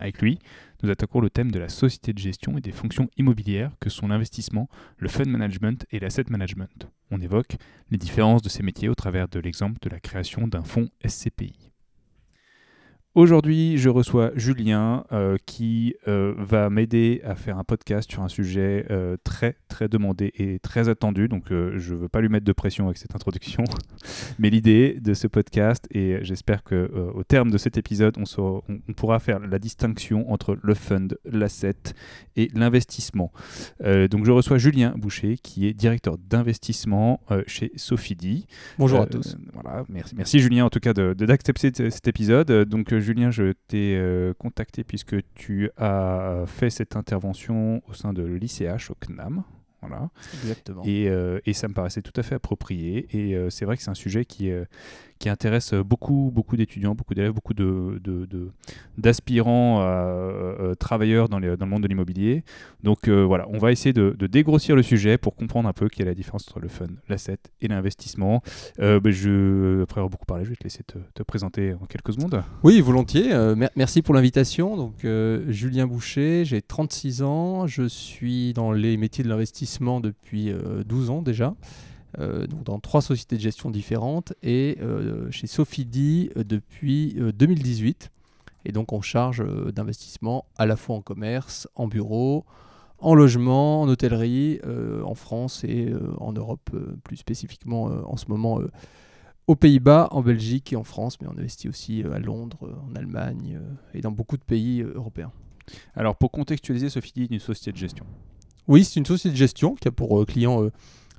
[0.00, 0.38] Avec lui,
[0.82, 4.08] nous attaquons le thème de la société de gestion et des fonctions immobilières que sont
[4.08, 6.88] l'investissement, le fund management et l'asset management.
[7.10, 7.56] On évoque
[7.90, 11.69] les différences de ces métiers au travers de l'exemple de la création d'un fonds SCPI.
[13.16, 18.28] Aujourd'hui, je reçois Julien euh, qui euh, va m'aider à faire un podcast sur un
[18.28, 21.26] sujet euh, très très demandé et très attendu.
[21.26, 23.64] Donc, je ne veux pas lui mettre de pression avec cette introduction,
[24.38, 28.92] mais l'idée de ce podcast et j'espère que au terme de cet épisode, on, on,
[28.92, 31.74] pourra faire la distinction entre le fund, l'asset
[32.36, 33.32] et l'investissement.
[33.80, 38.46] donc, je reçois Julien Boucher qui est directeur d'investissement chez Sophidi.
[38.78, 39.36] Bonjour à tous.
[39.52, 42.50] Voilà, merci, merci Julien en tout cas d'accepter de, cet épisode.
[42.68, 48.22] Donc Julien, je t'ai euh, contacté puisque tu as fait cette intervention au sein de
[48.22, 49.42] l'ICH au CNAM.
[49.80, 50.10] Voilà.
[50.42, 50.82] Exactement.
[50.84, 53.06] Et, euh, et, ça me paraissait tout à fait approprié.
[53.16, 54.50] Et euh, c'est vrai que c'est un sujet qui,
[55.20, 57.52] qui intéresse beaucoup, beaucoup d'étudiants, beaucoup d'élèves, beaucoup
[58.98, 62.42] d'aspirants de, de, travailleurs dans, les, dans, le monde de l'immobilier.
[62.82, 66.10] Donc voilà, on va essayer de, dégrossir le sujet pour comprendre un peu quelle est
[66.10, 68.42] la différence entre le fun, l'asset et l'investissement.
[68.78, 72.42] Ben, je, après avoir beaucoup parlé, je vais te laisser te présenter en quelques secondes.
[72.62, 73.30] Oui, volontiers.
[73.76, 74.76] merci pour l'invitation.
[74.76, 75.06] Donc
[75.48, 80.50] Julien Boucher, j'ai 36 ans, je suis dans les métiers de l'investissement depuis
[80.86, 81.54] 12 ans déjà.
[82.18, 88.10] Euh, donc dans trois sociétés de gestion différentes et euh, chez Sophidi euh, depuis 2018.
[88.64, 92.44] Et donc on charge d'investissement à la fois en commerce, en bureau,
[92.98, 94.60] en logement, en hôtellerie,
[95.02, 96.70] en France et en Europe
[97.02, 98.60] plus spécifiquement en ce moment
[99.46, 103.58] aux Pays-Bas, en Belgique et en France, mais on investit aussi à Londres, en Allemagne
[103.94, 105.32] et dans beaucoup de pays européens.
[105.94, 108.04] Alors pour contextualiser, Sophidi est une société de gestion.
[108.70, 110.70] Oui, c'est une société de gestion qui a pour client euh,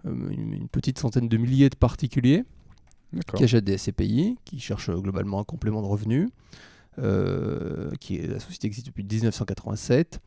[0.06, 2.44] une, petite centaine de milliers de particuliers
[3.36, 6.30] qui achètent des SCPI, qui cherchent euh, globalement un complément de revenus.
[7.00, 10.20] Euh, qui est, la société existe depuis 1987.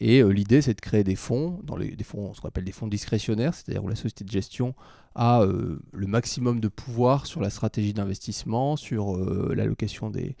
[0.00, 2.72] Et l'idée, c'est de créer des fonds, dans les, des fonds, ce qu'on appelle des
[2.72, 4.74] fonds discrétionnaires, c'est-à-dire où la société de gestion
[5.16, 9.16] a le maximum de pouvoir sur la stratégie d'investissement, sur
[9.52, 10.36] l'allocation des,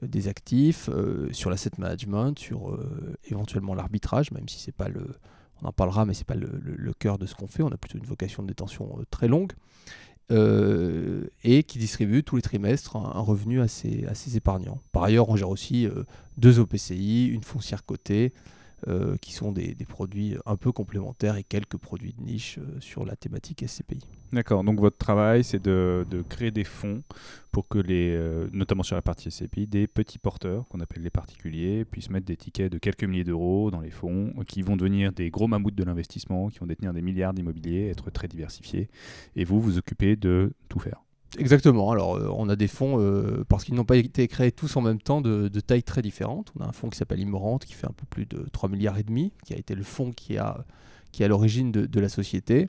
[0.00, 0.88] des actifs,
[1.32, 2.78] sur l'asset management, sur
[3.24, 5.06] éventuellement l'arbitrage, même si c'est pas le,
[5.62, 7.62] on en parlera, mais ce n'est pas le, cœur de ce qu'on fait.
[7.62, 9.52] On a plutôt une vocation de détention euh, très longue.
[10.30, 14.80] Euh, et qui distribue tous les trimestres un, revenu à ses, épargnants.
[14.92, 16.04] Par ailleurs, on gère aussi euh,
[16.38, 18.32] deux OPCI, une foncière cotée,
[18.88, 23.04] euh, qui sont des, produits un peu complémentaires et quelques produits de niche euh, sur
[23.04, 24.00] la thématique SCPI.
[24.32, 27.02] D'accord, donc votre travail, c'est de, créer des fonds
[27.52, 31.10] pour que les, euh, notamment sur la partie SCPI, des petits porteurs, qu'on appelle les
[31.10, 35.12] particuliers, puissent mettre des tickets de quelques milliers d'euros dans les fonds, qui vont devenir
[35.12, 38.88] des gros mammouths de l'investissement, qui vont détenir des milliards d'immobilier, être très diversifiés,
[39.36, 41.02] et vous, vous occupez de tout faire.
[41.38, 41.90] Exactement.
[41.90, 44.82] Alors, euh, on a des fonds, euh, parce qu'ils n'ont pas été créés tous en
[44.82, 46.52] même temps, de, tailles très différentes.
[46.58, 48.98] On a un fonds qui s'appelle Immorante, qui fait un peu plus de 3 milliards
[48.98, 50.64] et demi, qui a été le fonds qui, a,
[51.10, 52.68] qui est à l'origine de, la société.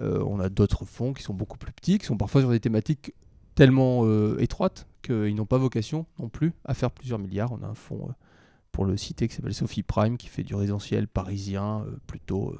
[0.00, 2.60] Euh, on a d'autres fonds qui sont beaucoup plus petits, qui sont parfois sur des
[2.60, 3.14] thématiques
[3.54, 4.06] tellement
[4.38, 7.52] étroites qu'ils n'ont pas vocation non plus à faire plusieurs milliards.
[7.52, 8.08] On a un fonds,
[8.72, 12.56] pour le citer, qui s'appelle Sophie Prime, qui fait du résidentiel parisien, plutôt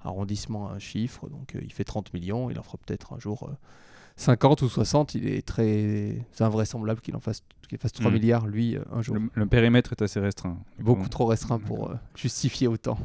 [0.00, 1.28] arrondissement à un chiffre.
[1.30, 2.50] Donc, il fait 30 millions.
[2.50, 3.48] Il en fera peut-être un jour
[4.16, 8.14] 50 ou 60, il est très invraisemblable qu'il en fasse, qu'il fasse 3 mm.
[8.14, 9.16] milliards, lui, euh, un jour.
[9.34, 10.56] Le, périmètre est assez restreint.
[10.78, 12.96] Beaucoup trop restreint pour euh, justifier autant.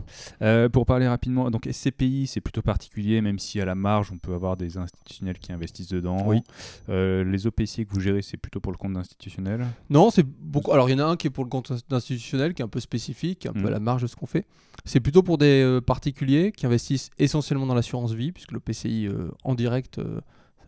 [0.43, 4.19] Euh, pour parler rapidement, donc SCPI, c'est plutôt particulier, même si à la marge, on
[4.19, 6.17] peut avoir des institutionnels qui investissent dedans.
[6.27, 6.41] Oui.
[6.87, 10.71] les OPC que vous gérez, c'est plutôt pour le compte d'institutionnels Non, c'est beaucoup.
[10.71, 12.69] Alors, il y en a un qui est pour le compte d'institutionnel, qui est un
[12.69, 13.73] peu spécifique, un peu à mm.
[13.73, 14.45] la marge de ce qu'on fait.
[14.85, 19.09] C'est plutôt pour des particuliers qui investissent essentiellement dans l'assurance vie, puisque le PCI
[19.43, 19.99] en direct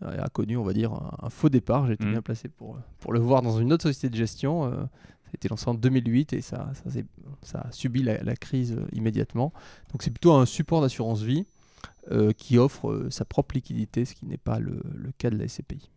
[0.01, 1.87] a connu, on va dire, un, faux départ.
[1.87, 2.11] J'étais mmh.
[2.11, 4.65] bien placé pour, pour le voir dans une autre société de gestion.
[4.65, 4.83] Euh,
[5.23, 6.99] ça a été lancé en 2008 et ça, ça,
[7.41, 9.53] ça a subi la, crise euh, immédiatement.
[9.91, 11.45] Donc c'est plutôt un support d'assurance vie
[12.11, 15.47] euh, qui offre sa propre liquidité, ce qui n'est pas le, le, cas de la
[15.47, 15.89] SCPI.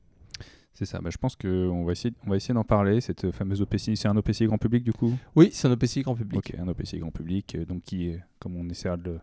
[0.73, 3.63] C'est ça, bah, je pense qu'on va essayer, on va essayer d'en parler, cette fameuse
[3.63, 3.97] OPCI.
[3.97, 5.13] C'est un OPCI grand public du coup?
[5.37, 6.39] Oui, c'est un OPCI grand public.
[6.39, 9.19] Ok, un OPCI grand public, donc qui comme on essaiera de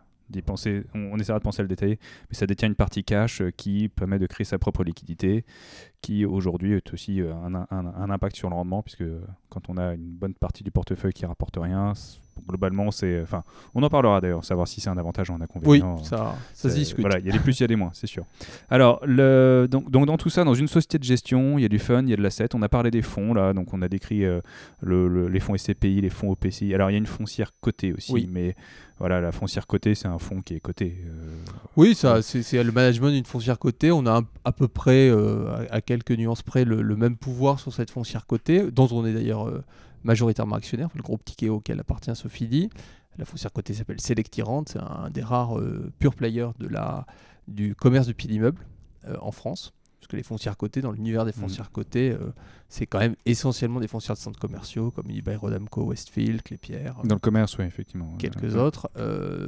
[0.94, 1.98] on, essaiera de penser à le détailler,
[2.28, 5.44] mais ça détient une partie cash euh, qui permet de créer sa propre liquidité,
[6.00, 9.04] qui aujourd'hui est aussi euh, un, un, impact sur le rendement, puisque
[9.48, 11.92] quand on a une bonne partie du portefeuille qui rapporte rien,
[12.48, 13.44] globalement, c'est, enfin,
[13.74, 15.96] on en parlera d'ailleurs, savoir si c'est un avantage ou un inconvénient.
[15.96, 17.00] Oui, ça, ça se discute.
[17.00, 18.24] Voilà, il y a des plus, il y a des moins, c'est sûr.
[18.70, 21.68] Alors, le, donc, donc, dans tout ça, dans une société de gestion, il y a
[21.68, 22.54] du fun, il y a de l'asset.
[22.54, 24.40] On a parlé des fonds là, donc on a décrit euh,
[24.80, 26.74] le, les fonds SCPI, les fonds OPCI.
[26.74, 28.28] Alors, il y a une foncière cotée aussi, oui.
[28.30, 28.54] mais
[28.98, 30.96] voilà, la foncière cotée, c'est un fonds qui est coté.
[31.04, 31.34] Euh,
[31.76, 33.90] oui, ça, c'est le management d'une foncière cotée.
[33.90, 37.90] On a à peu près, euh, à, quelques nuances près, le, même pouvoir sur cette
[37.90, 39.50] foncière cotée, dont on est d'ailleurs
[40.04, 42.68] majoritairement actionnaire, le groupe Tikeo auquel appartient Sophie
[43.18, 47.06] La foncière cotée s'appelle Selectirant, c'est un des rares euh, pure players de la,
[47.48, 48.64] du commerce de pied d'immeuble
[49.06, 49.72] euh, en France.
[50.00, 51.34] Parce que les foncières cotées, dans l'univers des mmh.
[51.34, 52.32] foncières cotées, euh,
[52.68, 57.00] c'est quand même essentiellement des foncières de centres commerciaux comme eBay, Rodamco, Westfield, Clépierre.
[57.04, 58.16] Dans le commerce, oui, effectivement.
[58.18, 58.90] Quelques autres.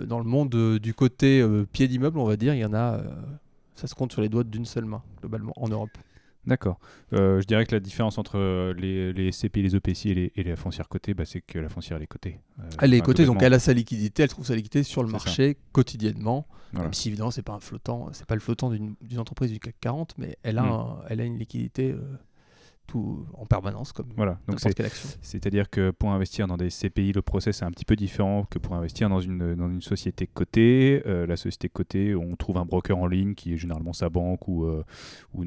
[0.06, 3.00] dans le monde du côté pied d'immeuble, on va dire, il y en a,
[3.74, 5.90] ça se compte sur les doigts d'une seule main, globalement, en Europe.
[6.46, 6.78] D'accord.
[7.12, 10.32] Euh, je dirais que la différence entre euh, les, les CP, les OPC et, les,
[10.36, 12.40] et la foncière cotée, bah, c'est que la foncière elle est cotée.
[12.60, 15.10] Euh, elle est cotée, donc elle a sa liquidité, elle trouve sa liquidité sur le
[15.10, 16.46] marché quotidiennement.
[16.72, 19.76] Même si évidemment c'est pas un flottant, c'est pas le flottant d'une entreprise du CAC
[19.80, 21.02] 40, mais elle a, hmm.
[21.08, 21.94] elle a une liquidité
[22.86, 27.12] tout en permanence comme voilà donc c'est à dire que pour investir dans des CPI
[27.12, 30.26] le process est un petit peu différent que pour investir dans une dans une société
[30.26, 31.02] cotée.
[31.06, 34.48] Euh, la société cotée on trouve un broker en ligne qui est généralement sa banque
[34.48, 34.82] ou euh,
[35.32, 35.44] ou,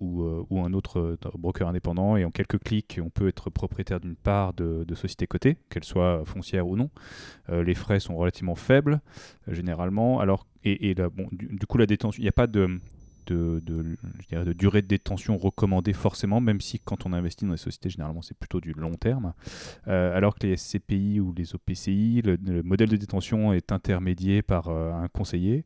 [0.00, 2.16] ou, euh, ou, un autre broker indépendant.
[2.16, 5.84] Et en quelques clics on peut être propriétaire d'une part de, de société cotée qu'elle
[5.84, 6.90] soit foncière ou non.
[7.50, 9.00] Les frais sont relativement faibles
[9.48, 10.20] généralement.
[10.20, 12.80] Alors et, et bon, du, du, coup la détention il n'y a pas de
[13.26, 13.62] de,
[14.54, 18.36] durée de détention recommandée forcément, même si quand on investit dans les sociétés, généralement c'est
[18.36, 19.34] plutôt du long terme.
[19.88, 24.68] Euh, alors que les SCPI ou les OPCI, le, modèle de détention est intermédié par
[24.68, 25.64] euh, un conseiller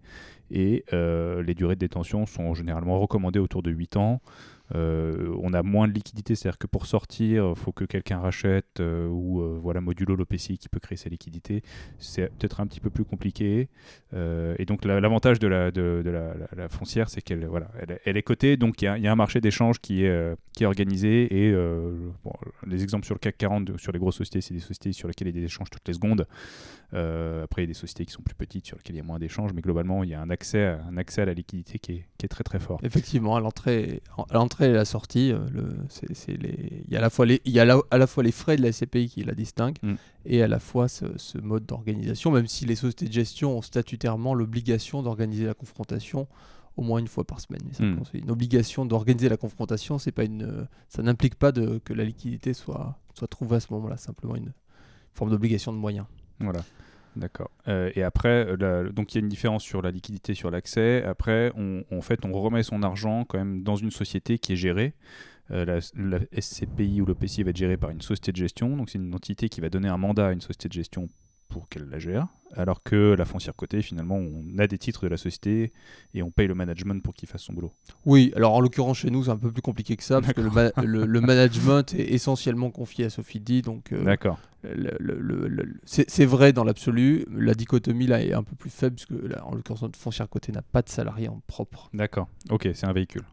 [0.50, 4.20] et euh, les durées de détention sont généralement recommandées autour de 8 ans.
[4.74, 8.80] Euh, on a moins de liquidité, c'est-à-dire que pour sortir, il faut que quelqu'un rachète
[8.80, 11.62] euh, ou euh, voilà modulo l'OPCI qui peut créer sa liquidité.
[11.98, 13.68] C'est peut-être un petit peu plus compliqué.
[14.12, 16.02] et donc l'avantage de, la, de,
[16.56, 17.70] la, foncière, c'est qu'elle voilà,
[18.04, 21.46] elle, est cotée, donc il y, a un marché d'échange qui est, qui est organisé.
[21.46, 21.54] Et
[22.66, 25.28] les exemples sur le CAC 40, sur les grosses sociétés, c'est des sociétés sur lesquelles
[25.28, 26.26] il y a des échanges toutes les secondes.
[26.92, 29.04] après, il y a des sociétés qui sont plus petites sur lesquelles il y a
[29.04, 31.78] moins d'échanges, mais globalement, il y a un accès, à, un accès à la liquidité
[31.78, 32.80] qui est, qui est très très fort.
[32.82, 34.02] Effectivement, à l'entrée
[34.66, 35.38] et la sortie, euh,
[36.28, 38.56] il y a à la fois les, il y a à la fois les frais
[38.56, 39.94] de la SCPI qui la distinguent mm.
[40.26, 41.06] et à la fois ce,
[41.40, 46.26] mode d'organisation, même si les sociétés de gestion ont statutairement l'obligation d'organiser la confrontation
[46.76, 47.62] au moins une fois par semaine.
[47.78, 48.02] Mm.
[48.10, 52.04] C'est une obligation d'organiser la confrontation, c'est pas une, ça n'implique pas de, que la
[52.04, 54.52] liquidité soit, soit trouvée à ce moment-là, simplement une
[55.14, 56.06] forme d'obligation de moyens.
[56.40, 56.64] Voilà.
[57.16, 57.50] D'accord.
[57.66, 61.02] Euh, et après, euh, donc il y a une différence sur la liquidité, sur l'accès.
[61.04, 64.56] Après, on, en fait, on remet son argent quand même dans une société qui est
[64.56, 64.94] gérée.
[65.50, 68.76] Euh, la, SCPI ou l'OPCI va être gérée par une société de gestion.
[68.76, 71.08] Donc c'est une entité qui va donner un mandat à une société de gestion
[71.48, 72.26] pour qu'elle la gère.
[72.54, 75.72] Alors que la foncière cotée, finalement, on a des titres de la société
[76.14, 77.72] et on paye le management pour qu'il fasse son boulot.
[78.06, 80.40] Oui, alors en l'occurrence chez nous, c'est un peu plus compliqué que ça, parce que
[80.40, 83.60] le, management est essentiellement confié à Sophie D.
[83.60, 84.38] Donc, D'accord
[85.84, 87.24] c'est vrai dans l'absolu.
[87.30, 90.28] La dichotomie là est un peu plus faible parce que là, en l'occurrence notre foncière
[90.28, 91.90] côté n'a pas de salarié en propre.
[91.94, 92.28] D'accord.
[92.50, 93.24] Ok, c'est un véhicule.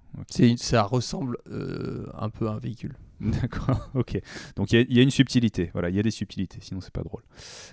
[0.57, 2.95] Ça ressemble euh, un peu à un véhicule.
[3.21, 4.19] D'accord, ok.
[4.56, 7.03] Donc il y, a une subtilité, voilà, il y a des subtilités, sinon c'est pas
[7.03, 7.21] drôle.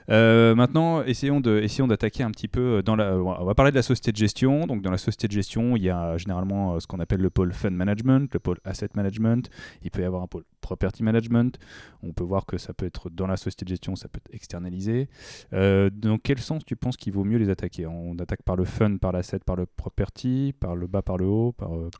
[0.08, 3.16] Euh, maintenant, essayons de, essayons d'attaquer un petit peu dans la.
[3.16, 4.66] On va parler de la société de gestion.
[4.66, 7.30] Donc dans la société de gestion, il y a généralement euh, ce qu'on appelle le
[7.30, 9.50] pôle fund management, le pôle asset management.
[9.82, 11.58] Il peut y avoir un pôle property management.
[12.02, 14.34] On peut voir que ça peut être dans la société de gestion, ça peut être
[14.34, 15.08] externalisé.
[15.52, 17.86] Euh, dans quel sens tu penses qu'il vaut mieux les attaquer?
[17.86, 21.26] On attaque par le fund, par l'asset, par le property, par le bas, par le
[21.26, 21.90] haut par, euh,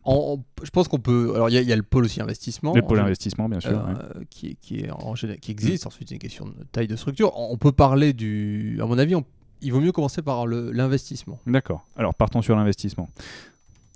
[0.62, 1.32] Je pense qu'on peut.
[1.34, 2.72] Alors il y, a le pôle aussi investissement.
[2.74, 3.72] Le pôle investissement, bien sûr.
[3.72, 5.86] Euh, qui, qui, est en, qui existe.
[5.86, 7.32] Ensuite, c'est une question de taille de structure.
[7.36, 8.78] On peut parler du.
[8.80, 9.14] À mon avis,
[9.60, 11.38] il vaut mieux commencer par l'investissement.
[11.46, 11.86] D'accord.
[11.96, 13.08] Alors partons sur l'investissement.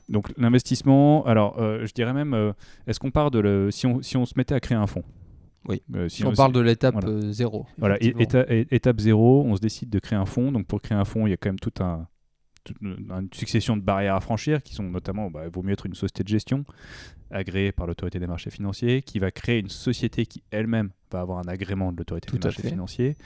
[0.08, 2.52] Donc l'investissement, alors euh, je dirais même, euh,
[2.86, 5.04] est-ce qu'on part de le, si on, si on se mettait à créer un fonds?
[5.68, 5.82] Oui.
[5.96, 6.94] Euh, si, on, parle de l'étape
[7.30, 7.66] zéro.
[7.76, 10.52] Voilà, étape zéro, on se décide de créer un fonds.
[10.52, 12.06] Donc pour créer un fonds, il y a quand même tout un,
[12.80, 15.94] une succession de barrières à franchir qui sont notamment, bah, il vaut mieux être une
[15.94, 16.62] société de gestion
[17.32, 21.40] agréée par l'autorité des marchés financiers, qui va créer une société qui elle-même va avoir
[21.40, 23.16] un agrément de l'autorité des marchés financiers.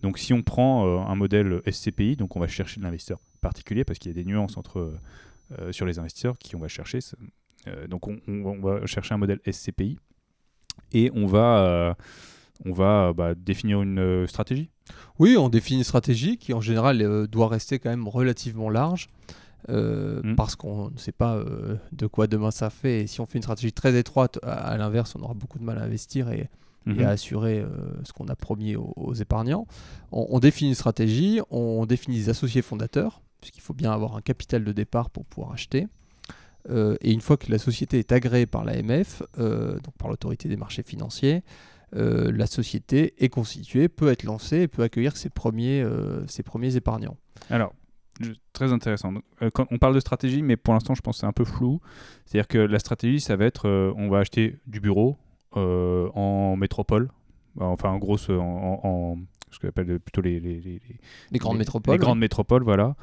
[0.00, 3.98] Donc si on prend un modèle SCPI, donc on va chercher de l'investisseur particulier parce
[3.98, 5.00] qu'il y a des nuances entre euh,
[5.70, 7.00] sur les investisseurs qui on va chercher.
[7.66, 9.98] Euh, donc on, va chercher un modèle SCPI
[10.92, 11.94] et on va, euh,
[12.64, 14.70] on va bah, définir une stratégie.
[15.18, 19.08] Oui, on définit une stratégie qui en général doit rester quand même relativement large.
[19.68, 20.36] Mm.
[20.36, 21.42] parce qu'on ne sait pas
[21.92, 23.00] de quoi demain ça fait.
[23.00, 25.78] Et si on fait une stratégie très étroite, à, l'inverse, on aura beaucoup de mal
[25.78, 26.48] à investir et
[26.86, 27.04] et mhm.
[27.04, 27.66] à assurer
[28.04, 29.66] ce qu'on a promis aux, épargnants.
[30.10, 34.64] On, définit une stratégie, on définit des associés fondateurs, puisqu'il faut bien avoir un capital
[34.64, 35.86] de départ pour pouvoir acheter.
[36.68, 40.82] et une fois que la société est agréée par l'AMF, donc par l'autorité des marchés
[40.82, 41.42] financiers,
[41.92, 45.82] la société est constituée, peut être lancée et peut accueillir ses premiers,
[46.26, 47.16] ses premiers épargnants.
[47.48, 47.72] Alors,
[48.52, 49.12] très intéressant.
[49.42, 51.80] Euh, on parle de stratégie, mais pour l'instant, je pense que c'est un peu flou.
[52.24, 55.16] C'est-à-dire que la stratégie, ça va être euh, on va acheter du bureau
[55.56, 57.10] euh, en métropole,
[57.58, 59.18] enfin en grosse, en,
[59.50, 61.94] ce qu'on appelle plutôt les, les, les, grandes métropoles.
[61.94, 62.94] Les grandes métropoles, voilà,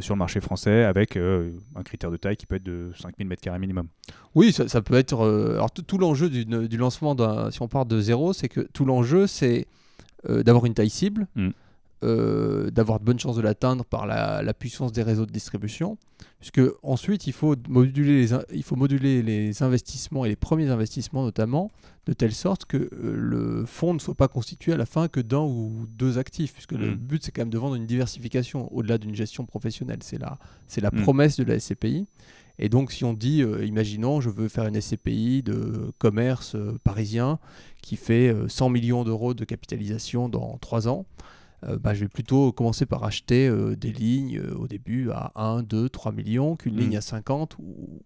[0.00, 3.58] sur le marché français avec un critère de taille qui peut être de 5000 m2
[3.58, 3.88] minimum.
[4.34, 5.16] Oui, ça, peut être.
[5.54, 7.16] alors, tout, l'enjeu du, lancement,
[7.50, 9.66] si on part de zéro, c'est que tout l'enjeu, c'est
[10.28, 11.26] d'avoir une taille cible.
[11.34, 11.50] Mm.
[12.04, 15.98] Euh, d'avoir de bonnes chances de l'atteindre par la, puissance des réseaux de distribution.
[16.38, 21.24] Puisque ensuite, il faut, moduler les, il faut moduler les investissements et les premiers investissements
[21.24, 21.72] notamment,
[22.06, 25.18] de telle sorte que euh, le fonds ne soit pas constitué à la fin que
[25.18, 26.52] d'un ou deux actifs.
[26.52, 26.94] Puisque le mm.
[26.94, 29.98] but, c'est quand même de vendre une diversification au-delà d'une gestion professionnelle.
[30.02, 30.38] C'est la,
[30.68, 31.02] c'est la mm.
[31.02, 32.06] promesse de la SCPI.
[32.60, 37.40] Et donc, si on dit, euh, imaginons, je veux faire une SCPI de commerce parisien
[37.82, 41.04] qui fait 100 millions d'euros de capitalisation dans trois ans,
[41.62, 45.62] bah, je vais plutôt commencer par acheter euh, des lignes euh, au début à 1,
[45.62, 46.78] 2, 3 millions qu'une mm.
[46.78, 48.02] ligne à 50 ou,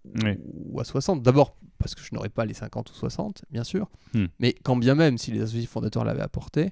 [0.70, 1.22] ou à 60.
[1.22, 4.26] D'abord parce que je n'aurais pas les 50 ou 60, bien sûr, mm.
[4.38, 6.70] mais quand bien même si les associés fondateurs l'avaient apporté,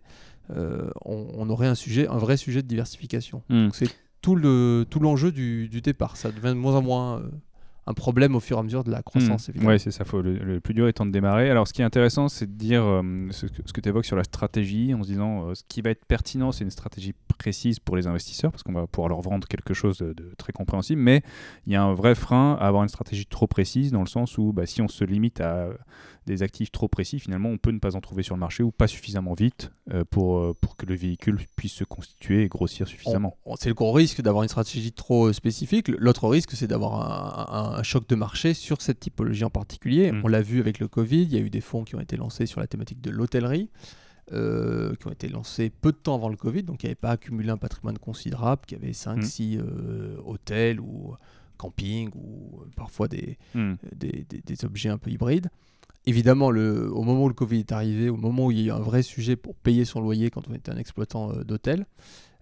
[1.05, 3.45] on, aurait un, sujet, un vrai sujet de diversification.
[3.51, 3.69] Mm.
[3.73, 3.89] C'est
[4.21, 6.17] tout l'enjeu tout du, du, départ.
[6.17, 7.23] Ça devient de moins en moins
[7.91, 9.49] un problème au fur et à mesure de la croissance.
[9.49, 9.67] Hmm.
[9.67, 10.05] Oui, c'est ça.
[10.05, 11.51] Faut, le, plus dur étant de démarrer.
[11.51, 14.25] Alors, ce qui est intéressant, c'est de dire euh, ce, que, tu évoques sur la
[14.25, 17.97] stratégie, en se disant euh, ce qui va être pertinent, c'est une stratégie précise pour
[17.97, 21.01] les investisseurs, parce qu'on va pouvoir leur vendre quelque chose de, très compréhensible.
[21.01, 21.23] Mais
[21.67, 24.39] il y a un vrai frein à avoir une stratégie trop précise, dans le sens
[24.39, 25.69] où bah, si on se limite à
[26.27, 28.71] des actifs trop précis, finalement, on peut ne pas en trouver sur le marché ou
[28.71, 32.87] pas suffisamment vite euh, pour, euh, pour que le véhicule puisse se constituer et grossir
[32.87, 33.37] suffisamment.
[33.59, 35.89] C'est le gros risque d'avoir une stratégie trop spécifique.
[35.89, 40.13] L'autre risque, c'est d'avoir un, choc de marché sur cette typologie en particulier.
[40.13, 40.23] Mm.
[40.25, 42.17] On l'a vu avec le Covid, il y a eu des fonds qui ont été
[42.17, 43.71] lancés sur la thématique de l'hôtellerie.
[44.31, 47.51] qui ont été lancés peu de temps avant le Covid, donc qui n'avaient pas accumulé
[47.51, 50.21] un patrimoine considérable, qui avaient 5-6 mm.
[50.25, 51.15] hôtels ou
[51.57, 53.75] camping ou parfois des, mm.
[53.95, 55.51] des, des, objets un peu hybrides
[56.07, 58.75] évidemment, le, au moment où le Covid est arrivé, au moment où il y a
[58.75, 61.87] eu un vrai sujet pour payer son loyer quand on était un exploitant euh, d'hôtel,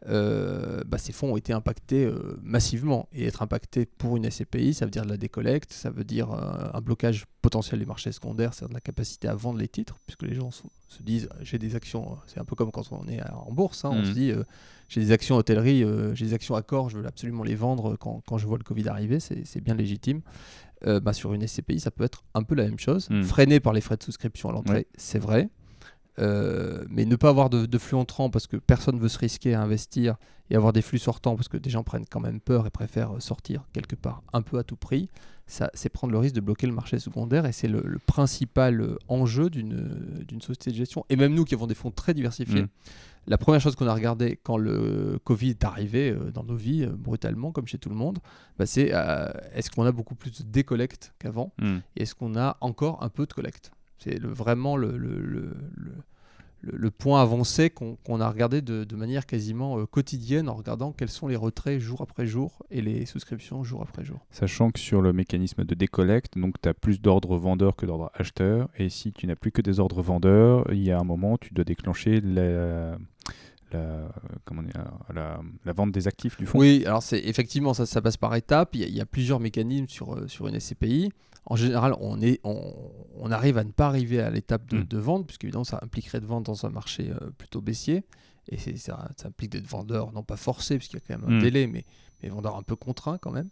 [0.07, 3.09] euh, bah, ces fonds ont été impactés euh, massivement.
[3.13, 6.31] Et être impacté pour une SCPI, ça veut dire de la décollecte, ça veut dire
[6.31, 10.23] un blocage potentiel des marchés secondaires, c'est-à-dire de la capacité à vendre les titres, puisque
[10.23, 13.53] les gens se disent j'ai des actions, c'est un peu comme quand on est en
[13.53, 14.15] bourse, hein, on se mmh.
[14.15, 14.33] dit
[14.89, 18.39] j'ai des actions hôtellerie, j'ai des actions accords, je veux absolument les vendre quand, quand
[18.39, 20.23] je vois le Covid arriver, c'est bien légitime.
[20.87, 23.09] Euh, bah, sur une SCPI, ça peut être un peu la même chose.
[23.11, 23.23] Hmm.
[23.23, 25.49] Freiné par les frais de souscription à l'entrée, c'est vrai.
[26.19, 29.55] Euh, mais ne pas avoir de, flux entrant parce que personne ne veut se risquer
[29.55, 30.17] à investir
[30.51, 33.21] et avoir des flux sortants parce que des gens prennent quand même peur et préfèrent
[33.21, 35.11] sortir quelque part un peu à tout prix,
[35.47, 39.49] ça, c'est prendre le risque de bloquer le marché secondaire et c'est le, principal enjeu
[39.49, 41.05] d'une, d'une société de gestion.
[41.09, 42.69] Et même nous qui avons des fonds très diversifiés, hmm
[43.29, 46.85] la première chose qu'on a regardé quand le Covid est arrivé euh, dans nos vies,
[46.85, 48.19] euh, brutalement, comme chez tout le monde,
[48.59, 51.79] bah, c'est euh, est-ce qu'on a beaucoup plus de décollecte qu'avant hmm.
[51.97, 54.91] Et est-ce qu'on a encore un peu de collecte C'est vraiment le,
[56.97, 61.37] point avancé qu'on a regardé de, manière quasiment euh, quotidienne en regardant quels sont les
[61.37, 64.19] retraits jour après jour et les souscriptions jour après jour.
[64.31, 68.11] Sachant que sur le mécanisme de décollecte, donc tu as plus d'ordres vendeurs que d'ordres
[68.15, 71.39] acheteurs, et si tu n'as plus que des ordres vendeurs, il y a un moment,
[71.39, 72.97] tu dois déclencher la,
[74.45, 74.63] comment
[75.15, 76.59] la, la, vente des actifs du fonds.
[76.59, 78.75] Oui, alors c'est effectivement ça, ça passe par étapes.
[78.75, 81.11] Il y, a, plusieurs mécanismes sur, euh, sur une SCPI
[81.51, 84.85] en général, on, est, on, arrive à ne pas arriver à l'étape de, mm.
[84.85, 88.05] de, vente, puisque évidemment, ça impliquerait de vendre dans un marché euh, plutôt baissier.
[88.51, 91.39] Et ça, ça, implique d'être vendeur, non pas forcé, puisqu'il y a quand même un
[91.39, 91.43] mm.
[91.43, 91.87] délai, mais,
[92.23, 93.49] mais vendeur un peu contraint quand même.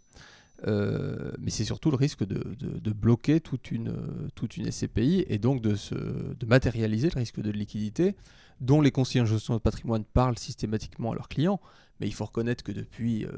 [0.65, 3.93] Euh, mais c'est surtout le risque de, de, bloquer toute une,
[4.33, 8.15] toute une SCPI et donc de, se, de matérialiser le risque de liquidité
[8.59, 11.59] dont les conseillers en gestion de patrimoine parlent systématiquement à leurs clients.
[11.99, 13.31] Mais il faut reconnaître que depuis, euh,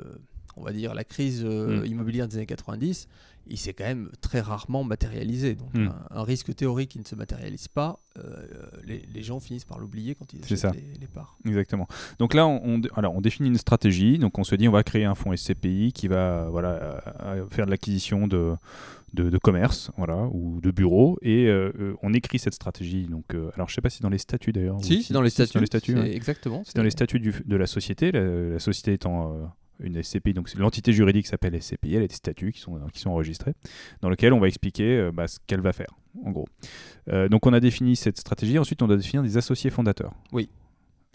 [0.58, 1.86] on va dire, la crise mm.
[1.86, 3.08] immobilière des années 90,
[3.50, 5.56] il s'est quand même très rarement matérialisé.
[5.56, 5.90] Donc hmm.
[6.12, 8.46] un, risque théorique qui ne se matérialise pas, euh,
[8.86, 11.38] les, gens finissent par l'oublier quand ils achètent les, parts.
[11.46, 11.88] Exactement.
[12.20, 14.18] Donc là, on, alors, on définit une stratégie.
[14.18, 17.46] Donc on se dit, on va créer un fonds SCPI qui va voilà, euh, euh,
[17.50, 18.56] faire de l'acquisition de,
[19.14, 21.18] de, commerce voilà, ou de bureaux.
[21.22, 21.50] Et
[22.02, 23.08] on écrit cette stratégie.
[23.08, 24.78] Donc, alors je ne sais pas si dans les statuts d'ailleurs.
[24.82, 25.56] Si, c'est dans les statuts.
[25.56, 26.64] Dans les statuts exactement.
[26.66, 30.54] C'est dans les statuts du, de la société, la, la société étant une SCPI, donc
[30.56, 33.54] l'entité juridique s'appelle SCPI, elle a des statuts qui sont, qui sont enregistrés,
[34.02, 35.96] dans lequel on va expliquer bah, ce qu'elle va faire,
[36.26, 36.48] en gros.
[37.30, 40.14] donc on a défini cette stratégie, ensuite on doit définir des associés fondateurs.
[40.32, 40.50] Oui.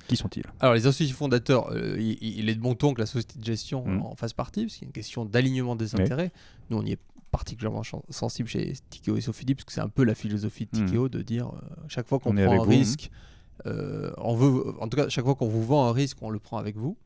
[0.09, 0.44] Qui sont-ils?
[0.61, 4.02] Alors les associés fondateurs, il, est de bon ton que la société de gestion mmh.
[4.02, 6.33] en fasse partie, parce qu'il y a une question d'alignement des intérêts.
[6.71, 6.99] Nous, on y est
[7.35, 10.87] particulièrement sensible chez Tikeo et Sophie parce que c'est un peu la philosophie de hmm.
[10.87, 12.62] Tikeo de dire euh, chaque fois qu'on prend un hein.
[12.62, 13.11] risque,
[13.66, 16.38] euh, on veut, en tout cas, chaque fois qu'on vous vend un risque, on le
[16.38, 16.97] prend avec vous.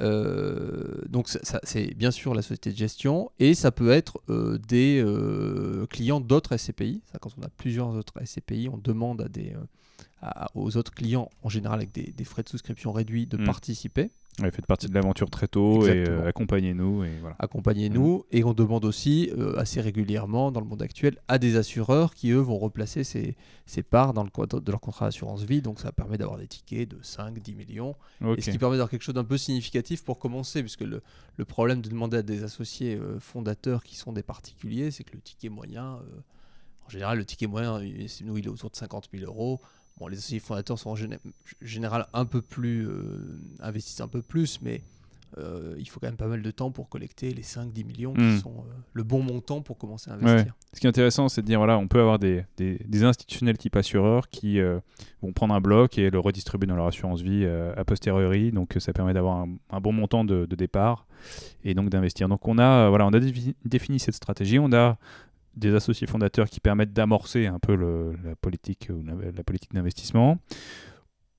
[0.00, 4.22] Euh, donc c'est bien sûr la société de gestion et ça peut être
[4.68, 5.04] des
[5.90, 7.02] clients d'autres SCPI.
[7.12, 9.54] Ça, quand on a plusieurs autres SCPI, on demande à des,
[10.54, 13.44] aux autres clients, en général avec des, frais de souscription réduits, de hmm.
[13.44, 14.10] participer.
[14.40, 17.04] Ouais, faites partie de l'aventure très tôt et euh, accompagnez-nous.
[17.04, 17.36] Et voilà.
[17.38, 18.18] Accompagnez-nous.
[18.18, 18.36] Mm.
[18.36, 22.30] Et on demande aussi euh, assez régulièrement dans le monde actuel à des assureurs qui,
[22.30, 25.60] eux, vont replacer ces, ces parts dans le cadre de leur contrat d'assurance vie.
[25.60, 27.96] Donc ça permet d'avoir des tickets de 5, 10 millions.
[28.36, 31.02] Et ce qui permet d'avoir quelque chose d'un peu significatif pour commencer, puisque le,
[31.36, 35.14] le problème de demander à des associés euh, fondateurs qui sont des particuliers, c'est que
[35.14, 35.98] le ticket moyen,
[36.86, 37.80] en général, le ticket moyen,
[38.24, 39.60] nous, il est autour de 50 000 euros.
[39.98, 40.96] Bon, les associés fondateurs sont en
[41.60, 44.82] général un peu plus euh, investissent un peu plus, mais
[45.36, 48.22] euh, il faut quand même pas mal de temps pour collecter les 5-10 millions qui
[48.22, 48.38] hmm.
[48.38, 50.54] sont euh, le bon montant pour commencer à investir.
[50.72, 53.74] Ce qui est intéressant, c'est de dire voilà, on peut avoir des, des, institutionnels type
[53.76, 54.60] assureurs qui
[55.22, 58.52] vont prendre un bloc et le redistribuer dans leur assurance vie a posteriori.
[58.52, 61.06] Donc ça permet d'avoir un, bon montant de, de, départ
[61.64, 62.28] et donc d'investir.
[62.28, 63.20] Donc on a, voilà, on a
[63.64, 64.58] défini cette stratégie.
[64.58, 64.96] On a
[65.56, 68.88] des associés fondateurs qui permettent d'amorcer un peu la politique
[69.34, 70.38] la, politique d'investissement.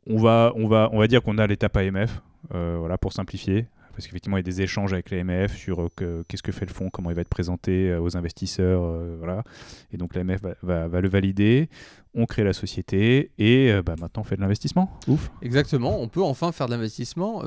[0.08, 2.22] On va, on, va, on va dire qu'on a l'étape AMF,
[2.56, 6.24] euh, voilà, pour simplifier, parce qu'effectivement, il y a des échanges avec l'AMF sur euh,
[6.28, 8.82] qu'est-ce que fait le fonds, comment il va être présenté euh, aux investisseurs,
[9.20, 9.44] voilà.
[9.92, 11.70] Et donc l'AMF va, va, le valider.
[12.16, 14.98] On crée la société et bah, maintenant on fait de l'investissement.
[15.08, 15.30] Ouf.
[15.44, 17.44] Exactement, on peut enfin faire de l'investissement.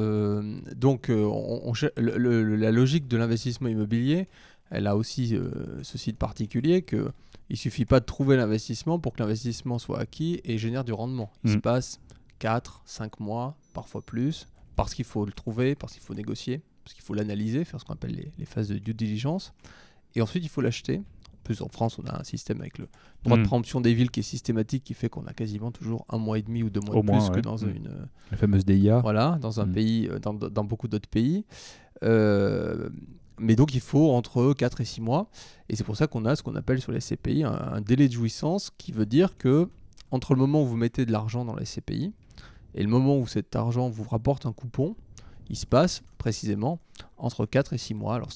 [0.76, 4.28] donc, on, la logique de l'investissement immobilier,
[4.72, 5.50] elle a aussi euh,
[5.82, 7.12] ceci de particulier que
[7.50, 11.30] il suffit pas de trouver l'investissement pour que l'investissement soit acquis et génère du rendement.
[11.44, 11.60] Il se mm.
[11.60, 12.00] passe
[12.38, 16.94] 4, 5 mois, parfois plus, parce qu'il faut le trouver, parce qu'il faut négocier, parce
[16.94, 19.52] qu'il faut l'analyser, faire ce qu'on appelle les, phases de due diligence.
[20.14, 20.98] Et ensuite, il faut l'acheter.
[20.98, 22.88] En plus, en France, on a un système avec le
[23.24, 23.46] droit de mm.
[23.46, 26.42] préemption des villes qui est systématique, qui fait qu'on a quasiment toujours un mois et
[26.42, 27.68] demi ou deux mois de plus que dans mm.
[27.68, 28.08] une.
[28.30, 29.00] La fameuse DIA.
[29.00, 31.44] Voilà, dans un pays, euh, dans, dans beaucoup d'autres pays.
[32.02, 32.88] Euh,
[33.42, 35.28] mais donc il faut entre 4 et 6 mois.
[35.68, 38.12] Et c'est pour ça qu'on a ce qu'on appelle sur les SCPI un, délai de
[38.12, 39.68] jouissance qui veut dire que
[40.10, 42.12] entre le moment où vous mettez de l'argent dans les SCPI
[42.74, 44.94] et le moment où cet argent vous rapporte un coupon,
[45.50, 46.78] il se passe précisément
[47.22, 48.16] entre 4 et 6 mois.
[48.16, 48.30] Alors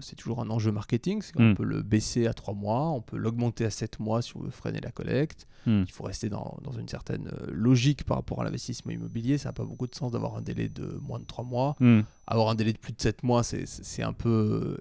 [0.00, 1.54] c'est toujours un enjeu marketing, on hmm.
[1.54, 4.50] peut le baisser à 3 mois, on peut l'augmenter à 7 mois si on veut
[4.50, 5.48] freiner la collecte.
[5.66, 5.82] Hmm.
[5.86, 9.38] Il faut rester dans, dans, une certaine euh, logique par rapport à l'investissement immobilier.
[9.38, 11.76] Ça n'a pas beaucoup de sens d'avoir un délai de moins de 3 mois.
[11.80, 12.02] Hmm.
[12.26, 14.76] Avoir un délai de plus de 7 mois, c'est un peu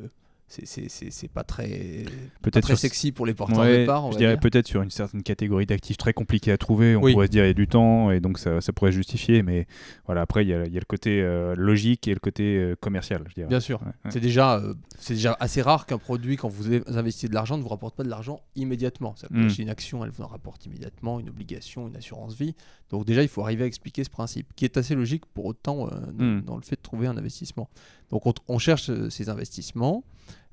[0.47, 2.05] c'est pas très,
[2.41, 4.11] peut-être très sexy pour les porteurs de part.
[4.11, 7.31] Je dirais peut-être sur une certaine catégorie d'actifs très compliqués à trouver, on pourrait se
[7.31, 9.67] dire il y a du temps et donc ça, ça pourrait justifier, mais
[10.05, 12.75] voilà, après il y a, y a, le côté euh, logique et le côté euh,
[12.79, 13.23] commercial.
[13.29, 13.47] Je dirais.
[13.47, 17.33] Bien sûr, c'est déjà, euh, c'est déjà assez rare qu'un produit, quand vous investissez de
[17.33, 19.15] l'argent, ne vous rapporte pas de l'argent immédiatement.
[19.29, 19.49] Mm.
[19.59, 22.55] Une action, elle vous en rapporte immédiatement, une obligation, une assurance vie.
[22.89, 25.87] Donc déjà, il faut arriver à expliquer ce principe, qui est assez logique pour autant
[25.87, 26.41] mm.
[26.41, 27.69] dans, le fait de trouver un investissement.
[28.11, 30.03] Donc on cherche ces investissements.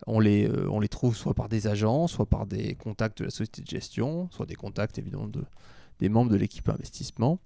[0.07, 3.25] On les, euh, on les trouve soit par des agents, soit par des contacts de
[3.25, 5.45] la société de gestion, soit des contacts évidemment de,
[6.01, 7.39] des membres de l'équipe investissement.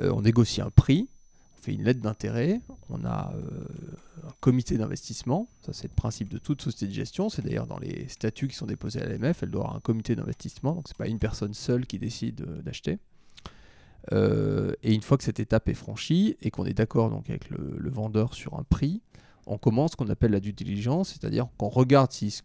[0.00, 1.08] Euh, on négocie un prix,
[1.56, 3.66] on fait une lettre d'intérêt, on a euh,
[4.26, 7.78] un comité d'investissement, ça c'est le principe de toute société de gestion, c'est d'ailleurs dans
[7.78, 10.96] les statuts qui sont déposés à l'AMF, elle doit avoir un comité d'investissement, donc c'est
[10.96, 12.98] pas une personne seule qui décide d'acheter.
[14.12, 18.34] et une fois que cette étape est franchie et qu'on est d'accord avec le, vendeur
[18.34, 19.02] sur un prix,
[19.48, 22.42] on commence ce qu'on appelle la due diligence, c'est-à-dire qu'on regarde si ce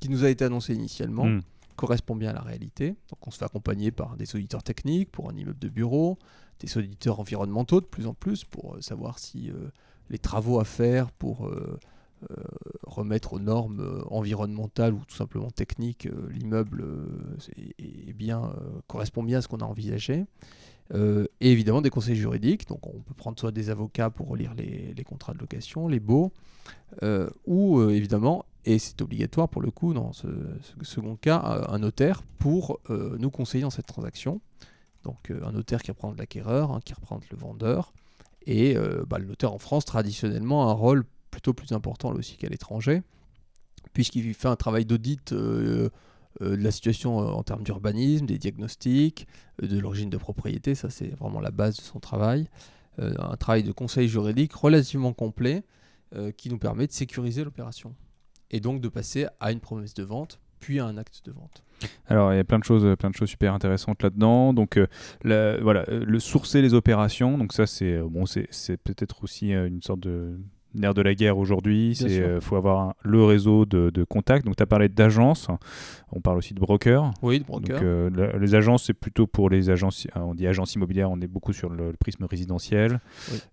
[0.00, 1.42] qui nous a été annoncé initialement hmm.
[1.76, 2.90] correspond bien à la réalité.
[3.10, 6.18] Donc on se fait accompagner par des auditeurs techniques pour un immeuble de bureau,
[6.60, 9.70] des auditeurs environnementaux de plus en plus pour euh, savoir si euh,
[10.10, 11.78] les travaux à faire pour euh,
[12.84, 16.84] remettre aux normes environnementales ou tout simplement techniques l'immeuble
[17.78, 18.54] est, bien,
[18.86, 20.24] correspond bien à ce qu'on a envisagé.
[20.94, 22.68] Euh, et évidemment des conseils juridiques.
[22.68, 26.32] Donc on peut prendre soit des avocats pour relire les, contrats de location, les baux,
[27.02, 30.28] euh, ou euh, évidemment, et c'est obligatoire pour le coup dans ce,
[30.82, 34.40] second cas, un notaire pour nous conseiller dans cette transaction.
[35.02, 37.92] Donc un notaire qui représente l'acquéreur, hein, qui représente le vendeur.
[38.46, 38.76] Et
[39.08, 42.48] bah, le notaire en France, traditionnellement, a un rôle plutôt plus important là aussi qu'à
[42.48, 43.02] l'étranger,
[43.94, 45.34] puisqu'il fait un travail d'audit
[46.40, 49.26] euh, de la situation euh, en termes d'urbanisme, des diagnostics,
[49.62, 52.48] euh, de l'origine de propriété, ça c'est vraiment la base de son travail.
[52.98, 55.64] un travail de conseil juridique relativement complet
[56.36, 57.94] qui nous permet de sécuriser l'opération
[58.50, 61.64] et donc de passer à une promesse de vente puis à un acte de vente.
[62.06, 64.52] Alors, il y a plein de choses, plein de choses super intéressantes là-dedans.
[64.52, 64.78] Donc,
[65.24, 67.38] voilà, le sourcer les opérations.
[67.38, 70.38] Donc ça, c'est bon, c'est peut-être aussi une sorte de
[70.74, 71.96] nerf de la guerre aujourd'hui.
[72.00, 74.44] Il euh, faut avoir le réseau de, de contacts.
[74.44, 75.48] Donc, tu as parlé d'agences.
[76.12, 77.12] On parle aussi de brokers.
[77.22, 77.76] Oui, de brokers.
[77.76, 80.06] Donc, euh, les agences, c'est plutôt pour les agences.
[80.16, 83.00] Euh, on dit agences immobilières, on est beaucoup sur le, prisme résidentiel.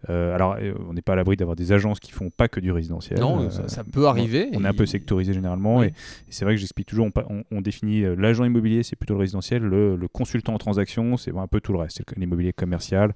[0.08, 3.20] alors, on n'est pas à l'abri d'avoir des agences qui font pas que du résidentiel.
[3.20, 4.50] Non, ça, peut arriver.
[4.54, 5.84] On, est un peu sectorisé généralement.
[5.84, 5.94] Et,
[6.30, 9.62] c'est vrai que j'explique toujours, on, on, définit l'agent immobilier, c'est plutôt le résidentiel.
[9.62, 11.98] Le, le, consultant en transaction, c'est un peu tout le reste.
[11.98, 13.14] C'est l'immobilier commercial.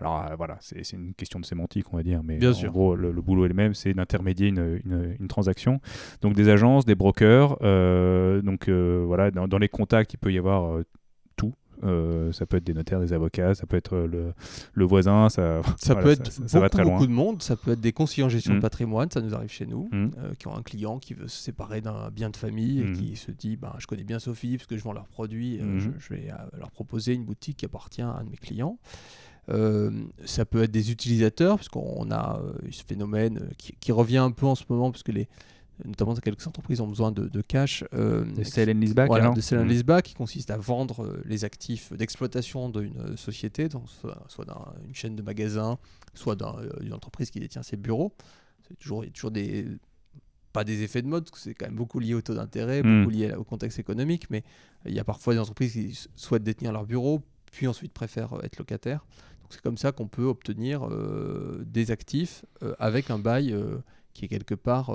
[0.00, 3.12] Alors euh, voilà, c'est une question de sémantique, on va dire, mais en gros, le,
[3.12, 5.80] boulot est le même, c'est d'intermédier une, une, transaction.
[6.20, 10.38] Donc des agences, des brokers, euh, donc euh, voilà, dans, les contacts, il peut y
[10.38, 10.80] avoir
[11.36, 11.54] tout.
[12.32, 14.34] ça peut être des notaires, des avocats, ça peut être le,
[14.72, 16.92] le voisin, ça, ça peut être ça, beaucoup, va très loin.
[16.92, 18.62] beaucoup de monde, ça peut être des conseillers en gestion de mm.
[18.62, 20.10] patrimoine, ça nous arrive chez nous, mm.
[20.38, 22.96] qui ont un client qui veut se séparer d'un bien de famille et mm.
[22.96, 25.88] qui se dit ben, je connais bien Sophie parce que je vends leurs produits, je,
[25.98, 28.78] je, vais leur proposer une boutique qui appartient à un de mes clients.
[29.50, 29.90] Euh,
[30.24, 34.46] ça peut être des utilisateurs, puisqu'on a euh, ce phénomène euh, qui, revient un peu
[34.46, 35.28] en ce moment, puisque les,
[35.84, 37.84] notamment quelques entreprises ont besoin de, cash.
[37.92, 41.44] Euh, de sell and leaseback, voilà, de sell and leaseback, qui consiste à vendre les
[41.44, 44.46] actifs d'exploitation d'une société, donc soit, soit
[44.82, 45.78] d'une chaîne de magasins,
[46.14, 48.14] soit d'une entreprise qui détient ses bureaux.
[48.66, 49.66] C'est toujours, il y a toujours des
[50.54, 52.80] pas des effets de mode, parce que c'est quand même beaucoup lié au taux d'intérêt,
[52.80, 53.00] mmh.
[53.00, 54.44] beaucoup lié au contexte économique, mais
[54.86, 58.56] il y a parfois des entreprises qui souhaitent détenir leur bureau, puis ensuite préfèrent être
[58.58, 59.04] locataires
[59.54, 63.78] c'est comme ça qu'on peut obtenir euh, des actifs euh, avec un bail euh,
[64.14, 64.90] qui est quelque part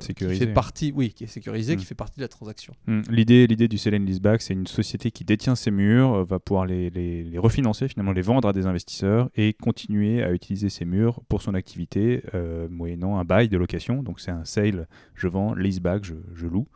[0.00, 0.40] sécurisé.
[0.40, 1.86] Qui fait partie, oui, qui est sécurisé, qui hmm.
[1.86, 2.74] fait partie de la transaction.
[2.86, 3.02] Hmm.
[3.10, 6.66] L'idée, l'idée du sell and leaseback, c'est une société qui détient ses murs, va pouvoir
[6.66, 10.84] les, les, les, refinancer, finalement les vendre à des investisseurs et continuer à utiliser ces
[10.84, 12.22] murs pour son activité,
[12.70, 14.02] moyennant un bail de location.
[14.02, 16.66] Donc c'est un sale, je vends, leaseback, je, je loue.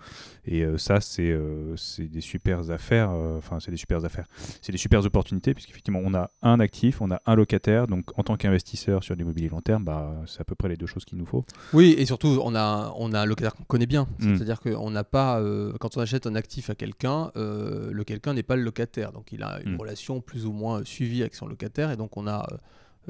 [0.50, 3.10] Et euh, ça, c'est euh, des super affaires.
[3.10, 4.26] Euh, enfin, c'est des super affaires.
[4.62, 7.86] C'est des super opportunités, puisqu'effectivement, on a un actif, on a un locataire.
[7.86, 10.86] Donc, en tant qu'investisseur sur l'immobilier long terme, bah, c'est à peu près les deux
[10.86, 11.44] choses qu'il nous faut.
[11.74, 14.06] Oui, et surtout, on a, on a un locataire qu'on connaît bien.
[14.18, 14.36] Hmm.
[14.36, 15.42] C'est-à-dire qu'on n'a pas.
[15.80, 19.12] quand on achète un actif à quelqu'un, le quelqu'un n'est pas le locataire.
[19.12, 19.80] Donc, il a une hmm.
[19.80, 21.90] relation plus ou moins suivie avec son locataire.
[21.90, 22.46] Et donc, on a.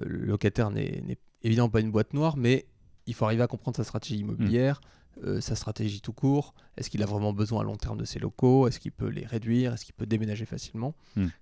[0.01, 2.67] le locataire n'est évidemment pas une boîte noire, mais
[3.07, 4.81] il faut arriver à comprendre sa stratégie immobilière.
[5.25, 8.21] Euh, sa stratégie tout court Est-ce qu'il a vraiment besoin à long terme de ses
[8.21, 8.69] locaux?
[8.69, 9.73] Est-ce qu'il peut les réduire?
[9.73, 10.95] Est-ce qu'il peut déménager facilement?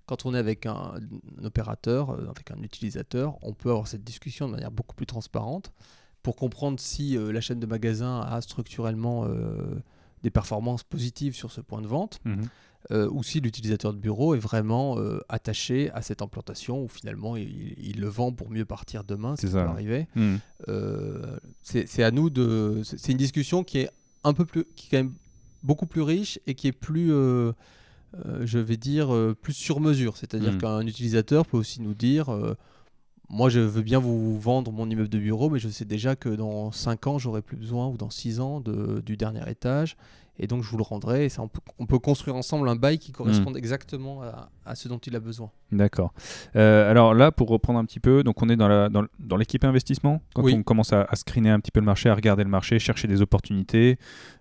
[0.07, 0.95] Quand on est avec un,
[1.43, 5.71] opérateur, euh, avec un utilisateur, on peut avoir cette discussion de manière beaucoup plus transparente
[6.27, 9.25] pour comprendre si euh, la chaîne de magasins a structurellement
[10.23, 12.19] des performances positives sur ce point de vente.
[12.25, 12.43] Hmm.
[12.91, 17.35] Euh, ou si l'utilisateur de bureau est vraiment euh, attaché à cette implantation ou finalement
[17.35, 20.07] il, le vend pour mieux partir demain, si ça peut arriver.
[20.67, 22.81] Euh, c'est à nous de.
[22.83, 23.89] C'est une discussion qui est
[24.25, 25.15] un peu plus, qui est quand même
[25.63, 29.09] beaucoup plus riche et qui est plus, je vais dire,
[29.41, 30.17] plus sur mesure.
[30.17, 30.59] C'est-à-dire hmm.
[30.59, 32.27] qu'un utilisateur peut aussi nous dire
[33.29, 36.29] moi, je veux bien vous vendre mon immeuble de bureau, mais je sais déjà que
[36.29, 39.97] dans 5 ans, j'aurai plus besoin, ou dans 6 ans, de, du dernier étage
[40.39, 41.25] et donc je vous le rendrai.
[41.25, 41.41] Et ça,
[41.79, 43.57] on, peut, construire ensemble un bail qui corresponde hmm.
[43.57, 44.21] exactement
[44.65, 45.49] à, ce dont il a besoin.
[45.71, 46.13] D'accord.
[46.55, 49.63] Euh, alors là, pour reprendre un petit peu, donc on est dans, la, dans, l'équipe
[49.63, 52.79] investissement, quand on commence à, screener un petit peu le marché, à regarder le marché,
[52.79, 53.97] chercher des opportunités.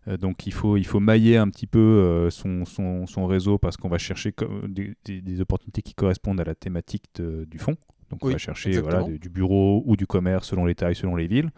[0.09, 3.59] Euh, donc il faut, il faut mailler un petit peu euh, son, son, son, réseau
[3.59, 4.35] parce qu'on va chercher
[4.69, 7.77] des, des, opportunités qui correspondent à la thématique du fonds.
[8.11, 11.27] Donc on va chercher voilà, du, bureau ou du commerce selon les tailles, selon les
[11.27, 11.51] villes.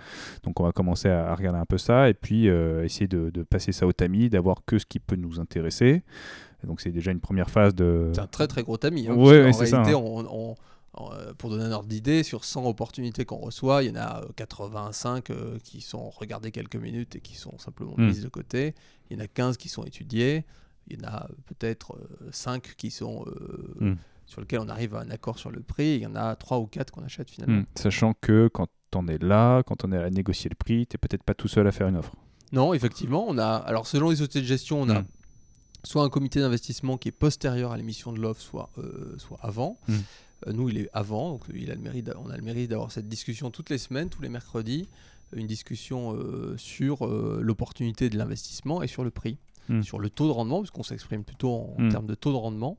[0.45, 3.73] Donc on va commencer à, regarder un peu ça et puis euh, essayer de, passer
[3.73, 6.03] ça au tamis, d'avoir que ce qui peut nous intéresser.
[6.65, 8.11] Donc c'est déjà une première phase de...
[8.15, 9.09] C'est un très très gros tamis.
[9.09, 9.83] Hein, ouais, c'est ça.
[9.83, 9.93] Hein.
[9.95, 10.57] On,
[11.01, 14.25] euh, pour donner un ordre d'idée, sur 100 opportunités qu'on reçoit, il y en a
[14.35, 18.07] 85 euh, qui sont regardées quelques minutes et qui sont simplement hmm.
[18.07, 18.75] mises de côté.
[19.09, 20.45] Il y en a 15 qui sont étudiées.
[20.89, 21.99] Il y en a peut-être
[22.33, 23.25] 5 qui sont...
[23.79, 23.95] Hmm
[24.29, 25.97] sur lequel on arrive à un accord sur le prix.
[25.97, 27.63] il y en a trois ou quatre qu'on achète finalement.
[27.63, 27.67] Hmm.
[27.75, 30.99] Sachant que quand on est là, quand on est à négocier le prix, tu n'es
[30.99, 32.15] peut-être pas tout seul à faire une offre.
[32.53, 33.47] Non, effectivement, on a.
[33.47, 35.07] Alors selon les sociétés de gestion, on a hmm.
[35.83, 39.79] soit un comité d'investissement qui est postérieur à l'émission de l'offre, soit, euh, soit avant.
[39.89, 39.95] Hmm.
[40.47, 42.93] Euh, nous, il est avant, donc il a le mérite, on a le mérite d'avoir
[42.93, 44.89] cette discussion toutes les semaines, tous les mercredis,
[45.33, 49.39] une discussion euh, sur l'opportunité de l'investissement et sur le prix,
[49.83, 52.79] sur le taux de rendement, puisqu'on s'exprime plutôt en termes de taux de rendement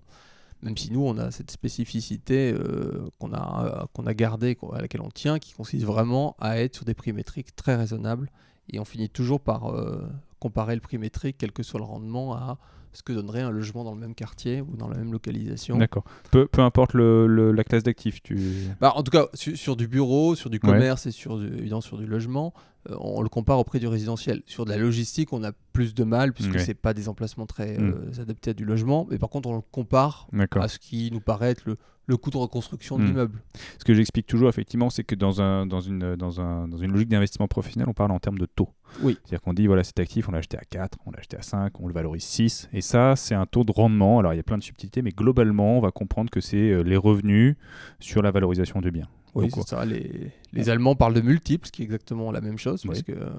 [0.61, 5.01] même si nous, on a cette spécificité euh, qu'on a, qu'on a gardée, à laquelle
[5.01, 8.29] on tient, qui consiste vraiment à être sur des prix métriques très raisonnables.
[8.71, 10.07] Et on finit toujours par euh,
[10.39, 12.57] comparer le prix métrique, quel que soit le rendement, à
[12.99, 15.77] ce que donnerait un logement dans le même quartier ou dans la même localisation.
[15.77, 16.03] D'accord.
[16.31, 18.21] Peu, peu importe le, la classe d'actifs.
[18.21, 18.37] Tu...
[18.81, 21.97] Bah, en tout cas, sur, du bureau, sur du commerce et sur du, évidemment sur
[21.97, 22.53] du logement,
[22.89, 24.43] euh, on le compare au prix du résidentiel.
[24.47, 27.45] Sur de la logistique, on a plus de mal puisque ce c'est pas des emplacements
[27.45, 27.95] très mm.
[28.17, 29.07] euh, adaptés à du logement.
[29.09, 32.31] Mais par contre, on le compare à ce qui nous paraît être le, le coût
[32.31, 33.05] de reconstruction de hmm.
[33.05, 33.41] l'immeuble.
[33.77, 36.91] Ce que j'explique toujours, effectivement, c'est que dans, un, dans, une, dans, un, dans une
[36.91, 38.69] logique d'investissement professionnel, on parle en termes de taux.
[39.01, 39.17] Oui.
[39.23, 41.41] C'est-à-dire qu'on dit, voilà, cet actif, on l'a acheté à 4, on l'a acheté à
[41.41, 42.69] 5, on le valorise 6.
[42.73, 44.19] Et ça, c'est un taux de rendement.
[44.19, 46.81] Alors, il y a plein de subtilités, mais globalement, on va comprendre que c'est euh,
[46.81, 47.55] les revenus
[47.99, 49.07] sur la valorisation du bien.
[49.35, 49.85] Oui, c'est ça.
[49.85, 53.11] Les, les Allemands parlent de multiples, ce qui est exactement la même chose, parce que
[53.11, 53.29] euh,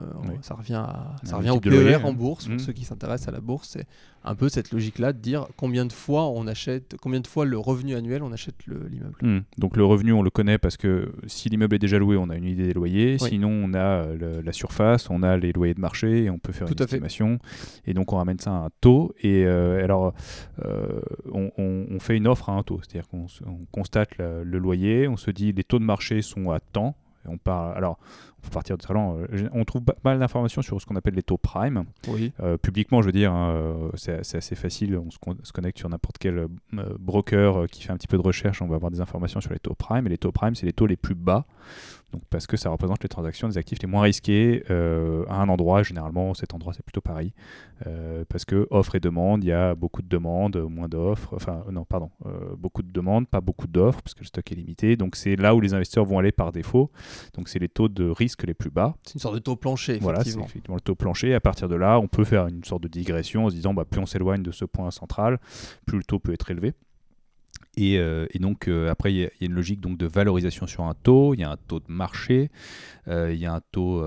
[0.43, 2.47] ça revient, à, ça revient au PER en bourse.
[2.47, 2.61] Pour mmh.
[2.61, 3.87] ceux qui s'intéressent à la bourse, c'est
[4.23, 7.59] un peu cette logique-là de dire combien de fois on achète, combien de fois le
[7.59, 9.17] revenu annuel on achète l'immeuble.
[9.23, 9.41] Mmh.
[9.59, 12.37] Donc le revenu, on le connaît parce que si l'immeuble est déjà loué, on a
[12.37, 13.19] une idée des loyers.
[13.19, 16.53] Sinon, on a euh, la surface, on a les loyers de marché et on peut
[16.53, 17.39] faire une estimation.
[17.87, 19.15] Et donc on ramène ça à un taux.
[19.21, 20.13] Et euh, alors,
[21.33, 23.27] on, on, fait une offre à un taux, c'est-à-dire qu'on
[23.73, 27.77] constate le loyer, on se dit les taux de marché sont à temps on parle,
[27.77, 27.99] alors,
[28.39, 28.85] on peut partir de.
[28.91, 31.85] Euh, on trouve pas mal d'informations sur ce qu'on appelle les taux prime.
[32.09, 32.33] Oui.
[32.41, 34.97] Euh, publiquement, je veux dire, hein, euh, c'est assez facile.
[34.97, 36.47] On se, connecte sur n'importe quel
[36.99, 38.63] broker qui fait un petit peu de recherche.
[38.63, 40.07] On va avoir des informations sur les taux prime.
[40.07, 41.45] Et les taux prime, c'est les taux les plus bas
[42.13, 45.49] donc, parce que ça représente les transactions des actifs les moins risqués euh, à un
[45.49, 45.83] endroit.
[45.83, 47.33] Généralement, cet endroit, c'est plutôt Paris.
[47.87, 51.35] Euh, parce que offre et demande, il y a beaucoup de demandes, moins d'offres.
[51.35, 54.57] Enfin, non, pardon, euh, beaucoup de demandes, pas beaucoup d'offres, parce que le stock est
[54.57, 54.97] limité.
[54.97, 56.91] Donc, c'est là où les investisseurs vont aller par défaut.
[57.35, 58.95] Donc, c'est les taux de risque les plus bas.
[59.05, 59.99] C'est une sorte de taux plancher.
[60.01, 61.29] Voilà, c'est effectivement le taux plancher.
[61.29, 63.73] Et à partir de là, on peut faire une sorte de digression en se disant,
[63.73, 65.39] bah, plus on s'éloigne de ce point central,
[65.87, 66.75] plus le taux peut être élevé.
[67.79, 70.95] Euh, et, donc euh, après, il y, a une logique donc, de valorisation sur un
[70.95, 72.51] taux, il y a un taux de marché,
[73.09, 74.03] euh, il y a un taux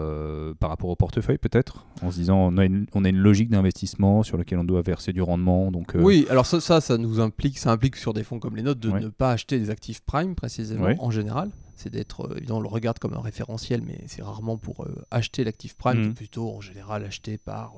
[0.60, 3.50] par rapport au portefeuille peut-être, en se disant on a une, on a une logique
[3.50, 5.72] d'investissement sur lequel on doit verser du rendement.
[5.72, 8.82] Donc, Oui, alors ça, ça, nous implique, ça implique sur des fonds comme les nôtres
[8.82, 11.50] de ne pas acheter des actifs prime précisément en général.
[11.76, 15.76] C'est d'être, évidemment, on le regarde comme un référentiel, mais c'est rarement pour acheter l'actif
[15.76, 16.14] prime, mmh.
[16.14, 17.74] plutôt en général acheté par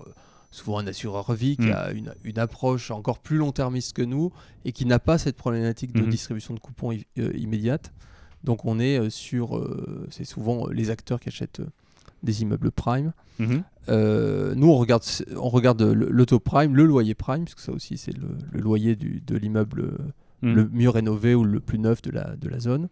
[0.51, 1.73] souvent un assureur vie qui mm.
[1.73, 1.91] a
[2.23, 4.31] une, approche encore plus long-termiste que nous
[4.63, 6.09] et qui n'a pas cette problématique de mm-hmm.
[6.09, 7.93] distribution de coupons euh, immédiate.
[8.43, 11.61] Donc on est euh, sur, euh, c'est souvent les acteurs qui achètent
[12.23, 13.13] des immeubles prime.
[13.39, 14.53] Mm-hmm.
[14.55, 15.03] nous on regarde,
[15.35, 19.21] on regarde l'auto prime, le loyer prime, parce que ça aussi c'est le, loyer du,
[19.21, 19.91] de l'immeuble
[20.41, 20.53] mm.
[20.53, 22.87] le mieux rénové ou le plus neuf de la, de la zone.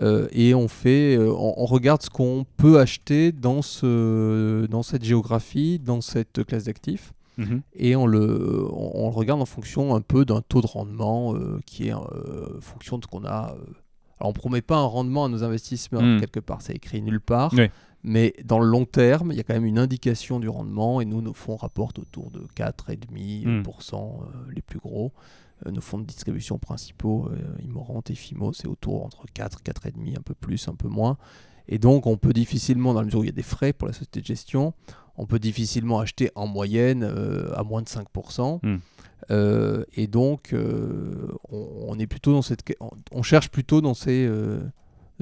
[0.00, 5.04] Euh, et on fait, euh, on, regarde ce qu'on peut acheter dans, ce, dans cette
[5.04, 7.12] géographie, dans cette classe d'actifs.
[7.36, 7.62] Mhm.
[7.74, 11.60] Et on le, on, le regarde en fonction un peu d'un taux de rendement euh,
[11.66, 12.06] qui est en
[12.60, 13.54] fonction de ce qu'on a.
[14.18, 16.20] alors on promet pas un rendement à nos investissements mhm.
[16.20, 17.52] quelque part, c'est écrit nulle part.
[18.04, 21.04] Mais dans le long terme, il y a quand même une indication du rendement et
[21.04, 24.50] nous, nos fonds rapportent autour de 4,5% mmh.
[24.52, 25.12] les plus gros.
[25.66, 30.18] Euh, nos fonds de distribution principaux, euh, Immorante et Fimo, c'est autour entre 4, 4,5,
[30.18, 31.16] un peu plus, un peu moins.
[31.68, 33.86] Et donc, on peut difficilement, dans la mesure où il y a des frais pour
[33.86, 34.74] la société de gestion,
[35.16, 38.60] on peut difficilement acheter en moyenne euh, à moins de 5%.
[38.62, 38.78] Hmm.
[39.94, 40.54] et donc,
[41.50, 42.62] on, est plutôt dans cette,
[43.12, 44.28] on, cherche plutôt dans ces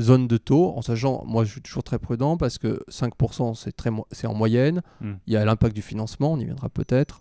[0.00, 3.72] zones de taux, en sachant, moi je suis toujours très prudent parce que 5% c'est,
[3.72, 4.82] très, c'est en moyenne.
[5.00, 5.14] Hmm.
[5.26, 7.20] Il y a l'impact du financement, on y viendra peut-être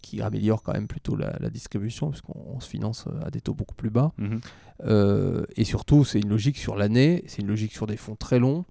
[0.00, 3.74] qui améliore quand même plutôt la, distribution, parce qu'on se finance à des taux beaucoup
[3.74, 4.12] plus bas.
[4.18, 4.40] Mhm.
[4.84, 8.38] Euh, et surtout, c'est une logique sur l'année, c'est une logique sur des fonds très
[8.38, 8.64] longs,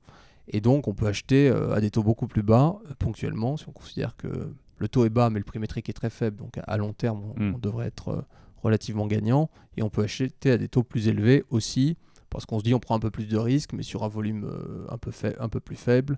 [0.47, 3.67] et donc on peut acheter euh, à des taux beaucoup plus bas, euh, ponctuellement, si
[3.67, 6.60] on considère que le taux est bas, mais le prix métrique est très faible, donc
[6.62, 7.60] à, long terme, on, mhm.
[7.60, 8.25] devrait être
[8.63, 11.97] relativement gagnant, et on peut acheter à des taux plus élevés aussi,
[12.29, 14.49] parce qu'on se dit on prend un peu plus de risques, mais sur un volume
[14.89, 16.17] un, peu un peu plus faible,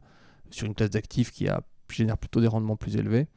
[0.49, 1.61] sur une classe d'actifs qui a,
[1.93, 3.27] génère plutôt des rendements plus élevés.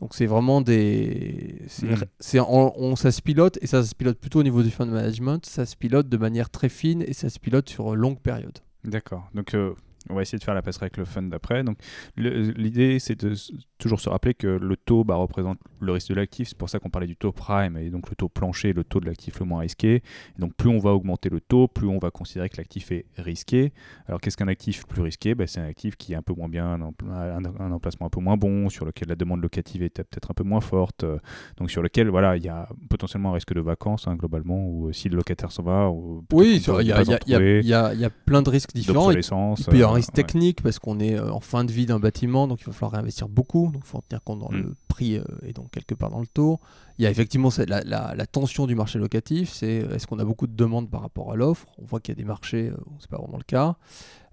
[0.00, 1.62] Donc c'est vraiment des...
[1.68, 2.44] C'est, hmm.
[2.48, 5.66] on, ça se pilote, et ça se pilote plutôt au niveau du fund management, ça
[5.66, 8.58] se pilote de manière très fine, et ça se pilote sur longue période.
[8.84, 9.28] D'accord.
[9.34, 9.74] Donc euh,
[10.10, 11.64] on va essayer de faire la passerelle avec le fund d'après.
[11.64, 11.78] Donc
[12.16, 13.34] l'idée, c'est de
[13.78, 16.48] toujours se rappeler que le taux bah, représente le risque de l'actif.
[16.48, 19.00] C'est pour ça qu'on parlait du taux prime et donc le taux plancher, le taux
[19.00, 20.02] de l'actif le moins risqué.
[20.38, 23.72] donc plus on va augmenter le taux, plus on va considérer que l'actif est risqué.
[24.06, 25.34] Alors qu'est-ce qu'un actif plus risqué?
[25.34, 28.36] Bah, C'est un actif qui est un peu moins bien, un, emplacement un peu moins
[28.36, 31.04] bon, sur lequel la demande locative est peut-être un peu moins forte.
[31.04, 31.18] Euh,
[31.56, 34.88] donc sur lequel voilà, il y a potentiellement un risque de vacances hein, globalement, ou
[34.88, 35.90] euh, si le locataire s'en va.
[36.32, 39.10] oui, il y, a plein de risques différents.
[39.10, 41.98] Il peut y avoir risque technique parce qu'on est euh, en fin de vie d'un
[41.98, 44.62] bâtiment, donc il va falloir réinvestir beaucoup donc il faut en tenir compte dans mm.
[44.62, 46.60] le prix euh, et donc quelque part dans le taux.
[46.98, 50.24] Il y a effectivement la, la, tension du marché locatif, c'est euh, est-ce qu'on a
[50.24, 51.66] beaucoup de demandes par rapport à l'offre?
[51.78, 53.76] On voit qu'il y a des marchés où c'est pas vraiment le cas.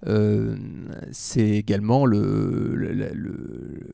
[0.07, 0.57] Euh,
[1.11, 3.91] c'est également le, le,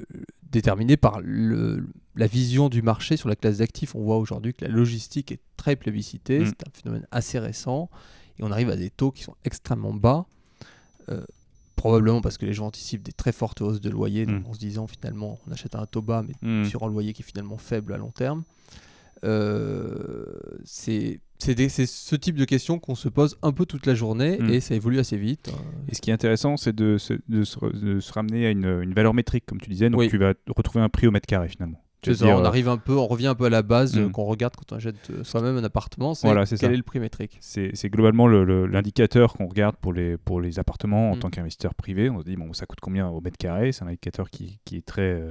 [0.49, 3.95] déterminé par la vision du marché sur la classe d'actifs.
[3.95, 6.45] On voit aujourd'hui que la logistique est très plébiscitée, mm.
[6.45, 7.89] c'est un phénomène assez récent,
[8.39, 10.25] et on arrive à des taux qui sont extrêmement bas
[11.77, 14.49] probablement parce que les gens anticipent des très fortes hausses de loyer, donc Mm.
[14.49, 16.65] en se disant finalement on achète un taux bas mais Hmm.
[16.65, 18.43] sur un loyer qui est finalement faible à long terme.
[19.23, 20.25] Euh,
[20.63, 24.49] c'est ce type de questions qu'on se pose un peu toute la journée Mm.
[24.49, 25.51] et ça évolue assez vite.
[25.87, 28.49] Et ce qui est intéressant, c'est de, se- de se, re- de se ramener à
[28.51, 29.89] une, une valeur métrique, comme tu disais.
[29.89, 30.09] Donc Oui.
[30.09, 31.81] tu vas retrouver un prix au mètre carré finalement.
[32.13, 34.11] Ça, on euh, arrive un peu, on revient un peu à la base Mm.
[34.11, 36.73] qu'on regarde quand on achète euh, soi-même un appartement, c'est Voilà, c'est quel ça.
[36.73, 37.37] est le prix métrique.
[37.41, 41.19] C'est globalement le- le- l'indicateur qu'on regarde pour les, pour les appartements en Mm.
[41.19, 42.09] tant qu'investisseur privé.
[42.09, 43.71] On se dit, bon, ça coûte combien au mètre carré?
[43.71, 45.21] C'est un indicateur qui, qui est très,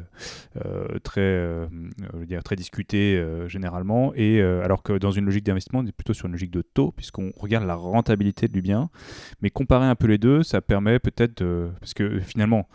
[0.65, 1.67] euh, très, euh,
[2.13, 4.13] je veux dire, très discuté généralement.
[4.15, 6.93] Et alors que dans une logique d'investissement, on est plutôt sur une logique de taux,
[6.93, 8.91] puisqu'on regarde la rentabilité du bien.
[9.43, 11.69] Mais comparer un peu les deux, ça permet peut-être de.
[11.81, 12.69] Parce que finalement,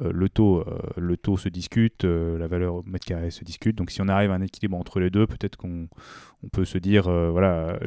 [0.00, 3.76] le, taux, euh, le taux se discute, euh, la valeur au mètre carré se discute.
[3.76, 5.88] Donc si on arrive à un équilibre entre les deux, peut-être qu'on
[6.42, 7.78] on peut se dire, euh, voilà,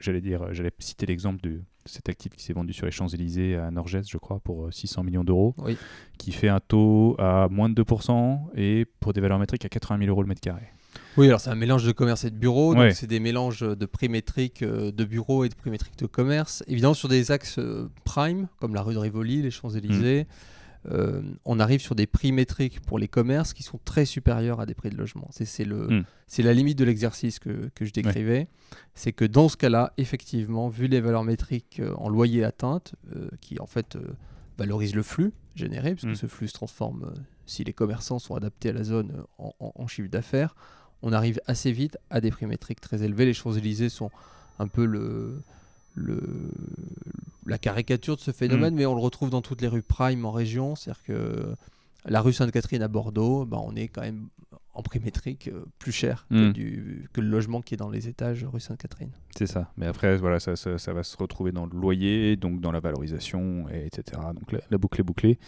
[0.00, 3.70] j'allais dire, j'allais citer l'exemple de cet actif qui s'est vendu sur les Champs-Élysées à
[3.70, 5.76] Norges, je crois, pour euh, 600 millions d'euros, Oui.
[6.18, 9.98] qui fait un taux à moins de 2% et pour des valeurs métriques à 80
[9.98, 10.62] 000 euros le mètre carré.
[11.16, 12.88] Oui, alors c'est un mélange de commerce et de bureau, Ouais.
[12.88, 16.06] donc c'est des mélanges de prix métriques euh, de bureau et de prix métriques de
[16.06, 16.62] commerce.
[16.68, 20.26] Évidemment, sur des axes euh, prime, comme la rue de Rivoli, les Champs-Élysées,
[20.90, 24.66] euh, on arrive sur des prix métriques pour les commerces qui sont très supérieurs à
[24.66, 25.28] des prix de logement.
[25.30, 26.04] C'est Mm.
[26.26, 28.48] c'est la limite de l'exercice que, que je décrivais.
[28.94, 33.28] C'est que dans ce cas-là, effectivement, vu les valeurs métriques euh, en loyer atteinte, euh,
[33.40, 33.96] qui en fait
[34.58, 36.14] valorisent le flux généré, puisque Mm.
[36.16, 37.12] ce flux se transforme,
[37.46, 40.54] si les commerçants sont adaptés à la zone, en, en- en chiffre d'affaires,
[41.02, 43.24] on arrive assez vite à des prix métriques très élevés.
[43.26, 44.10] Les Champs-Élysées sont
[44.58, 45.42] un peu le,
[45.94, 46.20] le,
[47.46, 50.30] la caricature de ce phénomène, mais on le retrouve dans toutes les rues prime en
[50.32, 50.74] région.
[50.76, 51.54] C'est-à-dire que
[52.04, 54.28] la rue Sainte-Catherine à Bordeaux, ben, on est quand même
[54.74, 56.52] en prix métrique euh, plus cher que, Mm.
[56.54, 59.10] du, que le logement qui est dans les étages rue Sainte-Catherine.
[59.36, 59.70] C'est ça.
[59.76, 62.80] Mais après, voilà, ça, ça, ça va se retrouver dans le loyer, donc dans la
[62.80, 64.18] valorisation, et etc.
[64.34, 65.38] Donc la, la boucle est bouclée.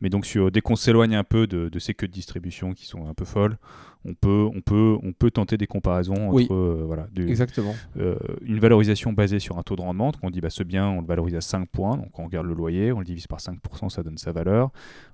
[0.00, 2.86] Mais donc sur, dès qu'on s'éloigne un peu de, de ces queues de distribution qui
[2.86, 3.56] sont un peu folles,
[4.04, 6.48] on peut, on peut, on peut tenter des comparaisons entre Oui.
[6.50, 7.74] euh, voilà, du- Exactement.
[7.98, 10.10] euh, une valorisation basée sur un taux de rendement.
[10.10, 11.96] Donc on dit bah, ce bien, on le valorise à 5 points.
[11.96, 14.70] Donc on regarde le loyer, on le divise par 5%, ça donne sa valeur.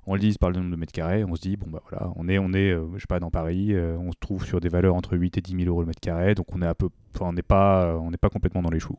[0.07, 2.11] On le divise par le nombre de mètres carrés, on se dit, bon bah voilà,
[2.17, 4.59] on est, on est euh, je sais pas, dans Paris, euh, on se trouve sur
[4.61, 6.35] des valeurs entre 8 et 10 000 euros le mètre carré.
[6.35, 8.81] Donc on est, un peu, enfin, on n'est pas, on n'est pas complètement dans les
[8.81, 8.97] choux.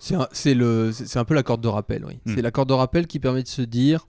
[0.00, 2.18] C'est un, c'est le- c'est- c'est un peu la corde de rappel, oui.
[2.24, 2.34] Mm.
[2.34, 4.08] C'est la corde de rappel qui permet de se dire,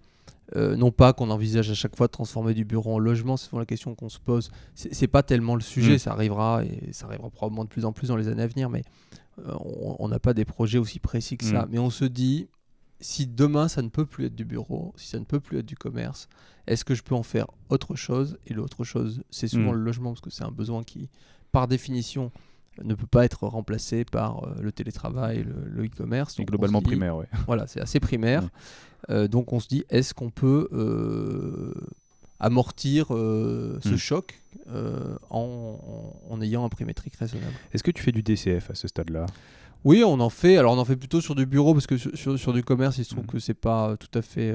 [0.55, 3.45] euh, non pas qu'on envisage à chaque fois de transformer du bureau en logement, c'est
[3.49, 4.49] souvent la question qu'on se pose.
[4.73, 5.99] C'est pas tellement le sujet, Mm.
[5.99, 8.69] ça arrivera et ça arrivera probablement de plus en plus dans les années à venir,
[8.69, 8.83] mais
[9.39, 11.63] euh, on on n'a pas des projets aussi précis que ça.
[11.65, 11.69] Mm.
[11.71, 12.47] Mais on se dit,
[12.99, 15.65] si demain ça ne peut plus être du bureau, si ça ne peut plus être
[15.65, 16.27] du commerce,
[16.67, 18.37] est-ce que je peux en faire autre chose?
[18.47, 19.75] Et l'autre chose, c'est souvent Mm.
[19.75, 21.09] le logement, parce que c'est un besoin qui,
[21.51, 22.31] par définition,
[22.83, 26.37] ne peut pas être remplacé par euh, le télétravail, le, le e-commerce.
[26.39, 27.27] On globalement dit- primaire, ouais.
[27.47, 28.49] Voilà, c'est assez primaire.
[29.09, 31.73] Euh, donc on se dit, est-ce qu'on peut euh,
[32.39, 33.97] amortir euh, ce Mm.
[33.97, 34.41] choc
[35.29, 37.53] en, en- ayant un prix métrique raisonnable?
[37.73, 39.25] Est-ce que tu fais du DCF à ce stade-là?
[39.85, 40.57] Oui, on en fait.
[40.57, 42.97] Alors on en fait plutôt sur du bureau parce que sur, sur- sur du commerce,
[42.97, 43.27] il se trouve Mm.
[43.27, 44.53] que c'est pas tout à fait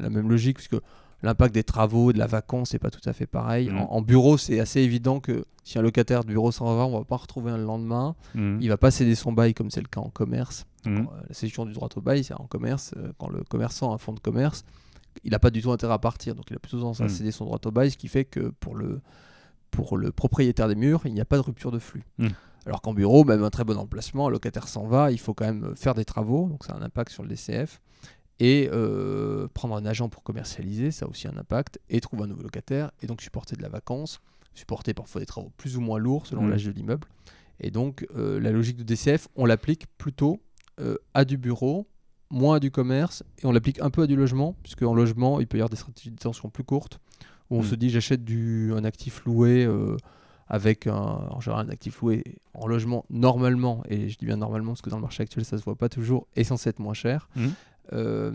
[0.00, 0.76] la même logique puisque
[1.22, 3.70] l'impact des travaux, de la vacance, c'est pas tout à fait pareil.
[3.70, 3.78] Mm.
[3.78, 6.98] En, en bureau, c'est assez évident que si un locataire de bureau s'en va, on
[6.98, 8.14] va pas retrouver un le lendemain.
[8.36, 8.58] Mhm.
[8.60, 10.64] Il va pas céder son bail comme c'est le cas en commerce.
[10.84, 10.98] Mhm.
[10.98, 12.94] Euh, la cession du droit au bail, c'est en commerce.
[12.96, 14.64] euh, quand le commerçant a un fonds de commerce,
[15.24, 16.36] il n'a pas du tout intérêt à partir.
[16.36, 17.08] Donc il a plutôt tendance à Mm.
[17.08, 19.00] céder son droit au bail, ce qui fait que pour le,
[19.72, 22.04] pour le propriétaire des murs, il n'y a pas de rupture de flux.
[22.18, 22.28] Mm.
[22.66, 25.46] Alors qu'en bureau, même un très bon emplacement, un locataire s'en va, il faut quand
[25.46, 27.80] même faire des travaux, donc ça a un impact sur le DCF.
[28.38, 31.80] Et euh, prendre un agent pour commercialiser, ça a aussi un impact.
[31.88, 34.20] Et trouver un nouveau locataire, et donc supporter de la vacance,
[34.54, 36.50] supporter parfois des travaux plus ou moins lourds selon Mm.
[36.50, 37.06] l'âge de l'immeuble.
[37.60, 40.40] Et donc euh, la logique de DCF, on l'applique plutôt
[40.80, 41.86] euh, à du bureau,
[42.30, 45.40] moins à du commerce, et on l'applique un peu à du logement, puisque en logement,
[45.40, 47.00] il peut y avoir des stratégies de détention plus courtes,
[47.48, 47.64] où on Mm.
[47.66, 49.66] se dit j'achète un actif loué
[50.48, 52.22] avec un, en général un actif loué
[52.54, 55.56] en logement normalement, et je dis bien normalement parce que dans le marché actuel ça
[55.58, 57.28] se voit pas toujours, est censé être moins cher.
[57.36, 57.52] Mhm.
[57.92, 58.32] Euh.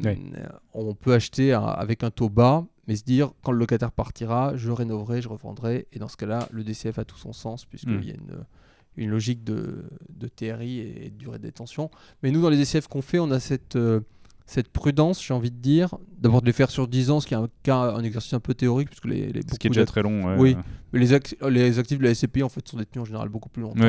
[0.73, 4.55] On peut acheter un- avec un taux bas, mais se dire quand le locataire partira,
[4.55, 7.93] je rénoverai, je revendrai, et dans ce cas-là, le DCF a tout son sens puisqu'il
[7.97, 8.03] Mhm.
[8.03, 8.43] y a une,
[8.97, 11.89] une logique de, de TRI et de durée de détention.
[12.23, 14.01] Mais nous, dans les DCF qu'on fait, on a cette, euh,
[14.45, 17.33] cette prudence, j'ai envie de dire, d'abord de les faire sur 10 ans, ce qui
[17.33, 19.85] est un, cas, un exercice un peu théorique, puisque les, les, Ce qui est déjà
[19.85, 20.25] très long.
[20.25, 20.35] ouais.
[20.37, 20.57] Oui.
[20.93, 23.61] les, ac- les actifs de la SCPI en fait, sont détenus en général beaucoup plus
[23.61, 23.79] longtemps.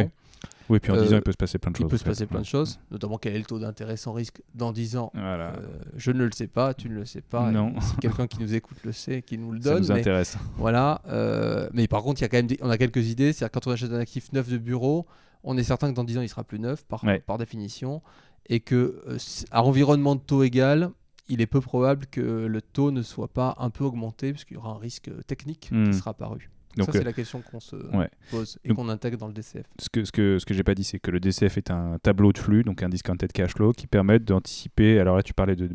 [0.73, 1.91] Oui, puis en 10 ans, Euh, il peut se passer plein de Il choses.
[1.91, 4.73] peut se passer plein de choses, notamment quel est le taux d'intérêt sans risque dans
[4.73, 5.11] 10 ans.
[5.15, 5.51] Voilà.
[5.59, 5.67] Euh,
[5.97, 7.51] je ne le sais pas, tu ne le sais pas.
[7.51, 7.75] Non.
[7.81, 9.83] Si quelqu'un qui nous écoute le sait, qui nous le Ça donne.
[9.83, 10.39] nous mais intéresse.
[10.57, 11.03] voilà.
[11.09, 13.33] euh, mais par contre, il y a quand même des- on a quelques idées.
[13.35, 15.07] C'est-à-dire quand on achète un actif neuf de bureau,
[15.45, 17.21] on est certain que dans 10 ans, il sera plus neuf par, Ouais.
[17.21, 18.01] par définition.
[18.49, 19.19] Et que euh,
[19.51, 20.91] à environnement de taux égal,
[21.29, 24.57] il est peu probable que le taux ne soit pas un peu augmenté, puisqu'il y
[24.57, 25.93] aura un risque technique qui Hmm.
[25.93, 26.51] sera apparu.
[26.77, 28.09] Donc, ça, c'est euh, la question qu'on se ouais.
[28.31, 29.67] pose et qu'on intègre dans le DCF.
[29.79, 31.99] Ce que, ce que, ce que j'ai pas dit, c'est que le DCF est un
[32.03, 34.99] tableau de flux, donc un discounted cash flow, qui permet d'anticiper.
[34.99, 35.71] Alors là, tu parlais de,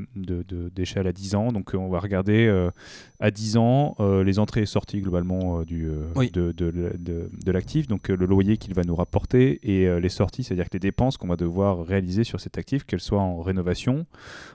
[0.69, 2.71] d'échelle à 10 ans, donc euh, on va regarder euh,
[3.19, 6.31] à 10 ans euh, les entrées et sorties globalement du, Oui.
[6.31, 10.43] de, de, de- de l'actif, donc le loyer qu'il va nous rapporter, et les sorties,
[10.43, 14.05] c'est-à-dire que les dépenses qu'on va devoir réaliser sur cet actif, qu'elles soient en rénovation,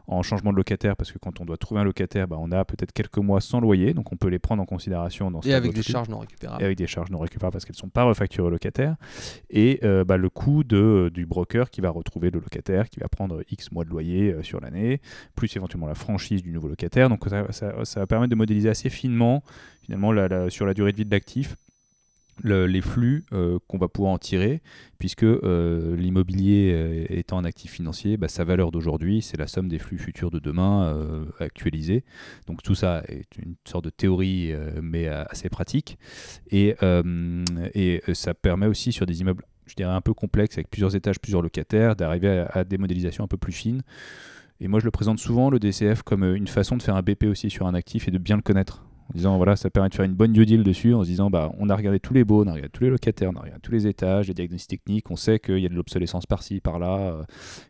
[0.07, 2.65] en changement de locataire, parce que quand on doit trouver un locataire, bah, on a
[2.65, 5.55] peut-être quelques mois sans loyer, donc on peut les prendre en considération dans ce Et
[5.55, 7.89] avec de des charges non et avec des charges non récupérables parce qu'elles ne sont
[7.89, 8.97] pas refacturées au locataire,
[9.51, 13.09] et euh, bah, le coût de, du broker qui va retrouver le locataire, qui va
[13.09, 15.01] prendre X mois de loyer euh, sur l'année,
[15.35, 17.09] plus éventuellement la franchise du nouveau locataire.
[17.09, 19.43] Donc ça, va permettre de modéliser assez finement,
[19.83, 20.13] finalement,
[20.49, 21.57] sur la durée de vie de l'actif,
[22.43, 24.61] le- les flux euh, qu'on va pouvoir en tirer,
[24.99, 29.69] puisque euh, l'immobilier euh, étant un actif financier, bah, sa valeur d'aujourd'hui, c'est la somme
[29.69, 30.95] des flux futurs de demain
[31.41, 32.05] actualisés.
[32.47, 35.99] Donc tout ça est une sorte de théorie, mais assez pratique.
[36.51, 36.75] Et,
[37.75, 41.19] et ça permet aussi sur des immeubles, je dirais, un peu complexes, avec plusieurs étages,
[41.21, 43.83] plusieurs locataires, d'arriver à, à des modélisations un peu plus fines.
[44.61, 47.25] Et moi, je le présente souvent, le DCF, comme une façon de faire un BP
[47.25, 48.85] aussi sur un actif et de bien le connaître.
[49.11, 51.31] En disant, voilà, ça permet de faire une bonne due deal dessus, en se disant,
[51.31, 53.41] bah, on a regardé tous les baux, on a regardé tous les locataires, on a
[53.41, 56.61] regardé tous les étages, les diagnostics techniques, on sait qu'il y a de l'obsolescence par-ci,
[56.61, 57.23] par-là, euh,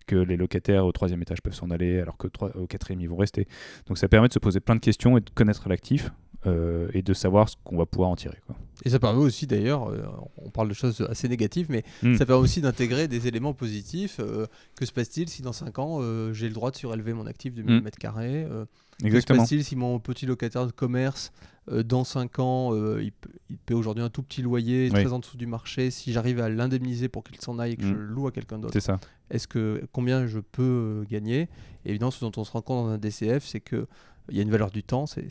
[0.07, 3.16] que les locataires au troisième étage peuvent s'en aller, alors que au quatrième, ils vont
[3.16, 3.49] rester.
[3.87, 6.12] Donc ça permet de se poser plein de questions et de connaître l'actif
[6.47, 8.38] euh, et de savoir ce qu'on va pouvoir en tirer.
[8.47, 8.57] Quoi.
[8.84, 10.03] Et ça permet aussi d'ailleurs, euh,
[10.38, 12.16] on parle de choses assez négatives, mais Mm.
[12.16, 14.18] ça permet aussi d'intégrer des éléments positifs.
[14.20, 16.01] euh, que se passe-t-il si dans 5 ans
[16.32, 17.84] j'ai le droit de surélever mon actif de 1000 Mm.
[17.84, 18.64] mètres carrés euh,
[18.99, 19.38] Que se Exactement.
[19.40, 21.32] passe-t-il si mon petit locataire de commerce,
[21.84, 23.12] dans 5 ans, il,
[23.49, 25.05] il paie aujourd'hui un tout petit loyer, Oui.
[25.05, 27.84] très en dessous du marché Si j'arrive à l'indemniser pour qu'il s'en aille et que
[27.84, 27.99] je Mm.
[27.99, 28.99] le loue à quelqu'un d'autre, C'est ça.
[29.30, 31.49] est-ce que combien je peux gagner?
[31.84, 33.86] Et évidemment, ce dont on se rend compte dans un DCF, c'est que
[34.31, 35.29] il y a une valeur du temps, c'est-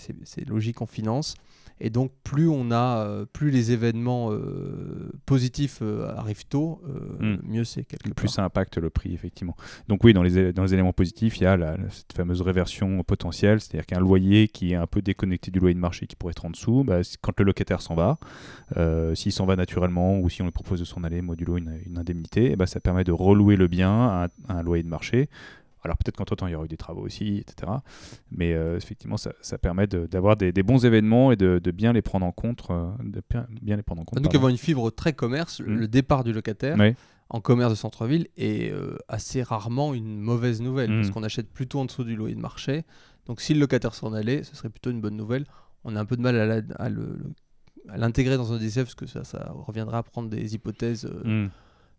[0.48, 1.36] logique en finance.
[1.84, 7.38] Et donc, plus on a, euh, plus les événements euh, positifs euh, arrivent tôt, euh,
[7.38, 7.40] Mm.
[7.48, 8.34] mieux c'est quelque plus part.
[8.36, 9.56] ça impacte le prix, effectivement.
[9.88, 12.42] Donc oui, dans les, é- dans les éléments positifs, il y a la- cette fameuse
[12.42, 16.16] réversion potentielle, c'est-à-dire qu'un loyer qui est un peu déconnecté du loyer de marché qui
[16.16, 18.20] pourrait être en dessous, bah, quand le locataire s'en va,
[19.16, 21.98] s'il s'en va naturellement ou si on lui propose de s'en aller, modulo une, une
[21.98, 25.30] indemnité, eh ben, ça permet de relouer le bien à un loyer de marché.
[25.84, 27.72] Alors peut-être qu'entre-temps, il y aura eu des travaux aussi, etc.
[28.30, 31.72] Mais euh, effectivement, ça, ça permet de- d'avoir des, des bons événements et de, de
[31.72, 32.64] bien les prendre en compte.
[32.70, 34.16] euh, de bien, bien les prendre en compte.
[34.18, 34.38] Donc, pardon.
[34.38, 35.80] avoir une fibre très commerce, le- Mm.
[35.80, 36.78] le départ du locataire
[37.30, 41.80] en commerce de centre-ville est euh, assez rarement une mauvaise nouvelle, parce qu'on achète plutôt
[41.80, 42.84] en dessous du loyer de marché.
[43.26, 45.46] Donc, si le locataire s'en allait, ce serait plutôt une bonne nouvelle.
[45.84, 47.34] On a un peu de mal à la- à le- le-
[47.90, 51.46] à l'intégrer dans un DCF, parce que ça, ça reviendra à prendre des hypothèses euh,
[51.46, 51.50] Mm.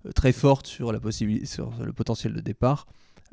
[0.06, 2.86] euh, très forte sur, la possibilité, sur le potentiel de départ.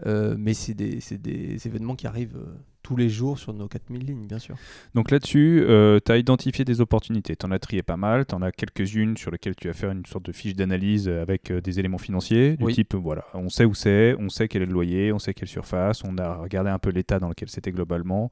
[0.06, 4.06] Euh, mais c'est des, des événements qui arrivent euh, tous les jours sur nos 4000
[4.06, 4.56] lignes, bien sûr.
[4.95, 5.64] Donc là-dessus,
[6.06, 7.36] tu as identifié des opportunités.
[7.36, 8.26] Tu en as trié pas mal.
[8.26, 11.52] Tu en as quelques-unes sur lesquelles tu vas faire une sorte de fiche d'analyse avec
[11.52, 12.56] euh, des éléments financiers.
[12.58, 12.74] Du Oui.
[12.74, 15.34] type, euh, voilà, on sait où c'est, on sait quel est le loyer, on sait
[15.34, 18.32] quelle surface, on a regardé un peu l'état dans lequel c'était globalement.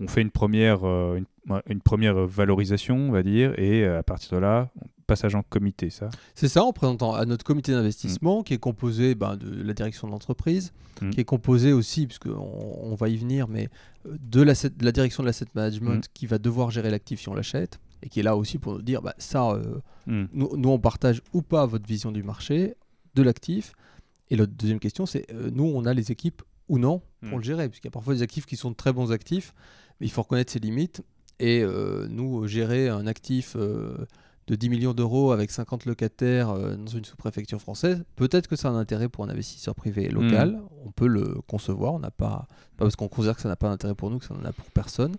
[0.00, 4.02] On fait une première, euh, une, une première valorisation, on va dire, et euh, à
[4.04, 4.70] partir de là,
[5.08, 6.08] passage en comité, ça.
[6.36, 10.06] C'est ça, en présentant à notre comité d'investissement qui est composé ben, de la direction
[10.06, 11.10] de l'entreprise, Mm.
[11.10, 12.36] qui est composé aussi, puisqu'on
[12.82, 13.68] on va y venir, mais
[14.06, 16.10] euh, de, l'asset- de la direction de l'asset management Mm.
[16.14, 18.82] qui va devoir gérer l'actif si on l'achète, et qui est là aussi pour nous
[18.82, 20.24] dire, bah, ça, euh, Mm.
[20.32, 22.74] nous, nous, on partage ou pas votre vision du marché,
[23.14, 23.72] de l'actif.
[24.30, 27.40] Et la deuxième question, c'est euh, nous, on a les équipes ou non pour Mm.
[27.40, 29.54] le gérer, puisqu'il y a parfois des actifs qui sont de très bons actifs,
[30.00, 31.02] mais il faut reconnaître ses limites.
[31.40, 33.54] Et euh, nous, gérer un actif
[34.48, 38.66] de 10 millions d'euros avec 50 locataires euh, dans une sous-préfecture française, peut-être que c'est
[38.66, 40.52] un intérêt pour un investisseur privé local.
[40.52, 40.62] Mm.
[40.86, 41.92] On peut le concevoir.
[41.94, 42.46] On n'a pas,
[42.76, 44.52] pas parce qu'on considère que ça n'a pas d'intérêt pour nous que ça n'en a
[44.52, 45.14] pour personne.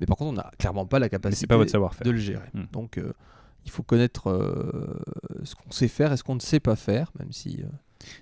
[0.00, 2.04] Mais par contre, on n'a clairement pas la capacité pas votre savoir-faire.
[2.04, 2.48] de le gérer.
[2.54, 2.62] Mm.
[2.72, 3.12] Donc, euh,
[3.64, 5.00] il faut connaître euh,
[5.44, 7.60] ce qu'on sait faire et ce qu'on ne sait pas faire, même si.
[7.62, 7.66] euh,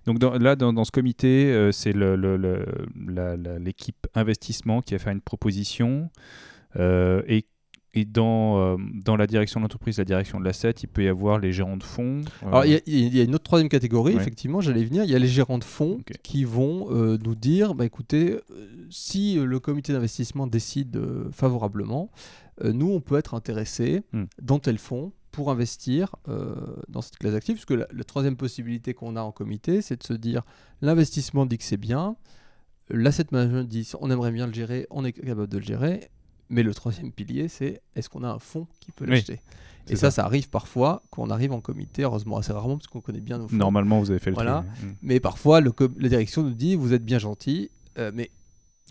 [0.04, 1.94] Donc dans- là, dans, dans ce comité, c'est
[3.58, 6.10] l'équipe investissement qui a fait une proposition.
[6.78, 7.46] et
[7.94, 11.08] et dans, euh, dans la direction de l'entreprise, la direction de l'asset, il peut y
[11.08, 12.20] avoir les gérants de fonds.
[12.44, 14.20] euh, Alors, il y a- il y, a une autre troisième catégorie, Ouais.
[14.20, 15.02] effectivement, j'allais y venir.
[15.04, 18.38] Il y a les gérants de fonds qui vont euh, nous dire bah, écoutez,
[18.90, 21.00] si le comité d'investissement décide
[21.32, 22.10] favorablement,
[22.62, 24.24] nous, on peut être intéressé Hmm.
[24.42, 26.14] dans tel fonds pour investir
[26.88, 27.56] dans cette classe d'actifs.
[27.56, 30.42] Parce que la, la troisième possibilité qu'on a en comité, c'est de se dire
[30.82, 32.16] l'investissement dit que c'est bien,
[32.88, 36.10] l'asset management dit on aimerait bien le gérer, on est capable de le gérer.
[36.50, 39.40] Mais le troisième pilier, c'est est-ce qu'on a un fonds qui peut Oui, l'acheter?
[39.88, 43.00] Et ça, ça arrive parfois quand on arrive en comité, heureusement assez rarement parce qu'on
[43.00, 43.56] connaît bien nos fonds.
[43.56, 44.64] Normalement, vous avez fait le Voilà.
[44.76, 44.86] tri.
[44.86, 44.94] Mm.
[45.02, 48.30] Mais parfois, le la direction nous dit vous êtes bien gentil, euh, mais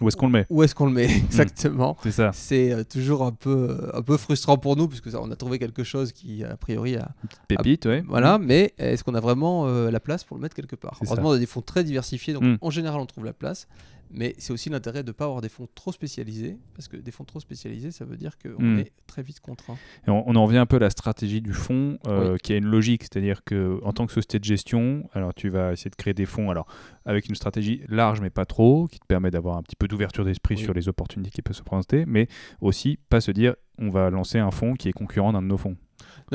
[0.02, 0.46] où est-ce qu'on le met?
[0.50, 1.98] Où est-ce qu'on le met exactement?
[2.04, 2.32] C'est ça.
[2.34, 5.36] C'est euh, toujours un peu, euh, un peu frustrant pour nous puisque ça, on a
[5.36, 7.10] trouvé quelque chose qui a priori a
[7.48, 8.04] pépite, ouais.
[8.08, 11.00] Voilà, mais est-ce qu'on a vraiment euh, la place pour le mettre quelque part?
[11.06, 12.58] Heureusement, on a des fonds très diversifiés, donc mm.
[12.62, 13.68] en général, on trouve la place.
[14.12, 17.12] Mais c'est aussi l'intérêt de ne pas avoir des fonds trop spécialisés, parce que des
[17.12, 18.80] fonds trop spécialisés, ça veut dire qu'on hmm.
[18.80, 19.78] est très vite contraint.
[20.08, 23.04] on, en revient un peu à la stratégie du fonds, euh, qui a une logique,
[23.04, 26.26] c'est-à-dire que en tant que société de gestion, alors tu vas essayer de créer des
[26.26, 26.68] fonds, alors
[27.06, 30.26] avec une stratégie large mais pas trop, qui te permet d'avoir un petit peu d'ouverture
[30.26, 32.28] d'esprit sur les opportunités qui peuvent se présenter, mais
[32.62, 35.58] aussi pas se dire on va lancer un fonds qui est concurrent d'un de nos
[35.58, 35.76] fonds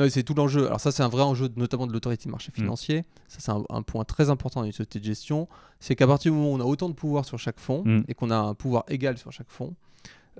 [0.09, 0.67] c'est tout l'enjeu.
[0.67, 2.55] Alors ça, c'est un vrai enjeu, notamment de l'autorité de marché mm.
[2.55, 3.03] financier.
[3.27, 5.47] Ça, c'est un, point très important dans une société de gestion.
[5.79, 8.03] C'est qu'à partir du moment où on a autant de pouvoir sur chaque fonds mm.
[8.07, 9.75] et qu'on a un pouvoir égal sur chaque fonds,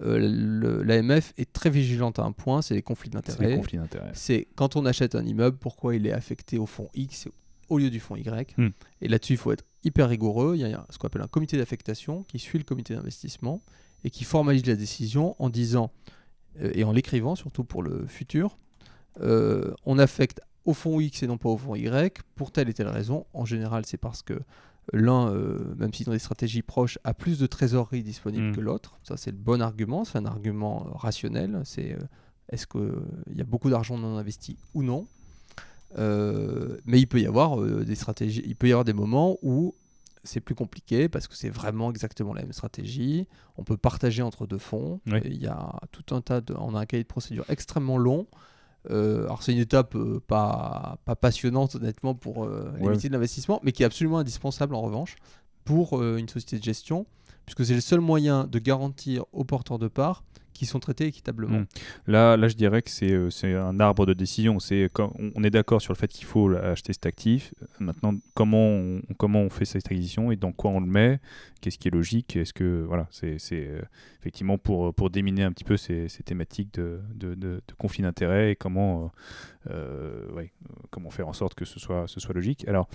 [0.01, 3.61] euh, l'AMF est très vigilante à un point, c'est les conflits d'intérêts.
[4.13, 7.29] C'est quand on achète un immeuble, pourquoi il est affecté au fonds X
[7.69, 8.55] au lieu du fonds Y.
[8.57, 8.67] Mm.
[9.01, 10.55] Et là-dessus, il faut être hyper rigoureux.
[10.55, 13.61] Il y a ce qu'on appelle un comité d'affectation qui suit le comité d'investissement
[14.03, 15.91] et qui formalise la décision en disant,
[16.59, 18.57] et en l'écrivant surtout pour le futur,
[19.21, 22.73] euh, on affecte au fond X et non pas au fond Y pour telle et
[22.73, 23.25] telle raison.
[23.33, 24.39] En général, c'est parce que
[24.93, 28.55] l'un, euh, même s'ils ont des stratégies proches, a plus de trésorerie disponible mm.
[28.55, 28.99] que l'autre.
[29.03, 30.05] Ça, c'est le bon argument.
[30.05, 31.61] C'est un argument euh, rationnel.
[31.63, 31.97] C'est
[32.49, 35.07] est-ce qu'il y a beaucoup d'argent non investi ou non?
[35.97, 38.43] Mais il peut y avoir des stratégies.
[38.45, 39.75] Il peut y avoir des moments où
[40.25, 43.27] c'est plus compliqué parce que c'est vraiment exactement la même stratégie.
[43.57, 44.99] On peut partager entre deux fonds.
[45.05, 46.53] Il y a tout un tas de.
[46.57, 48.27] On a un cahier de procédure extrêmement long.
[48.91, 53.13] Euh, alors c'est une étape euh, pas, pas passionnante honnêtement pour euh, les métiers de
[53.15, 55.15] l'investissement, mais qui est absolument indispensable en revanche
[55.63, 57.07] pour une société de gestion,
[57.45, 60.23] puisque c'est le seul moyen de garantir aux porteurs de parts
[60.55, 61.59] qui sont traités équitablement.
[61.59, 61.65] Hmm.
[62.07, 63.29] Là, là, je dirais que c'est euh,
[63.69, 64.59] un arbre de décision.
[64.59, 64.89] C'est
[65.35, 67.53] on est d'accord sur le fait qu'il faut acheter cet actif.
[67.79, 71.19] Maintenant, comment on, comment on fait cette acquisition et dans quoi on le met?
[71.59, 72.37] Qu'est-ce qui est logique?
[72.37, 73.81] Est-ce que voilà, c'est euh,
[74.21, 78.55] effectivement pour pour déminer un petit peu ces, ces thématiques de, de, conflit d'intérêts et
[78.55, 79.11] comment
[79.69, 80.25] euh,
[80.89, 82.65] comment faire en sorte que ce soit ce soit logique.
[82.69, 82.87] Alors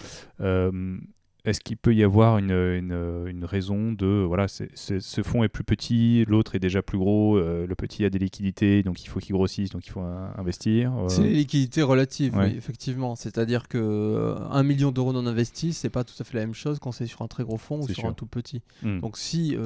[1.44, 6.24] est-ce qu'il peut y avoir une, une, raison de voilà ce fonds est plus petit,
[6.26, 9.34] l'autre est déjà plus gros, euh, le petit a des liquidités donc il faut qu'il
[9.34, 10.92] grossisse donc il faut investir.
[10.96, 11.08] Euh?
[11.08, 13.16] C'est les liquidités relatives, oui, effectivement.
[13.16, 16.54] C'est-à-dire que euh, un million d'euros non investis, c'est pas tout à fait la même
[16.54, 18.62] chose quand c'est sur un très gros fonds ou sur un tout petit.
[18.82, 19.00] Hmm.
[19.00, 19.56] Donc si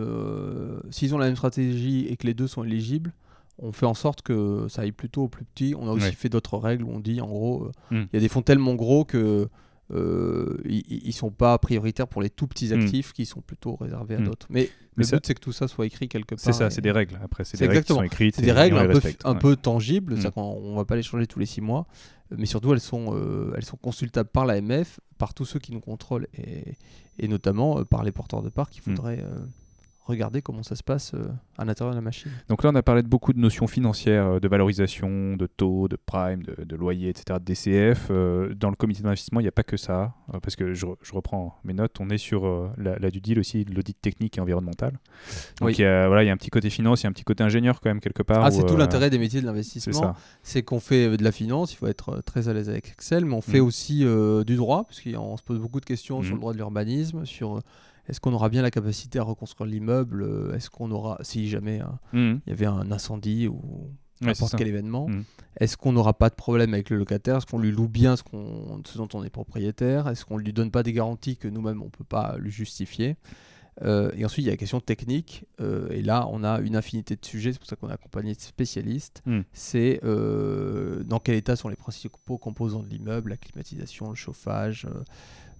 [0.90, 3.12] s'ils ont la même stratégie et que les deux sont éligibles,
[3.58, 5.74] on fait en sorte que ça aille plutôt au plus petit.
[5.78, 8.04] On a aussi fait d'autres règles où on dit en gros, hmm.
[8.12, 9.48] il y a des fonds tellement gros que
[9.92, 12.80] euh, ils, sont pas prioritaires pour les tout petits hmm.
[12.80, 14.24] actifs qui sont plutôt réservés à hmm.
[14.24, 14.46] d'autres.
[14.48, 16.38] Mais, le but, c'est que tout ça soit écrit quelque part.
[16.38, 17.18] C'est ça, c'est des règles.
[17.22, 18.36] Après, c'est des règles qui sont écrites.
[18.36, 20.14] C'est des règles un, peu, un peu, tangibles.
[20.14, 20.30] Hmm.
[20.36, 21.86] On ne va pas les changer tous les six mois.
[22.30, 25.80] Mais surtout, elles sont, euh, elles sont consultables par l'AMF, par tous ceux qui nous
[25.80, 26.74] contrôlent et,
[27.18, 29.22] et notamment euh, par les porteurs de parts qui voudraient
[30.04, 32.30] regarder comment ça se passe euh, à l'intérieur de la machine.
[32.48, 35.88] Donc là, on a parlé de beaucoup de notions financières, euh, de valorisation, de taux,
[35.88, 38.08] de prime, de, loyer, etc., de DCF.
[38.10, 41.58] Euh, dans le comité d'investissement, il n'y a pas que ça, parce que je, reprends
[41.64, 42.44] mes notes, on est sur
[42.76, 44.98] la, la, du deal aussi, l'audit technique et environnemental.
[45.60, 47.10] Donc il, y a, voilà, il y a un petit côté finance, il y a
[47.10, 48.44] un petit côté ingénieur quand même quelque part.
[48.44, 50.14] Ah, c'est tout l'intérêt des métiers de l'investissement.
[50.42, 53.34] C'est qu'on fait de la finance, il faut être très à l'aise avec Excel, mais
[53.34, 53.64] on fait mm.
[53.64, 54.04] aussi
[54.46, 56.34] du droit, parce qu'on se pose beaucoup de questions sur mm.
[56.34, 57.62] le droit de l'urbanisme, sur
[58.08, 61.80] est-ce qu'on aura bien la capacité à reconstruire l'immeuble euh, Est-ce qu'on aura, si jamais
[61.80, 62.34] hein, mmh.
[62.46, 63.60] il y avait un incendie ou
[64.20, 65.24] n'importe quel événement, mmh.
[65.60, 67.38] est-ce qu'on n'aura pas de problème avec le locataire?
[67.38, 68.22] Est-ce qu'on lui loue bien ce,
[68.96, 70.08] dont on est propriétaire?
[70.08, 72.50] Est-ce qu'on ne lui donne pas des garanties que nous-mêmes on ne peut pas lui
[72.50, 73.16] justifier?
[73.82, 75.46] Euh, et ensuite, il y a la question technique.
[75.60, 77.52] Euh, et là, on a une infinité de sujets.
[77.52, 79.22] C'est pour ça qu'on a accompagné de spécialistes.
[79.26, 79.40] Mmh.
[79.52, 84.86] C'est dans quel état sont les principaux composants de l'immeuble, la climatisation, le chauffage,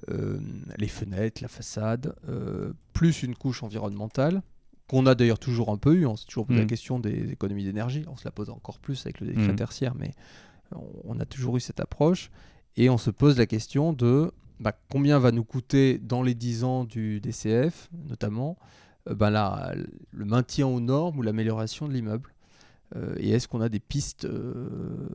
[0.08, 4.42] les fenêtres, la façade, euh, plus une couche environnementale
[4.86, 6.06] qu'on a d'ailleurs toujours un peu eu.
[6.06, 6.68] On s'est toujours posé la mm.
[6.68, 8.04] question des économies d'énergie.
[8.08, 9.56] On se la pose encore plus avec le décret mm.
[9.56, 10.12] tertiaire, mais
[11.04, 12.30] on, a toujours eu cette approche.
[12.76, 14.30] Et on se pose la question de
[14.60, 18.58] bah, combien va nous coûter dans les 10 ans du DCF, notamment,
[19.08, 19.72] euh, bah,
[20.10, 22.33] le maintien aux normes ou l'amélioration de l'immeuble.
[22.96, 25.08] Euh, et est-ce qu'on a des pistes euh,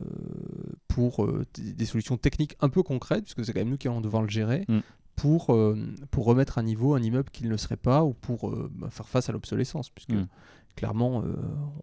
[0.87, 4.01] pour euh, des solutions techniques un peu concrètes, puisque c'est quand même nous qui allons
[4.01, 4.79] devoir le gérer, mm.
[5.15, 5.55] pour,
[6.11, 9.29] pour remettre à niveau un immeuble qui ne serait pas ou pour bah, faire face
[9.29, 10.27] à l'obsolescence, puisque mm.
[10.79, 11.25] Clairement,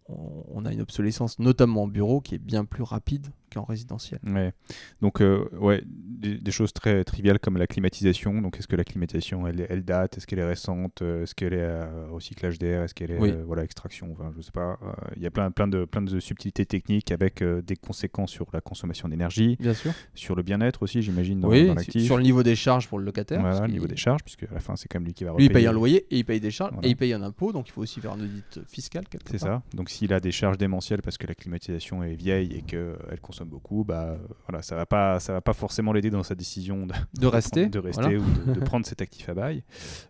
[0.09, 4.21] on, a une obsolescence, notamment en bureau, qui est bien plus rapide qu'en résidentiel.
[4.27, 4.55] Ouais.
[5.03, 8.41] Donc, ouais, des, choses très triviales comme la climatisation.
[8.41, 10.17] Donc, est-ce que la climatisation, elle, elle date?
[10.17, 11.03] Est-ce qu'elle est récente?
[11.03, 12.85] Est-ce qu'elle est à recyclage d'air?
[12.85, 14.09] Est-ce qu'elle est, voilà, extraction?
[14.13, 14.79] Enfin, Je sais pas.
[15.17, 18.63] Il y a plein, plein, de, plein de subtilités techniques avec des conséquences sur la
[18.63, 19.59] consommation d'énergie.
[19.61, 19.93] Bien sûr.
[20.15, 21.71] Sur le bien-être aussi, j'imagine, dans, oui,
[22.01, 23.43] sur le niveau des charges pour le locataire.
[23.43, 25.35] Voilà, le niveau des charges, puisque à la fin, c'est quand même lui qui va
[25.37, 27.53] Lui, il paye un loyer et il paye des charges et il paye un impôt.
[27.53, 28.86] Donc, il faut aussi faire un audit fiscal.
[29.31, 29.63] C'est ça.
[29.75, 33.49] Donc, s'il a des charges démentielles parce que la climatisation est vieille et qu'elle consomme
[33.49, 34.17] beaucoup, bah,
[34.49, 37.67] voilà, ça va pas, ça va pas forcément l'aider dans sa décision de, de rester,
[37.67, 39.63] de rester ou de, prendre cet actif à bail.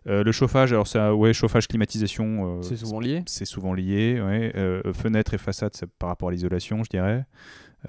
[0.07, 2.59] Euh, le chauffage, alors ça, ouais, chauffage, climatisation.
[2.59, 3.23] Euh, c'est souvent lié.
[3.25, 4.51] C'est souvent lié, ouais.
[4.55, 7.25] Euh, fenêtre et façade, c'est par rapport à l'isolation, je dirais.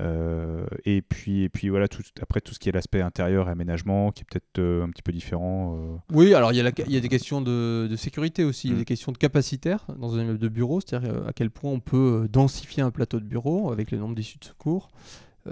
[0.00, 3.52] Euh, et puis, et puis voilà, tout, après tout ce qui est l'aspect intérieur et
[3.52, 5.76] aménagement, qui est peut-être euh, un petit peu différent.
[5.76, 5.96] Euh.
[6.12, 8.74] Oui, alors il y, a il y a des questions de, sécurité aussi, il y
[8.74, 8.80] a mm.
[8.80, 12.28] des questions de capacitaire dans un immeuble de bureau, c'est-à-dire à quel point on peut
[12.30, 14.90] densifier un plateau de bureau avec le nombre d'issues de secours.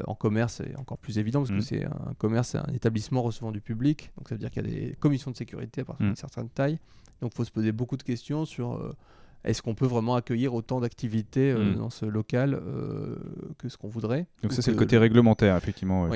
[0.07, 1.63] en commerce, c'est encore plus évident parce que mm.
[1.63, 4.69] c'est un commerce, c'est un établissement recevant du public, donc ça veut dire qu'il y
[4.69, 6.17] a des commissions de sécurité à partir d'une mm.
[6.17, 6.79] certaine taille.
[7.23, 8.95] Donc il faut se poser beaucoup de questions sur
[9.45, 11.77] est-ce qu'on peut vraiment accueillir autant d'activités euh, hmm.
[11.77, 13.17] dans ce local euh,
[13.59, 14.27] que ce qu'on voudrait?
[14.43, 16.09] Donc, ça, c'est le côté réglementaire, effectivement.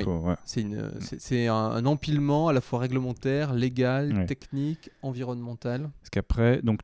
[0.45, 5.89] C'est un, empilement à la fois réglementaire, légal, technique, environnemental.
[6.01, 6.79] Parce qu'après, donc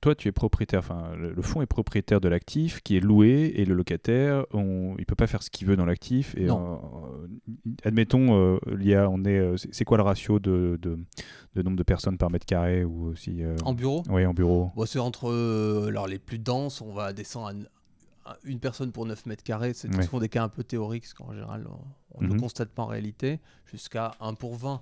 [0.00, 3.64] toi, tu es propriétaire, enfin, le, fonds est propriétaire de l'actif qui est loué et
[3.64, 6.34] le locataire, on, il peut pas faire ce qu'il veut dans l'actif.
[6.36, 6.54] Et euh,
[7.84, 12.16] admettons, il y a, on est, c'est quoi le ratio de, de, nombre de personnes
[12.16, 14.02] par mètre carré ou aussi En bureau?
[14.08, 14.70] Oui, en bureau.
[14.86, 19.42] c'est entre, alors les plus denses, on va descendre à une personne pour 9 mètres
[19.42, 21.66] carrés, c'est souvent des cas un peu théoriques, parce qu'en général,
[22.12, 22.40] on ne le mhm.
[22.40, 24.80] constate pas en réalité, jusqu'à 1 pour 20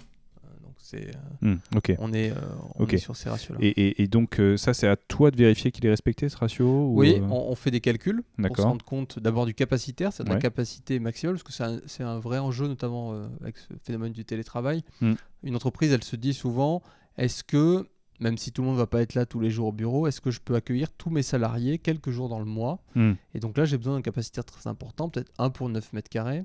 [0.81, 1.11] c'est,
[1.43, 1.59] euh, hmm,
[1.99, 3.59] on, est, euh, sur ces ratios-là.
[3.61, 7.21] Et, donc, euh, ça, c'est à toi de vérifier qu'il est respecté, ce ratio Oui,
[7.31, 10.99] on, fait des calculs pour se rendre compte d'abord du capacitaire, c'est de la capacité
[10.99, 14.83] maximale, parce que c'est un, vrai enjeu, notamment avec ce phénomène du télétravail.
[15.01, 15.15] Hmm.
[15.43, 16.83] Une entreprise, elle se dit souvent,
[17.17, 17.87] est-ce que,
[18.21, 20.07] même si tout le monde ne va pas être là tous les jours au bureau,
[20.07, 22.83] est-ce que je peux accueillir tous mes salariés quelques jours dans le mois?
[22.95, 23.13] Hmm.
[23.35, 26.45] Et donc là, j'ai besoin d'un capacitaire très important, peut-être 1 pour 9 mètres carrés.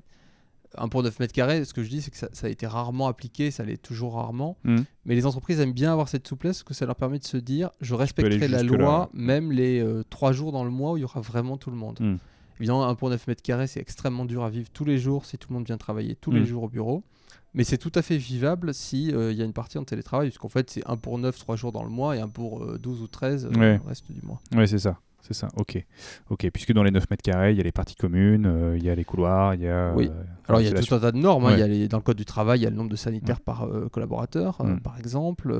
[0.76, 3.08] 1 pour 9 mètres carrés, ce que je dis, c'est que ça, a été rarement
[3.08, 4.56] appliqué, ça l'est toujours rarement.
[4.64, 4.82] Hmm.
[5.04, 7.36] Mais les entreprises aiment bien avoir cette souplesse, parce que ça leur permet de se
[7.36, 10.96] dire je respecterai la loi, même les euh, trois 3 jours dans le mois où
[10.96, 11.98] il y aura vraiment tout le monde.
[12.00, 12.16] Hmm.
[12.58, 15.36] Évidemment, 1 pour 9 mètres carrés, c'est extrêmement dur à vivre tous les jours si
[15.36, 17.02] tout le monde vient travailler tous les jours au bureau.
[17.52, 20.28] Mais c'est tout à fait vivable s'il euh, il y a une partie en télétravail,
[20.28, 23.00] puisqu'en fait, c'est 1 pour 9, 3 jours dans le mois, et 1 pour 12
[23.00, 24.40] euh, ou 13 le reste du mois.
[24.56, 24.98] Oui, c'est ça.
[25.26, 25.82] C'est ça, ok.
[26.28, 28.84] Ok, puisque dans les 9 mètres carrés, il y a les parties communes, euh, il
[28.84, 29.94] y a les couloirs, il y a.
[29.96, 30.10] Oui.
[30.12, 31.46] Euh, Alors il y a tout un tas de normes.
[31.46, 31.56] Hein.
[31.56, 33.40] Il y a dans le code du travail, il y a le nombre de sanitaires
[33.40, 34.80] par euh, collaborateur, mm.
[34.80, 35.56] par exemple.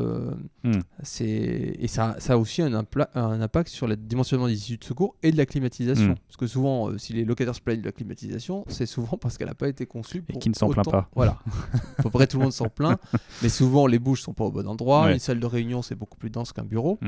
[0.64, 0.80] Mm.
[1.02, 4.84] C'est et ça, ça a aussi un, un, impact sur le dimensionnement des issues de
[4.84, 6.10] secours et de la climatisation.
[6.10, 6.16] Mm.
[6.26, 9.48] Parce que souvent, si les locataires se plaignent de la climatisation, c'est souvent parce qu'elle
[9.48, 10.36] n'a pas été conçue pour.
[10.36, 11.08] Et qui ne s'en plaint pas.
[11.14, 11.38] Voilà.
[11.98, 13.00] à peu près tout le monde s'en plaint,
[13.42, 15.10] mais souvent les bouches sont pas au bon endroit.
[15.10, 16.98] Une salle de réunion, c'est beaucoup plus dense qu'un bureau.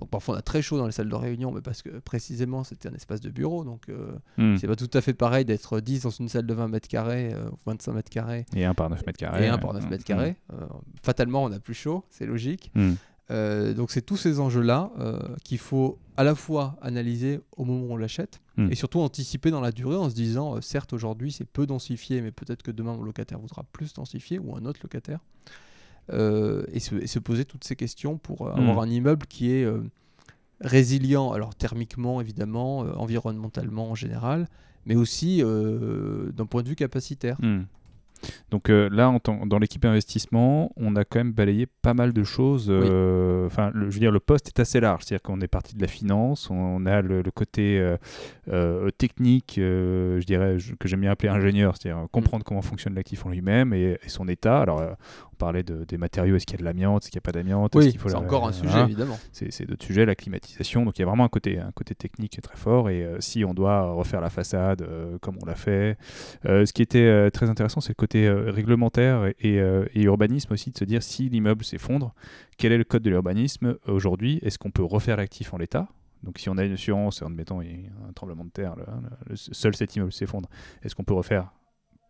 [0.00, 2.64] Donc parfois on a très chaud dans les salles de réunion, mais parce que précisément
[2.64, 4.56] c'était un espace de bureau, donc euh, hmm.
[4.56, 7.32] c'est pas tout à fait pareil d'être 10 dans une salle de 20 mètres carrés
[7.34, 8.46] euh, ou 25 mètres carrés.
[8.56, 9.44] Et un par 9 mètres carrés.
[9.44, 10.36] Et un par 9 mètres carrés.
[10.48, 10.54] Hmm.
[10.54, 10.66] Euh,
[11.02, 12.72] fatalement on a plus chaud, c'est logique.
[12.74, 12.94] Hmm.
[13.74, 14.90] donc c'est tous ces enjeux-là
[15.44, 18.40] qu'il faut à la fois analyser au moment où on l'achète
[18.70, 22.30] et surtout anticiper dans la durée en se disant certes aujourd'hui c'est peu densifié, mais
[22.30, 25.20] peut-être que demain mon locataire voudra plus densifié ou un autre locataire.
[26.12, 28.88] Euh, et, se, poser toutes ces questions pour euh, avoir hmm.
[28.88, 29.80] un immeuble qui est euh,
[30.60, 34.48] résilient, alors thermiquement évidemment, environnementalement en général,
[34.86, 37.36] mais aussi d'un point de vue capacitaire.
[37.40, 37.62] Hmm.
[38.50, 42.68] Donc là, dans l'équipe investissement, on a quand même balayé pas mal de choses.
[42.70, 45.04] Enfin, je veux dire, le poste est assez large.
[45.04, 47.82] C'est-à-dire qu'on est parti de la finance, on, a le, côté
[48.98, 52.48] technique, je dirais, que j'aime bien appeler ingénieur, c'est-à-dire comprendre hmm.
[52.48, 54.60] comment fonctionne l'actif en lui-même et, et, son état.
[54.60, 54.82] Alors,
[55.40, 57.32] parlait de, des matériaux, est-ce qu'il y a de l'amiante, est-ce qu'il n'y a pas
[57.32, 57.74] d'amiante?
[57.74, 59.18] Oui, c'est encore un sujet, évidemment.
[59.32, 60.84] C'est d'autres sujets, la climatisation.
[60.84, 62.90] Donc il y a vraiment un côté, un côté technique très fort.
[62.90, 65.96] Et euh, si on doit refaire la façade euh, comme on l'a fait,
[66.44, 69.58] euh, ce qui était très intéressant, c'est le côté réglementaire et,
[69.94, 72.14] urbanisme aussi, de se dire si l'immeuble s'effondre,
[72.58, 74.38] quel est le code de l'urbanisme aujourd'hui?
[74.42, 75.88] Est-ce qu'on peut refaire l'actif en l'état?
[76.22, 79.36] Donc si on a une assurance, admettons il y a un tremblement de terre, le,
[79.36, 80.50] seul cet immeuble s'effondre,
[80.82, 81.50] est-ce qu'on peut refaire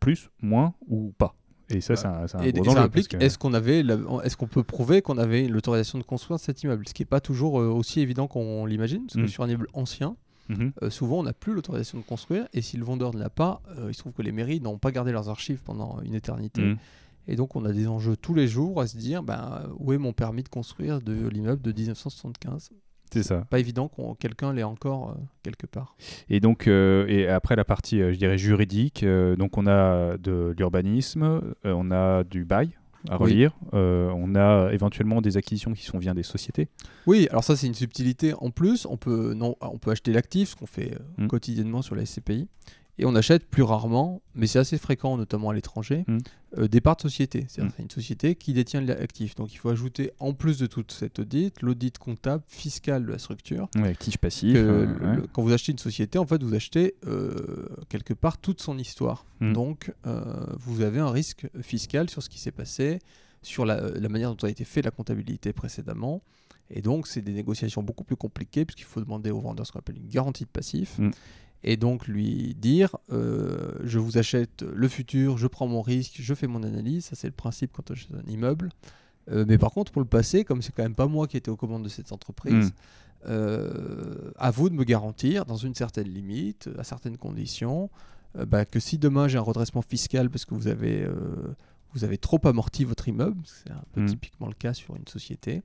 [0.00, 1.36] plus, moins ou pas?
[1.70, 3.80] Et ça, c'est un, et, ça implique, est-ce qu'on avait,
[4.24, 7.20] est-ce qu'on peut prouver qu'on avait l'autorisation de construire cet immeuble Ce qui n'est pas
[7.20, 9.28] toujours euh, aussi évident qu'on l'imagine, parce que mm.
[9.28, 10.16] sur un immeuble ancien,
[10.48, 10.72] mm-hmm.
[10.82, 13.62] euh, souvent on n'a plus l'autorisation de construire, et si le vendeur ne l'a pas,
[13.78, 16.62] euh, il se trouve que les mairies n'ont pas gardé leurs archives pendant une éternité.
[16.62, 16.78] Mm.
[17.28, 19.98] Et donc on a des enjeux tous les jours à se dire, ben, où est
[19.98, 22.70] mon permis de construire de l'immeuble de 1975
[23.12, 23.44] C'est ça.
[23.50, 25.96] Pas évident que quelqu'un l'ait encore quelque part.
[26.28, 31.90] Et donc, et après la partie, je dirais, juridique, donc on a de l'urbanisme, on
[31.90, 32.76] a du bail,
[33.08, 33.52] à relire.
[33.72, 36.68] Euh, on a éventuellement des acquisitions qui sont via des sociétés.
[37.06, 38.86] Oui, alors ça c'est une subtilité en plus.
[38.86, 41.28] On peut, non, on peut acheter l'actif, ce qu'on fait euh, mm.
[41.28, 42.48] quotidiennement sur la SCPI.
[43.00, 46.18] Et on achète plus rarement, mais c'est assez fréquent, notamment à l'étranger, mm.
[46.58, 47.46] euh, des parts de société.
[47.48, 47.82] C'est-à-dire mm.
[47.82, 49.34] une société qui détient l'actif.
[49.36, 53.18] Donc il faut ajouter, en plus de toute cette audit, l'audit comptable, fiscal de la
[53.18, 53.70] structure.
[53.76, 54.54] Oui, actif passif.
[55.32, 56.94] quand vous achetez une société, en fait, vous achetez
[57.88, 59.24] quelque part toute son histoire.
[59.40, 59.92] Donc
[60.58, 62.98] vous avez un risque fiscal sur ce qui s'est passé,
[63.40, 66.22] sur la, manière dont a été fait la comptabilité précédemment.
[66.68, 69.78] Et donc, c'est des négociations beaucoup plus compliquées, puisqu'il faut demander au vendeur ce qu'on
[69.78, 71.00] appelle une garantie de passif
[71.62, 76.34] et donc lui dire euh, je vous achète le futur, je prends mon risque, je
[76.34, 78.70] fais mon analyse, ça c'est le principe quand j'achète un immeuble.
[79.30, 81.50] Euh, mais par contre pour le passé, comme c'est quand même pas moi qui étais
[81.50, 82.72] aux commandes de cette entreprise, hmm.
[83.28, 87.90] euh, à vous de me garantir dans une certaine limite, à certaines conditions,
[88.46, 91.06] bah, que si demain j'ai un redressement fiscal parce que vous avez,
[91.92, 94.06] vous avez trop amorti votre immeuble, c'est un peu hmm.
[94.06, 95.62] typiquement le cas sur une société,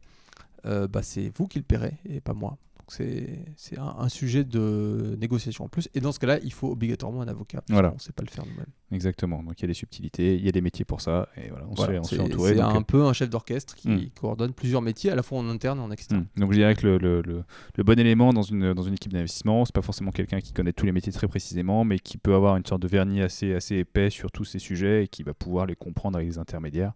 [0.65, 2.57] bah, c'est vous qui le paierez et pas moi
[2.87, 5.89] c'est un, un, sujet de négociation en plus.
[5.93, 7.63] Et dans ce cas-là, il faut obligatoirement un avocat.
[7.69, 7.91] Voilà.
[7.91, 8.65] On ne sait pas le faire nous-mêmes.
[8.91, 9.43] Exactement.
[9.43, 11.27] Donc il y a des subtilités, il y a des métiers pour ça.
[11.37, 12.55] Et voilà, on, se, fait, entourer.
[12.55, 14.09] C'est un euh, peu un chef d'orchestre qui hmm.
[14.19, 16.27] coordonne plusieurs métiers, à la fois en interne et en externe.
[16.35, 16.39] Hmm.
[16.39, 19.65] Donc je dirais que le, le, le, bon élément dans une, dans une équipe d'investissement,
[19.65, 22.57] c'est pas forcément quelqu'un qui connaît tous les métiers très précisément, mais qui peut avoir
[22.57, 25.65] une sorte de vernis assez, assez épais sur tous ces sujets et qui va pouvoir
[25.65, 26.93] les comprendre avec les intermédiaires.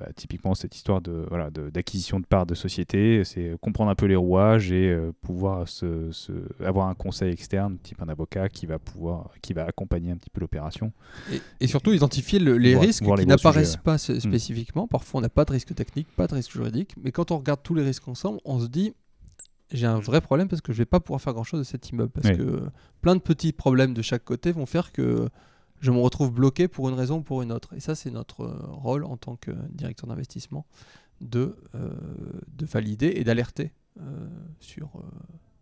[0.00, 3.94] Bah, typiquement, cette histoire de, voilà, d'acquisition de, de parts de société, c'est comprendre un
[3.94, 6.32] peu les rouages et euh, pouvoir se, se,
[6.64, 10.30] avoir un conseil externe, type un avocat, qui va pouvoir, qui va accompagner un petit
[10.30, 10.92] peu l'opération.
[11.30, 14.20] Et, et, surtout identifier les risques qui n'apparaissent pas hmm.
[14.20, 14.88] spécifiquement.
[14.88, 17.60] Parfois, on n'a pas de risque technique, pas de risque juridique, mais quand on regarde
[17.62, 18.94] tous les risques ensemble, on se dit
[19.70, 21.90] j'ai un vrai problème parce que je vais pas pouvoir faire grand chose de cet
[21.90, 22.62] immeuble parce que
[23.02, 25.28] plein de petits problèmes de chaque côté vont faire que
[25.80, 27.74] je me retrouve bloqué pour une raison ou pour une autre.
[27.74, 30.66] Et ça, c'est notre euh, rôle en tant que directeur d'investissement
[31.20, 31.90] de, euh,
[32.48, 34.28] de valider et d'alerter euh,
[34.60, 35.02] sur,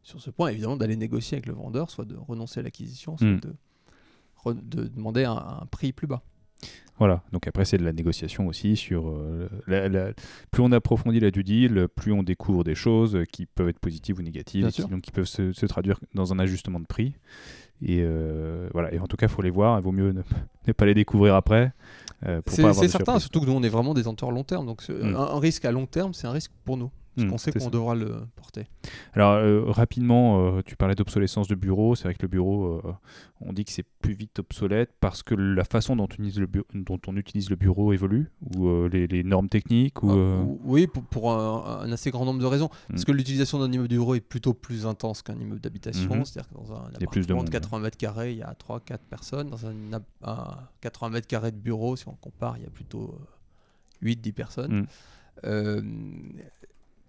[0.02, 0.48] sur ce point.
[0.48, 3.40] Évidemment, d'aller négocier avec le vendeur, soit de renoncer à l'acquisition, soit hmm.
[3.40, 6.22] de, de, demander un, prix plus bas.
[6.98, 9.16] Voilà, donc après c'est de la négociation aussi sur...
[10.50, 14.18] plus on approfondit la due deal, plus on découvre des choses qui peuvent être positives
[14.18, 17.14] ou négatives, et qui, donc qui peuvent se, se, traduire dans un ajustement de prix.
[17.82, 18.92] Et euh, voilà.
[18.92, 19.78] Et en tout cas, il faut les voir.
[19.78, 20.12] Il vaut mieux
[20.66, 21.72] ne, pas les découvrir après.
[22.26, 24.66] Euh, c'est certain, surtout que nous, on est vraiment des acteurs long terme.
[24.66, 25.14] Donc, mm.
[25.14, 26.90] un, risque à long terme, c'est un risque pour nous.
[27.18, 28.66] Parce mm, qu'on sait qu'on devra le porter.
[29.12, 31.96] Alors, euh, rapidement, euh, tu parlais d'obsolescence de bureau.
[31.96, 32.92] C'est vrai que le bureau, euh,
[33.40, 36.48] on dit que c'est plus vite obsolète parce que la façon dont on utilise le,
[36.74, 41.90] dont on utilise le bureau évolue ou les, normes techniques ou, ah, Oui, pour, un,
[41.90, 42.66] assez grand nombre de raisons.
[42.66, 42.92] Mm.
[42.92, 46.10] Parce que l'utilisation d'un immeuble de bureau est plutôt plus intense qu'un immeuble d'habitation.
[46.10, 46.24] Mm-hmm.
[46.24, 49.50] C'est-à-dire que dans un appartement de, 80 mètres carrés, il y a 3-4 personnes.
[49.50, 49.74] Dans un,
[50.22, 53.18] un, 80 mètres carrés de bureau, si on compare, il y a plutôt
[54.04, 54.86] 8-10 personnes.
[55.44, 55.82] Euh,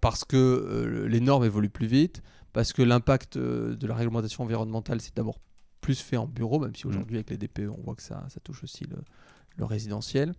[0.01, 2.21] parce que euh, les normes évoluent plus vite,
[2.53, 5.39] parce que l'impact euh, de la réglementation environnementale, c'est d'abord
[5.81, 6.89] plus fait en bureau, même si mm.
[6.89, 10.33] aujourd'hui avec les DPE, on voit que ça, ça touche aussi le, résidentiel.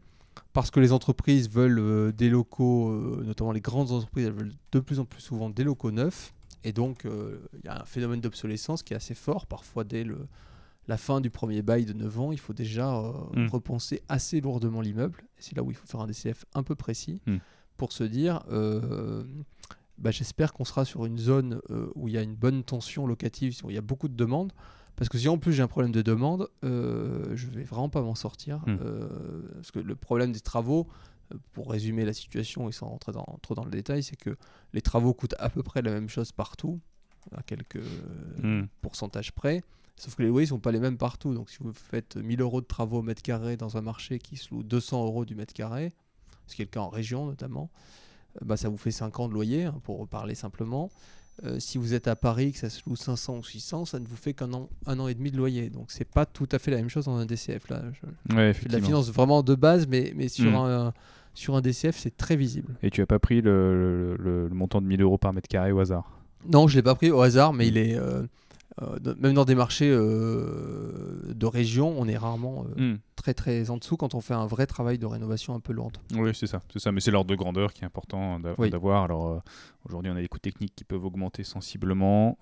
[0.54, 4.80] Parce que les entreprises veulent euh, des locaux, notamment les grandes entreprises, elles veulent de
[4.80, 6.32] plus en plus souvent des locaux neufs.
[6.64, 9.46] Et donc, il y a un phénomène d'obsolescence qui est assez fort.
[9.46, 10.26] Parfois, dès le,
[10.88, 12.90] la fin du premier bail de 9 ans, il faut déjà
[13.34, 13.48] mm.
[13.48, 15.22] repenser assez lourdement l'immeuble.
[15.38, 17.20] C'est là où il faut faire un DCF un peu précis.
[17.26, 17.38] Mm
[17.80, 19.24] pour se dire euh,
[19.96, 23.06] bah, j'espère qu'on sera sur une zone euh, où il y a une bonne tension
[23.06, 24.52] locative, où il y a beaucoup de demandes.
[24.96, 28.02] Parce que si en plus j'ai un problème de demande, euh, je vais vraiment pas
[28.02, 28.58] m'en sortir.
[28.66, 28.76] Hmm.
[28.82, 29.08] Euh,
[29.54, 30.88] parce que le problème des travaux,
[31.52, 34.36] pour résumer la situation et sans rentrer dans, trop dans le détail, c'est que
[34.74, 36.80] les travaux coûtent à peu près la même chose partout,
[37.34, 37.82] à quelques
[38.42, 38.64] hmm.
[38.82, 39.62] pourcentages près.
[39.96, 41.32] Sauf que les loyers ne sont pas les mêmes partout.
[41.32, 44.36] Donc si vous faites 1000 euros de travaux au mètre carré dans un marché qui
[44.36, 45.94] se loue 200 euros du mètre carré,
[46.50, 47.70] ce qui est le cas en région notamment,
[48.36, 50.90] euh, bah, ça vous fait 5 ans de loyer, hein, pour parler simplement.
[51.44, 54.06] Euh, si vous êtes à Paris, que ça se loue 500 ou 600, ça ne
[54.06, 55.70] vous fait qu'un an, un an et demi de loyer.
[55.70, 57.68] Donc c'est pas tout à fait la même chose dans un DCF.
[57.70, 57.82] Là.
[57.92, 60.54] Je, fais de la finance vraiment de base, mais, mais sur, hmm.
[60.56, 60.94] un,
[61.32, 62.74] sur un DCF, c'est très visible.
[62.82, 65.80] Et tu n'as pas pris le, le, montant de 1000 euros par mètre carré au
[65.80, 66.20] hasard?
[66.46, 67.96] Non, je ne l'ai pas pris au hasard, mais il est...
[67.96, 68.22] Euh,
[69.18, 72.98] même dans des marchés euh, de région, on est rarement euh, hmm.
[73.16, 75.98] très très en dessous quand on fait un vrai travail de rénovation un peu lourde.
[76.14, 76.92] Oui, c'est ça, c'est ça.
[76.92, 79.04] Mais c'est l'ordre de grandeur qui est important d'avoir.
[79.04, 79.42] Alors
[79.84, 82.38] aujourd'hui, on a des coûts techniques qui peuvent augmenter sensiblement,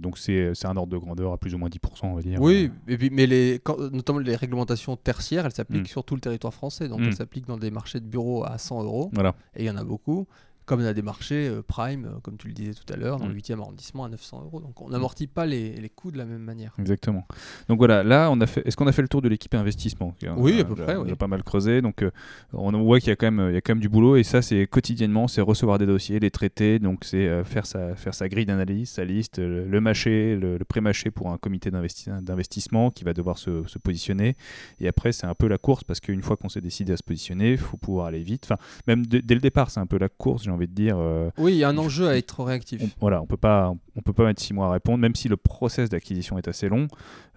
[0.00, 2.40] donc c'est un ordre de grandeur à plus ou moins 10%, on va dire.
[2.40, 3.60] Oui, et puis, mais les,
[3.92, 5.86] notamment les réglementations tertiaires, elles s'appliquent hmm.
[5.86, 6.88] sur tout le territoire français.
[6.88, 7.12] Donc elles hmm.
[7.12, 9.10] s'appliquent dans des marchés de bureaux à 100 euros.
[9.12, 9.34] Voilà.
[9.56, 10.26] Et il y en a beaucoup
[10.64, 13.18] comme on a des marchés euh, prime, euh, comme tu le disais tout à l'heure,
[13.18, 13.60] dans le 8e mm.
[13.60, 14.60] arrondissement à 900 euros.
[14.60, 16.72] Donc on n'amortit pas les, les, coûts de la même manière.
[16.78, 17.26] Exactement.
[17.68, 18.66] Donc voilà, là, on a fait.
[18.66, 20.14] Est-ce qu'on a fait le tour de l'équipe investissement?
[20.36, 20.96] Oui, à peu près.
[20.96, 22.10] On a pas mal creusé, donc euh,
[22.52, 24.16] on voit qu'il y a quand même, il y a quand même du boulot.
[24.16, 28.14] Et ça, c'est quotidiennement, c'est recevoir des dossiers, les traiter, donc c'est faire sa faire
[28.14, 33.12] sa grille d'analyse, sa liste, le, mâcher, le, pré-mâcher pour un comité d'investissement qui va
[33.12, 34.36] devoir se, se, positionner.
[34.80, 37.02] Et après, c'est un peu la course parce qu'une fois qu'on s'est décidé à se
[37.02, 38.44] positionner, il faut pouvoir aller vite.
[38.46, 40.96] Enfin, même dès le départ, c'est un peu la course envie de dire.
[40.98, 42.82] Euh, oui, il y a un enjeu à être réactif.
[42.82, 45.28] On, voilà, on peut pas, on peut pas mettre six mois à répondre, même si
[45.28, 46.88] le process d'acquisition est assez long.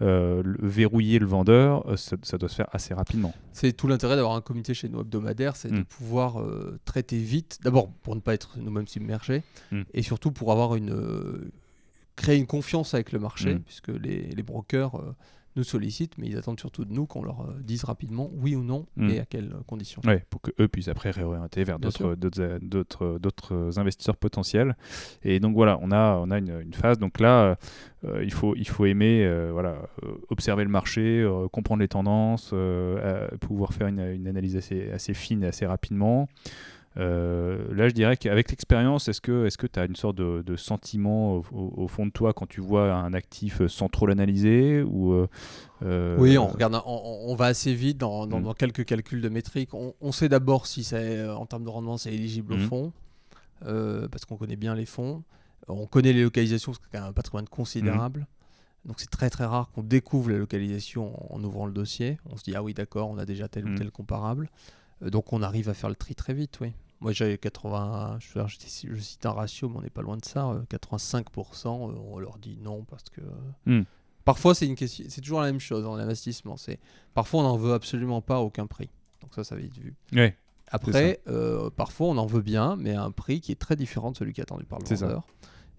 [0.01, 3.33] Euh, verrouiller le vendeur, euh, ça, doit se faire assez rapidement.
[3.53, 5.85] C'est tout l'intérêt d'avoir un comité chez nous hebdomadaire, c'est de hmm.
[5.85, 6.43] pouvoir
[6.85, 7.59] traiter vite.
[7.63, 9.83] D'abord pour ne pas être nous-mêmes submergés, hmm.
[9.93, 11.51] et surtout pour avoir une
[12.15, 13.59] créer une confiance avec le marché, hmm.
[13.59, 15.01] puisque les, les brokers
[15.55, 18.63] nous sollicitent, mais ils attendent surtout de nous qu'on leur euh, dise rapidement oui ou
[18.63, 19.09] non hmm.
[19.09, 20.01] et à quelles euh, conditions.
[20.05, 24.75] Oui, pour qu'eux puissent après réorienter vers d'autres, d'autres, d'autres, investisseurs potentiels.
[25.23, 26.99] Et donc voilà, on a, on a une, phase.
[26.99, 27.57] Donc là,
[28.03, 29.77] euh, il, faut, il faut aimer voilà,
[30.29, 32.53] observer le marché, comprendre les tendances,
[33.39, 36.27] pouvoir faire une, une, analyse assez, assez fine et assez rapidement.
[36.97, 41.41] Euh, là, je dirais qu'avec l'expérience, est-ce que tu est as une sorte de, sentiment
[41.51, 45.27] au, fond de toi quand tu vois un actif sans trop l'analyser ou euh,
[45.83, 48.53] euh, Oui, on, regarde, on, va assez vite dans, dans, hmm.
[48.55, 49.73] quelques calculs de métriques.
[49.73, 50.87] On, sait d'abord si
[51.29, 52.67] en termes de rendement c'est éligible au hmm.
[52.67, 52.93] fonds,
[53.61, 55.23] parce qu'on connaît bien les fonds.
[55.67, 58.21] On connaît les localisations, parce qu'il y a un patrimoine considérable.
[58.21, 58.87] Hmm.
[58.87, 62.19] Donc c'est très très rare qu'on découvre la localisation en, ouvrant le dossier.
[62.29, 64.49] On se dit ah oui d'accord, on a déjà tel ou tel comparable.
[65.01, 66.71] donc on arrive à faire le tri très vite, oui.
[67.05, 70.57] Moi, j'avais 80, je, je, cite un ratio, mais on n'est pas loin de ça.
[70.71, 73.21] 85%, euh, euh, on leur dit non parce que.
[73.67, 73.83] Hmm.
[74.23, 76.57] Parfois, c'est une question, c'est toujours la même chose en investissement.
[76.57, 76.79] C'est
[77.13, 78.89] parfois on n'en veut absolument pas à aucun prix.
[79.21, 79.93] Donc ça, ça va vite vu.
[80.69, 84.09] Après, euh, parfois on en veut bien, mais à un prix qui est très différent
[84.09, 85.27] de celui qui est attendu par le vendeur.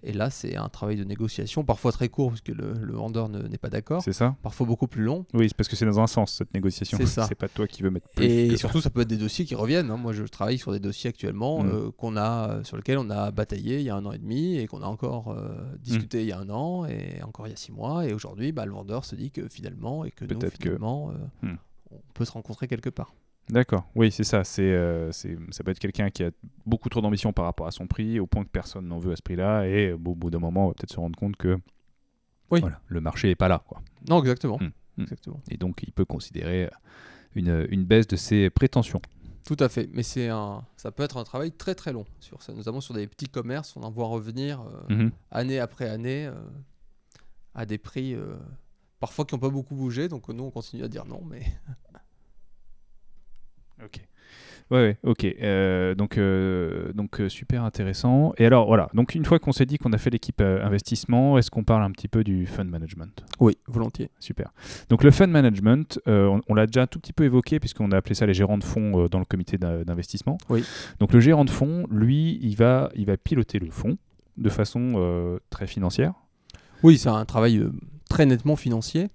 [0.02, 3.58] Et là, c'est un travail de négociation, parfois très court, parce que le, vendeur n'est
[3.58, 4.02] pas d'accord.
[4.02, 4.36] C'est ça.
[4.42, 5.26] Parfois beaucoup plus long.
[5.34, 6.98] Oui, c'est parce que c'est dans un sens, cette négociation.
[6.98, 7.26] C'est ça.
[7.28, 8.24] C'est pas toi qui veux mettre plus.
[8.24, 8.90] Et surtout, ça.
[8.90, 9.90] peut être des dossiers qui reviennent.
[9.90, 9.96] Hein.
[9.96, 11.68] Moi, je travaille sur des dossiers actuellement mm.
[11.68, 14.56] euh, qu'on a, sur lesquels on a bataillé il y a un an et demi
[14.58, 16.20] et qu'on a encore euh, discuté mm.
[16.20, 18.06] il y a un an et encore il y a six mois.
[18.06, 21.46] Et aujourd'hui, bah, le vendeur se dit que finalement, et que nous, finalement, que...
[21.46, 21.58] Euh, mm.
[21.90, 23.12] on peut se rencontrer quelque part.
[23.48, 24.42] D'accord, oui, c'est ça.
[24.58, 26.30] Euh, c'est, ça peut être quelqu'un qui a
[26.64, 29.16] beaucoup trop d'ambition par rapport à son prix, au point que personne n'en veut à
[29.16, 31.58] ce prix-là, et au bout d'un moment, on va peut-être se rendre compte que
[32.50, 32.60] oui.
[32.88, 33.62] le marché n'est pas là.
[33.66, 33.80] Quoi.
[34.08, 34.56] Non, exactement.
[34.56, 35.04] Hum, hum.
[35.04, 35.40] exactement.
[35.50, 36.70] Et donc, il peut considérer
[37.36, 39.00] une, une, baisse de ses prétentions.
[39.44, 42.42] Tout à fait, mais c'est un, ça peut être un travail très très long, sur
[42.42, 45.12] ça, notamment sur des petits commerces, on en voit revenir euh, mhm.
[45.30, 46.34] année après année euh,
[47.54, 48.16] à des prix
[48.98, 51.42] parfois qui n'ont pas beaucoup bougé, donc nous on continue à dire non, mais
[53.84, 54.00] Ok.
[54.70, 55.24] Ouais, ouais, ok.
[55.24, 58.32] Euh, donc, euh, donc euh, super intéressant.
[58.36, 58.88] Et alors, voilà.
[58.94, 61.92] Donc, une fois qu'on s'est dit qu'on a fait l'équipe investissement, est-ce qu'on parle un
[61.92, 63.24] petit peu du fund management?
[63.38, 64.10] Oui, volontiers.
[64.18, 64.52] Super.
[64.88, 68.14] Donc, le fund management, on, l'a déjà un tout petit peu évoqué puisqu'on a appelé
[68.14, 70.38] ça les gérants de fonds dans le comité d'investissement.
[70.48, 70.64] Oui.
[70.98, 73.96] Donc, le gérant de fonds, lui, il va, il va piloter le fonds
[74.36, 76.12] de façon très financière.
[76.82, 77.64] Oui, c'est un travail
[78.10, 79.08] très nettement financier.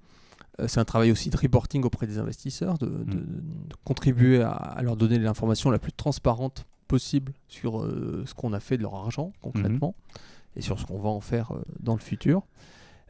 [0.61, 3.43] Euh, c'est un travail aussi de reporting auprès des investisseurs, de, mm.
[3.83, 8.77] contribuer à, leur donner l'information la plus transparente possible sur euh, ce qu'on a fait
[8.77, 10.59] de leur argent concrètement mm-hmm.
[10.59, 12.43] et sur ce qu'on va en faire euh, dans le futur.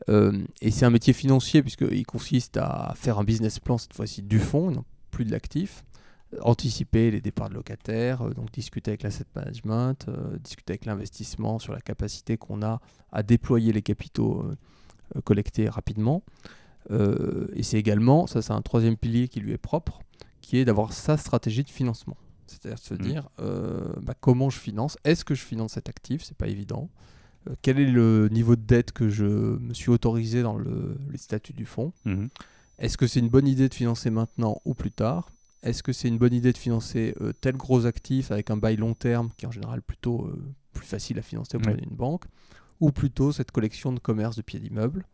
[0.07, 4.39] et c'est un métier financier puisqu'il consiste à faire un business plan cette fois-ci du
[4.39, 5.83] fonds, non plus de l'actif,
[6.41, 10.07] anticiper les départs de locataires, donc discuter avec l'asset management,
[10.43, 12.79] discuter avec l'investissement sur la capacité qu'on a
[13.11, 14.43] à déployer les capitaux
[15.23, 16.23] collectés rapidement.
[16.89, 20.01] Euh, et c'est également, ça c'est un troisième pilier qui lui est propre,
[20.41, 22.17] qui est d'avoir sa stratégie de financement.
[22.47, 22.97] C'est-à-dire se mmh.
[22.97, 26.89] dire euh, bah, comment je finance, est-ce que je finance cet actif, c'est pas évident.
[27.49, 31.17] Euh, quel est le niveau de dette que je me suis autorisé dans le, les
[31.17, 31.93] statuts du fonds?
[32.05, 32.27] Mmh.
[32.79, 35.31] Est-ce que c'est une bonne idée de financer maintenant ou plus tard?
[35.61, 38.95] Est-ce que c'est une bonne idée de financer tel gros actif avec un bail long
[38.95, 40.27] terme qui est en général plutôt
[40.73, 42.23] plus facile à financer auprès d'une banque?
[42.79, 45.05] Ou plutôt cette collection de commerce de pieds d'immeubles?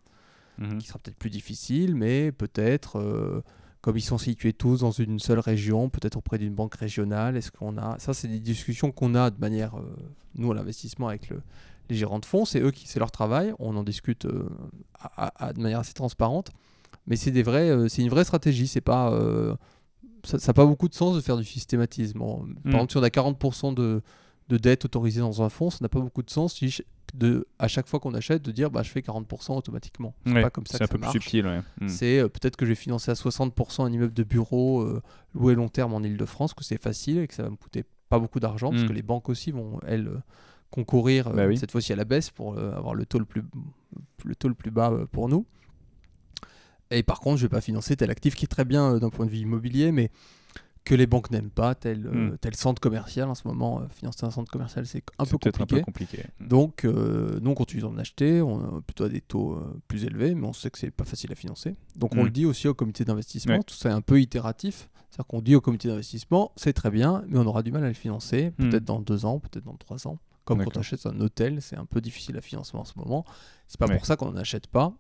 [0.58, 0.80] Mhm.
[0.80, 3.44] qui sera peut-être plus difficile, mais peut-être, euh,
[3.82, 7.52] comme ils sont situés tous dans une seule région, peut-être auprès d'une banque régionale, est-ce
[7.52, 7.98] qu'on a...
[8.00, 9.96] Ça, c'est des discussions qu'on a de manière, euh,
[10.36, 11.42] nous, à l'investissement avec le,
[11.90, 14.50] les gérants de fonds, c'est eux qui, c'est leur travail, on en discute euh,
[15.54, 16.52] de manière assez transparente,
[17.06, 19.18] mais c'est des vrais, c'est une vraie stratégie, c'est pas...
[20.24, 22.20] ça n'a pas beaucoup de sens de faire du systématisme.
[22.20, 22.58] Par mhm.
[22.66, 24.02] exemple, si on a 40% de,
[24.50, 26.82] de dette autorisée dans un fonds, ça n'a pas beaucoup de sens si
[27.14, 30.14] de, à chaque fois qu'on achète, de dire bah, je fais 40% automatiquement.
[30.26, 30.78] C'est pas comme ça.
[30.78, 31.64] C'est un peu plus subtil.
[31.82, 31.88] Hmm.
[31.88, 35.02] C'est euh, peut-être que je vais financer à 60% un immeuble de bureau euh,
[35.34, 38.20] loué long terme en Ile-de-France, que c'est facile et que ça va me coûter pas
[38.20, 38.88] beaucoup d'argent, parce Mm.
[38.88, 40.18] que les banques aussi vont, elles, euh,
[40.70, 41.58] concourir euh, Bah oui.
[41.58, 43.44] cette fois-ci à la baisse pour avoir le taux le plus,
[44.26, 45.46] le taux le plus bas pour nous.
[46.92, 49.26] Et par contre, je vais pas financer tel actif qui est très bien d'un point
[49.26, 50.10] de vue immobilier, mais
[50.88, 52.38] que les banques n'aiment pas, tel, euh, Mm.
[52.40, 53.28] tel centre commercial.
[53.30, 55.62] En ce moment, euh, financer un centre commercial, c'est un peu compliqué.
[55.62, 56.24] un peu compliqué.
[56.40, 60.06] Donc, euh, nous, on continue d'en acheter, on a plutôt à des taux euh, plus
[60.06, 61.76] élevés, mais on sait que c'est pas facile à financer.
[61.98, 62.26] Donc, on Mm.
[62.26, 63.64] le dit aussi au comité d'investissement, Ouais.
[63.64, 64.88] tout ça est un peu itératif.
[65.10, 67.88] C'est-à-dire qu'on dit au comité d'investissement, c'est très bien, mais on aura du mal à
[67.90, 68.70] le financer, Mm.
[68.70, 70.20] peut-être dans deux ans, peut-être dans trois ans.
[70.46, 73.26] Comme quand on achète un hôtel, c'est un peu difficile à financer en ce moment.
[73.68, 73.96] C'est pas Ouais.
[73.98, 74.94] pour ça qu'on n'en achète pas,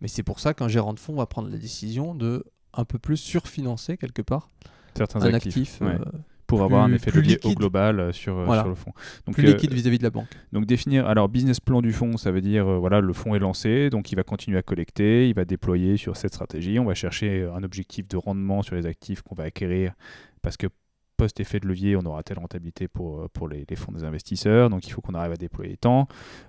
[0.00, 2.98] mais c'est pour ça qu'un gérant de fonds va prendre la décision de un peu
[2.98, 4.48] plus surfinancer quelque part
[4.96, 5.56] Certains un actifs.
[5.56, 5.94] actif ouais.
[5.94, 8.62] euh, pour avoir un effet plus levier au global euh, sur, euh, Voilà.
[8.62, 8.92] sur le fonds.
[9.26, 10.28] Donc, plus liquide vis-à-vis de la banque.
[10.52, 13.88] Donc définir, alors business plan du fonds, ça veut dire, voilà, le fonds est lancé,
[13.90, 17.48] donc il va continuer à collecter, il va déployer sur cette stratégie, on va chercher
[17.54, 19.94] un objectif de rendement sur les actifs qu'on va acquérir,
[20.42, 20.66] parce que
[21.16, 24.86] post-effet de levier, on aura telle rentabilité pour, pour les, les fonds des investisseurs, donc
[24.86, 26.08] il faut qu'on arrive à déployer tant.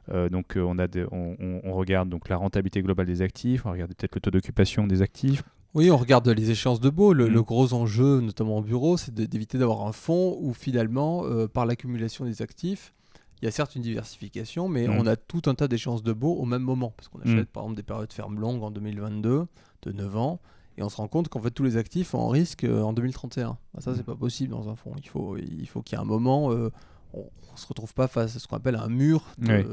[0.09, 3.93] Euh, donc on, a on- on regarde donc la rentabilité globale des actifs, on regarde
[3.93, 5.43] peut-être le taux d'occupation des actifs.
[5.75, 7.13] Oui, on regarde les échéances de beau.
[7.13, 7.33] Le, Mm.
[7.33, 11.47] le gros enjeu, notamment en bureau, c'est de- d'éviter d'avoir un fonds où finalement, euh,
[11.47, 12.93] par l'accumulation des actifs,
[13.41, 14.97] il y a certes une diversification, mais Mm.
[14.99, 16.93] on a tout un tas d'échéances de beau au même moment.
[16.95, 17.51] Parce qu'on achète Mm.
[17.51, 19.47] par exemple des périodes fermes longues en 2022,
[19.83, 20.39] de 9 ans,
[20.77, 22.93] et on se rend compte qu'en fait tous les actifs sont en risque euh, en
[22.93, 23.57] 2031.
[23.73, 24.93] Bah, ça, c'est pas possible dans un fonds.
[24.97, 26.71] Il faut, il faut qu'il y ait un moment, euh,
[27.13, 29.63] on, ne se retrouve pas face à ce qu'on appelle un mur, de- Oui.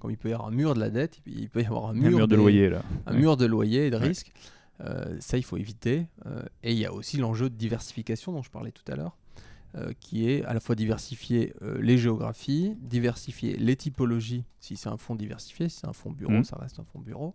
[0.00, 1.90] comme il peut y avoir un mur de la dette, il peut y avoir un
[1.90, 2.82] Un mur, de des- loyer là.
[3.06, 4.32] un mur de loyer et de risque.
[4.82, 6.06] Euh, ça, il faut éviter.
[6.26, 9.16] Euh, et il y a aussi l'enjeu de diversification dont je parlais tout à l'heure,
[9.76, 14.96] euh, qui est à la fois diversifier les géographies, diversifier les typologies, si c'est un
[14.96, 16.44] fonds diversifié, si c'est un fonds bureau, Mhm.
[16.44, 17.34] ça reste un fonds bureau.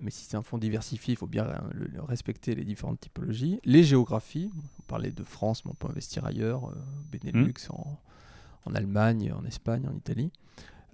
[0.00, 3.60] Mais si c'est un fonds diversifié, il faut bien le- le respecter les différentes typologies.
[3.64, 6.74] Les géographies, on parlait de France, mais on peut investir ailleurs, euh,
[7.10, 7.98] Benelux, en,
[8.66, 10.30] en Allemagne, en Espagne, en Italie.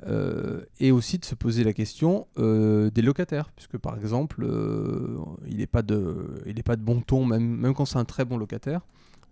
[0.07, 5.16] Euh, et aussi de se poser la question euh, des locataires, puisque par exemple, euh,
[5.46, 8.05] il n'est pas, de- il est pas de bon ton, même, même quand c'est un
[8.05, 8.80] très bon locataire,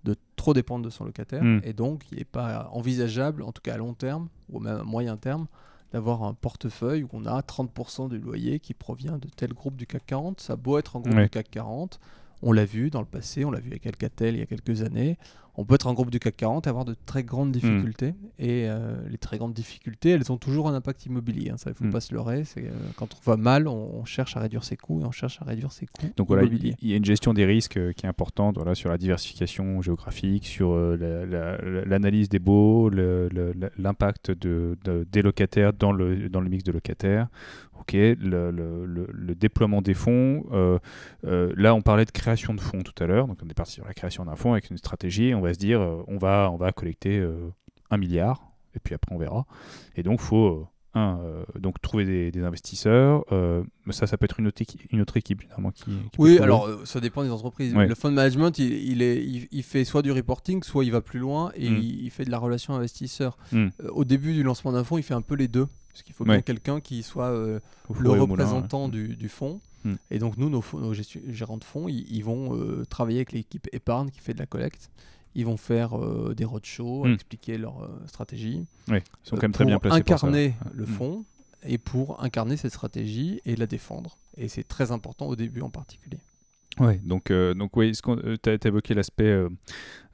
[0.05, 1.43] de trop dépendre de son locataire.
[1.43, 1.61] Mm.
[1.65, 4.85] Et donc, il n'est pas envisageable, en tout cas à long terme, ou même à
[4.85, 5.47] moyen terme,
[5.93, 9.87] d'avoir un portefeuille où on a 30% du loyer qui provient de tel groupe du
[9.89, 10.41] CAC 40.
[10.41, 11.25] Ça a beau être un groupe Ouais.
[11.25, 11.99] du CAC 40,
[12.43, 14.83] on l'a vu dans le passé, on l'a vu avec Alcatel il y a quelques
[14.83, 15.19] années.
[15.57, 18.15] On peut être un groupe du CAC 40 et avoir de très grandes difficultés.
[18.39, 21.51] Et euh, les très grandes difficultés, elles ont toujours un impact immobilier.
[21.51, 21.57] hein.
[21.59, 21.91] Ça, il ne faut Mm.
[21.91, 22.45] pas se leurrer.
[22.59, 25.41] Euh, quand on va mal, on, on cherche à réduire ses coûts et on cherche
[25.43, 26.75] à réduire ses coûts Donc voilà, il immobiliers.
[26.81, 29.83] il y a une gestion des risques euh, qui est importante voilà, sur la diversification
[29.83, 32.89] géographique, sur la- la- la- l'analyse des baux,
[33.79, 37.29] l'impact de, de- des locataires dans le, dans le mix de locataires.
[37.81, 38.17] Ok, le,
[38.51, 40.45] le- le- le déploiement des fonds.
[41.25, 43.27] là, on parlait de création de fonds tout à l'heure.
[43.27, 45.33] Donc, on est parti sur la création d'un fonds avec une stratégie.
[45.41, 47.49] On va se dire, euh, on va, on va collecter euh,
[47.91, 48.43] un milliard,
[48.77, 49.47] et puis après, on verra.
[49.97, 50.65] Et donc, il faut euh,
[50.99, 53.25] un, euh, donc trouver des, des investisseurs.
[53.33, 55.85] euh, mais ça, ça peut être une autre, équi- une autre équipe généralement qui.
[56.19, 57.75] Oui, alors euh, ça dépend des entreprises.
[57.75, 57.87] Ouais.
[57.87, 61.01] Le fund management, il, il est, il, il fait soit du reporting, soit il va
[61.01, 61.79] plus loin et Mm.
[61.79, 63.39] il, fait de la relation investisseur.
[63.53, 63.57] Mm.
[63.57, 65.67] Euh, au début du lancement d'un fonds, il fait un peu les deux.
[65.93, 68.91] Parce qu'il faut bien quelqu'un qui soit le moulin, représentant ouais.
[68.93, 69.61] du, du fonds.
[69.85, 69.95] Mm.
[70.11, 74.11] Et donc nous, nos, nos gérants de fonds, ils, ils vont travailler avec l'équipe épargne
[74.11, 74.91] qui fait de la collecte.
[75.35, 77.13] Ils vont faire euh, des roadshows, Mm.
[77.15, 78.67] expliquer leur euh, stratégie.
[78.89, 80.27] Ouais, ils sont euh, quand même très bien placés pour ça.
[80.27, 81.25] incarner le fonds
[81.63, 84.19] et pour incarner cette stratégie et la défendre.
[84.37, 86.19] Et c'est très important au début en particulier.
[86.79, 89.49] Ouais, donc, euh, donc oui, tu as, évoqué l'aspect euh,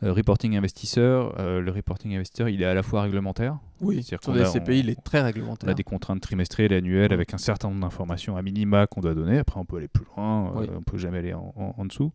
[0.03, 1.39] euh, reporting investisseur.
[1.39, 3.59] Euh, le reporting investisseur, il est à la fois réglementaire.
[3.83, 5.69] Oui, sur les a- CPI, il est très On réglementaire.
[5.69, 9.15] a des contraintes trimestrielles et annuelles avec un certain nombre d'informations à minima qu'on doit
[9.15, 9.39] donner.
[9.39, 10.67] Après, on peut aller plus loin, euh, Oui.
[10.77, 12.11] on peut jamais aller en, en- en dessous.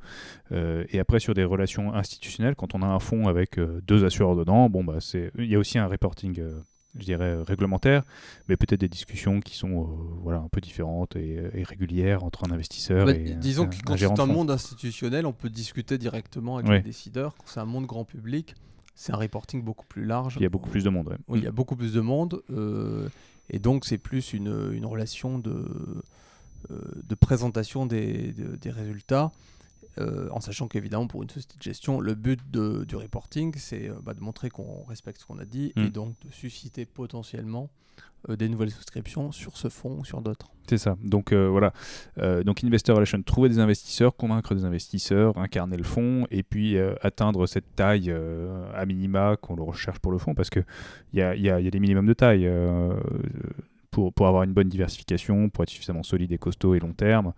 [0.52, 4.04] Euh, et après, sur des relations institutionnelles, quand on a un fonds avec euh, deux
[4.06, 4.98] assureurs dedans, bon, bah,
[5.38, 6.60] il y a aussi un reporting, euh,
[7.00, 8.04] je dirais, euh, réglementaire,
[8.48, 9.86] mais peut-être des discussions qui sont euh,
[10.24, 13.76] voilà, un peu différentes et, et régulières entre un investisseur Bah, et disons un, que
[13.86, 17.36] quand c'est un monde institutionnel, on peut discuter directement avec les décideurs.
[17.38, 18.56] Quand c'est un monde grand public,
[18.96, 20.36] c'est un reporting beaucoup plus large.
[20.38, 21.08] Il y a beaucoup plus de monde.
[21.08, 21.18] ouais.
[21.28, 22.42] Oui, il y a beaucoup plus de monde.
[22.52, 23.08] euh,
[23.50, 25.66] et donc, c'est plus une, une relation de,
[26.72, 29.32] euh, de présentation des, de- des résultats.
[30.00, 33.89] Euh, en sachant qu'évidemment, pour une société de gestion, le but de- du reporting, c'est
[33.89, 35.82] euh, bah, de montrer qu'on respecte ce qu'on a dit Mm.
[35.82, 37.70] et donc de susciter potentiellement
[38.30, 40.52] euh, des nouvelles souscriptions sur ce fonds ou sur d'autres.
[40.70, 40.96] C'est ça.
[41.04, 41.74] Donc voilà.
[42.46, 47.46] Donc Investor Relation, trouver des investisseurs, convaincre des investisseurs, incarner le fonds et puis atteindre
[47.48, 48.10] cette taille
[48.74, 50.62] à minima qu'on le recherche pour le fonds parce que
[51.14, 52.48] il y a, il y a- il y a des minimums de taille.
[53.92, 56.94] Euh, pour, pour avoir une bonne diversification, pour être suffisamment solide et costaud et long
[56.94, 57.34] terme.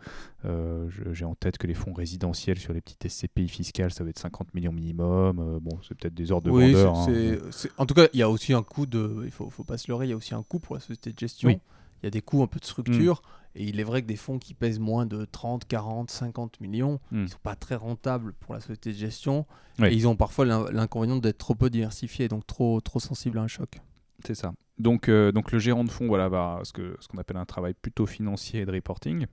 [1.11, 4.19] J'ai en tête que les fonds résidentiels sur les petites SCPI fiscales, ça va être
[4.19, 5.59] 50 millions minimum.
[5.61, 6.95] bon, c'est peut-être des ordres de oui, grandeur.
[6.97, 7.37] Hein.
[7.77, 9.21] En tout cas, il y a aussi un coût de.
[9.25, 11.11] Il faut, faut pas se leurrer, il y a aussi un coût pour la société
[11.11, 11.49] de gestion.
[11.49, 13.21] Il y a des coûts un peu de structure.
[13.23, 13.43] Mm.
[13.55, 16.99] Et il est vrai que des fonds qui pèsent moins de 30, 40, 50 millions,
[17.11, 17.17] hmm.
[17.17, 19.45] ils ne sont pas très rentables pour la société de gestion.
[19.79, 23.47] Et ils ont parfois l'inconvénient d'être trop peu diversifiés, donc trop, trop sensibles à un
[23.47, 23.79] choc.
[24.25, 24.53] C'est ça.
[24.79, 27.45] Donc, euh, donc le gérant de fonds voilà, va ce qu'on ce qu'on appelle un
[27.45, 29.25] travail plutôt financier et de reporting.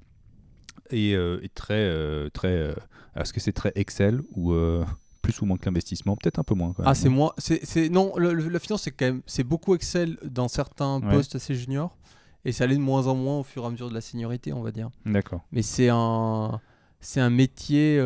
[0.91, 1.75] Et, euh, très.
[1.75, 2.75] Euh, très
[3.17, 4.55] Est-ce que c'est très Excel ou
[5.23, 6.17] plus ou moins que l'investissement?
[6.17, 6.73] Peut-être un peu moins.
[6.73, 7.33] Quand même, ah, c'est moins.
[7.39, 9.23] c'est non, la finance, c'est quand même.
[9.27, 11.97] C'est beaucoup Excel dans certains postes assez juniors.
[12.47, 14.55] Et ça allait de moins en moins au fur et à mesure de la seniorité,
[14.55, 14.89] on va dire.
[15.05, 15.43] D'accord.
[15.53, 16.59] Mais c'est un,
[17.01, 18.01] c'est un métier.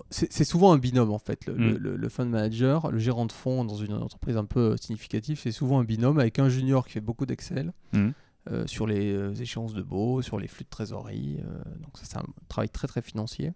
[0.00, 1.48] Euh, c'est souvent un binôme en fait.
[1.48, 1.76] Mm.
[1.76, 5.52] Le, le, fund manager, le gérant de fonds dans une entreprise un peu significative, c'est
[5.52, 7.72] souvent un binôme avec un junior qui fait beaucoup d'Excel.
[7.92, 8.10] Mm.
[8.50, 11.40] Euh, sur les euh, échéances de beau, sur les flux de trésorerie.
[11.82, 13.52] donc ça, c'est un travail très très financier.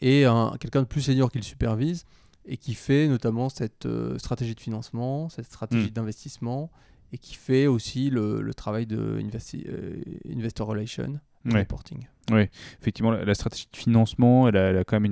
[0.00, 0.24] Et
[0.60, 2.04] quelqu'un de plus senior qui le supervise
[2.46, 5.90] et qui fait notamment cette stratégie de financement, cette stratégie mm.
[5.90, 6.70] d'investissement
[7.12, 12.06] et qui fait aussi le, travail de euh, investor relation, reporting.
[12.30, 12.42] Oui,
[12.80, 15.06] effectivement, la, stratégie de financement, elle a, quand même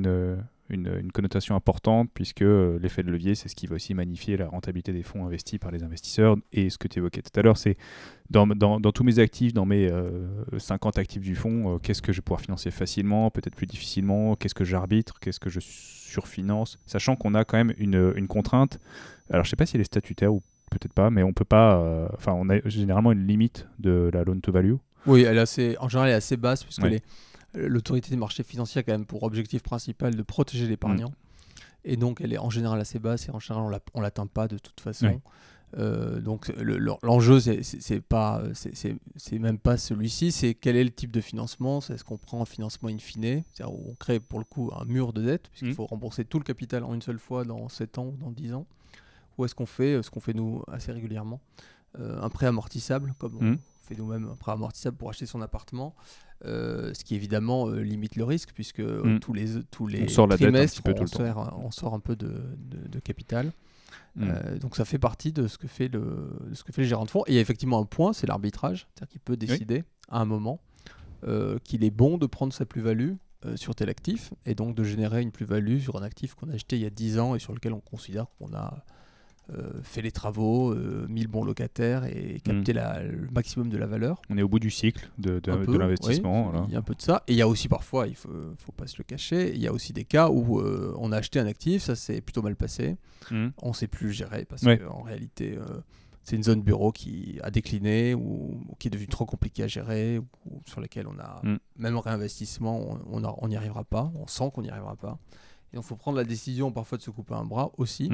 [0.68, 4.36] une, une, connotation importante puisque euh, l'effet de levier, c'est ce qui va aussi magnifier
[4.36, 6.36] la rentabilité des fonds investis par les investisseurs.
[6.52, 7.76] Et ce que tu évoquais tout à l'heure, c'est
[8.30, 9.90] dans, dans, dans, tous mes actifs, dans mes
[10.58, 14.36] 50 euh, actifs du fonds, qu'est-ce que je vais pouvoir financer facilement, peut-être plus difficilement,
[14.36, 18.78] qu'est-ce que j'arbitre, qu'est-ce que je surfinance, sachant qu'on a quand même une, une contrainte.
[19.30, 21.44] Alors, je ne sais pas si elle est statutaire ou peut-être pas, mais on peut
[21.44, 21.78] pas.
[21.78, 24.76] Euh, enfin, on a généralement une limite de la loan to value.
[25.07, 26.86] Oui, elle est assez, en général, elle est assez basse puisque
[27.54, 31.09] l'autorité des marchés financiers a quand même pour objectif principal de protéger l'épargnant.
[31.09, 31.14] Mm.
[31.84, 34.59] Et donc, elle est en général assez basse et en général, on l'atteint pas de
[34.59, 35.20] toute façon.
[35.78, 36.52] Euh, donc
[37.02, 41.80] l'enjeu, c'est pas, c'est même pas celui-ci, c'est quel est le type de financement.
[41.80, 44.70] C'est ce qu'on prend un financement in fine, c'est-à-dire où on crée pour le coup
[44.78, 45.74] un mur de dette, puisqu'il mm.
[45.74, 48.54] faut rembourser tout le capital en une seule fois dans 7 ans ou dans 10
[48.54, 48.66] ans.
[49.38, 51.40] Ou est-ce qu'on fait euh, ce qu'on fait nous assez régulièrement
[51.98, 53.59] euh, Un prêt amortissable, comme on hmm.
[53.87, 55.95] Fait nous-mêmes un prêt amortissable pour acheter son appartement.
[56.45, 59.20] Euh, ce qui évidemment limite le risque puisque hmm.
[59.20, 63.53] tous les, tous les on trimestres on, sort, on, sort, un peu de, de, capital.
[64.16, 64.59] Hmm.
[64.61, 67.11] donc ça fait partie de ce que fait le, ce que fait le gérant de
[67.11, 67.22] fonds.
[67.26, 70.26] Et il y a effectivement un point, c'est l'arbitrage, c'est-à-dire qu'il peut décider à un
[70.26, 70.61] moment
[71.64, 73.14] qu'il est bon de prendre sa plus-value
[73.55, 76.76] sur tel actif et donc de générer une plus-value sur un actif qu'on a acheté
[76.76, 78.93] il y a 10 ans et sur lequel on considère qu'on a euh,
[79.82, 82.76] fait les travaux, euh, mis le bon locataire et capté mm.
[82.76, 84.20] le maximum de la valeur.
[84.28, 85.40] On est au bout du cycle de,
[85.76, 86.66] l'investissement.
[86.68, 87.22] Il y a un peu de ça.
[87.28, 89.61] Et il y a aussi parfois, il ne faut, faut, pas se le cacher, il
[89.61, 92.42] y a aussi des cas où euh, on a acheté un actif, ça s'est plutôt
[92.42, 92.97] mal passé,
[93.30, 93.49] mm.
[93.62, 95.59] on ne sait plus gérer parce qu'en réalité,
[96.24, 100.18] c'est une zone bureau qui a décliné ou, qui est devenue trop compliquée à gérer
[100.18, 101.59] ou, sur laquelle on a, mm.
[101.78, 105.18] même en réinvestissement, on n'y arrivera pas, on sent qu'on n'y arrivera pas.
[105.72, 108.11] Et donc il faut prendre la décision parfois de se couper un bras aussi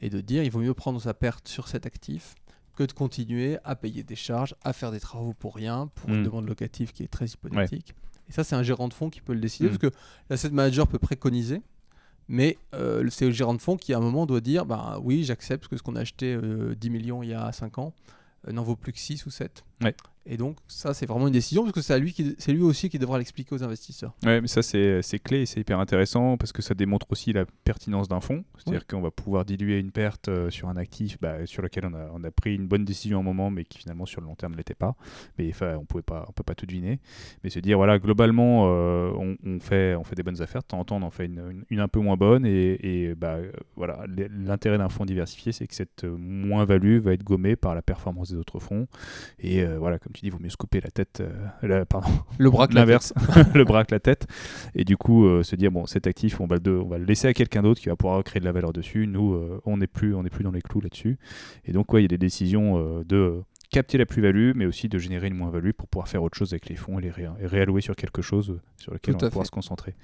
[0.00, 2.34] et de dire il vaut mieux prendre sa perte sur cet actif
[2.76, 6.20] que de continuer à payer des charges, à faire des travaux pour rien, pour une
[6.20, 6.24] hmm.
[6.24, 7.94] demande locative qui est très hypothétique.
[8.28, 9.78] Et ça, c'est un gérant de fonds qui peut le décider, hmm.
[9.78, 11.62] parce que l'asset manager peut préconiser,
[12.28, 15.24] mais euh, c'est le gérant de fonds qui, à un moment, doit dire bah, oui,
[15.24, 17.94] j'accepte que ce qu'on a acheté 10 euh, millions il y a 5 ans
[18.46, 19.64] euh, n'en vaut plus que 6 ou 7.
[20.28, 22.98] Et donc, ça, c'est vraiment une décision parce que c'est lui, qui, lui aussi qui
[22.98, 24.12] devra l'expliquer aux investisseurs.
[24.24, 27.44] Oui, mais ça, c'est clé et c'est hyper intéressant parce que ça démontre aussi la
[27.64, 28.44] pertinence d'un fonds.
[28.58, 31.94] C'est-à-dire qu'on va pouvoir diluer une perte euh, sur un actif bah, sur lequel on
[31.94, 34.26] a, on a, pris une bonne décision à un moment, mais qui finalement sur le
[34.26, 34.96] long terme ne l'était pas.
[35.38, 36.98] Mais enfin, on ne peut pas tout deviner.
[37.44, 39.12] Mais se dire, voilà, globalement, euh,
[39.44, 40.62] on, fait, on fait des bonnes affaires.
[40.62, 42.44] De temps en temps, on en fait une, une, un peu moins bonne.
[42.44, 43.38] Et, et bah,
[43.76, 48.30] voilà, l'intérêt d'un fonds diversifié, c'est que cette moins-value va être gommée par la performance
[48.30, 48.88] des autres fonds.
[49.38, 52.08] Et voilà, comme tu dis, il vaut mieux se couper la tête, euh, pardon,
[52.38, 53.12] le bras l'inverse,
[53.54, 54.26] le bras la tête,
[54.74, 57.04] et du coup euh, se dire bon, cet actif, on va le, on va le
[57.04, 59.06] laisser à quelqu'un d'autre qui va pouvoir créer de la valeur dessus.
[59.06, 61.18] Nous, euh, on n'est plus, on n'est plus dans les clous là-dessus.
[61.66, 64.98] Et donc, ouais, il y a des décisions de capter la plus-value, mais aussi de
[64.98, 67.96] générer une moins-value pour pouvoir faire autre chose avec les fonds et les réallouer sur
[67.96, 69.94] quelque chose euh, sur lequel on va pouvoir se concentrer.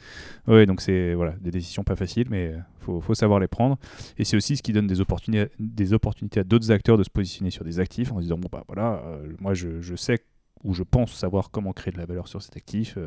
[0.46, 3.78] Oui, donc c'est voilà, des décisions pas faciles, mais il euh, faut, savoir les prendre.
[4.18, 7.10] Et c'est aussi ce qui donne des opportunités, des opportunités à d'autres acteurs de se
[7.10, 10.20] positionner sur des actifs en se disant, bon, bah voilà, euh, moi je, je, sais
[10.64, 12.98] ou je pense savoir comment créer de la valeur sur cet actif.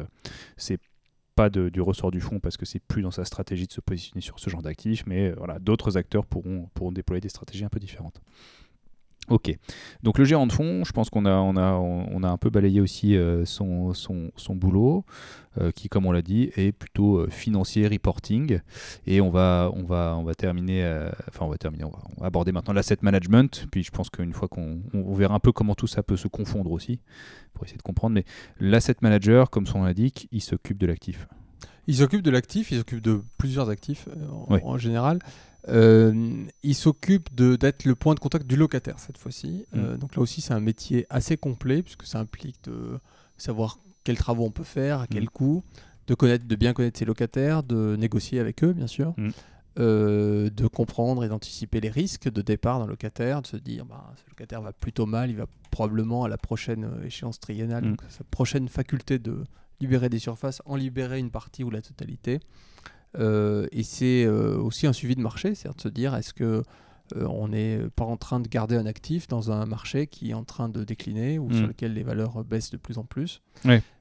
[0.58, 0.80] c'est
[1.36, 3.82] pas de, du ressort du fonds parce que c'est plus dans sa stratégie de se
[3.82, 7.70] positionner sur ce genre d'actifs, mais voilà, d'autres acteurs pourront, pourront déployer des stratégies un
[7.70, 8.22] peu différentes.
[9.28, 9.58] Ok.
[10.04, 12.52] Donc le gérant de fonds, je pense qu'on a, on a, on a un peu
[12.52, 15.04] balayé aussi euh, son, son, son, boulot,
[15.60, 18.60] euh, qui, comme on l'a dit, est plutôt euh, financier, reporting.
[19.08, 20.86] Et on va, on va, on va terminer,
[21.28, 23.66] enfin on va terminer, on va, aborder maintenant l'asset management.
[23.72, 26.28] Puis je pense qu'une fois qu'on on verra un peu comment tout ça peut se
[26.28, 27.00] confondre aussi,
[27.56, 28.14] pour essayer de comprendre.
[28.14, 28.26] Mais
[28.60, 31.28] l'asset manager, comme son nom l'indique, il s'occupe de l'actif.
[31.88, 34.08] Il s'occupe de l'actif, il s'occupe de plusieurs actifs
[34.50, 35.20] en général.
[35.68, 39.66] Euh, il s'occupe d'être le point de contact du locataire cette fois-ci.
[39.74, 39.78] Mm.
[39.78, 43.00] Euh, donc là aussi, c'est un métier assez complet puisque ça implique de
[43.38, 45.30] savoir quels travaux on peut faire, à quel mm.
[45.30, 45.64] coût,
[46.08, 49.14] de, connaître, de bien connaître ses locataires, de négocier avec eux, bien sûr.
[49.18, 49.30] Mm.
[49.78, 54.14] Euh, de comprendre et d'anticiper les risques de départ d'un locataire, de se dire bah,
[54.16, 58.24] ce locataire va plutôt mal, il va probablement à la prochaine échéance triennale, donc sa
[58.24, 59.44] prochaine faculté de
[59.82, 62.40] libérer des surfaces, en libérer une partie ou la totalité.
[63.20, 66.64] Euh, et c'est euh, aussi un suivi de marché, c'est-à-dire de se dire est-ce que
[67.16, 70.34] euh, on n'est pas en train de garder un actif dans un marché qui est
[70.34, 71.68] en train de décliner ou sur mm.
[71.68, 73.42] lequel les valeurs baissent de plus en plus?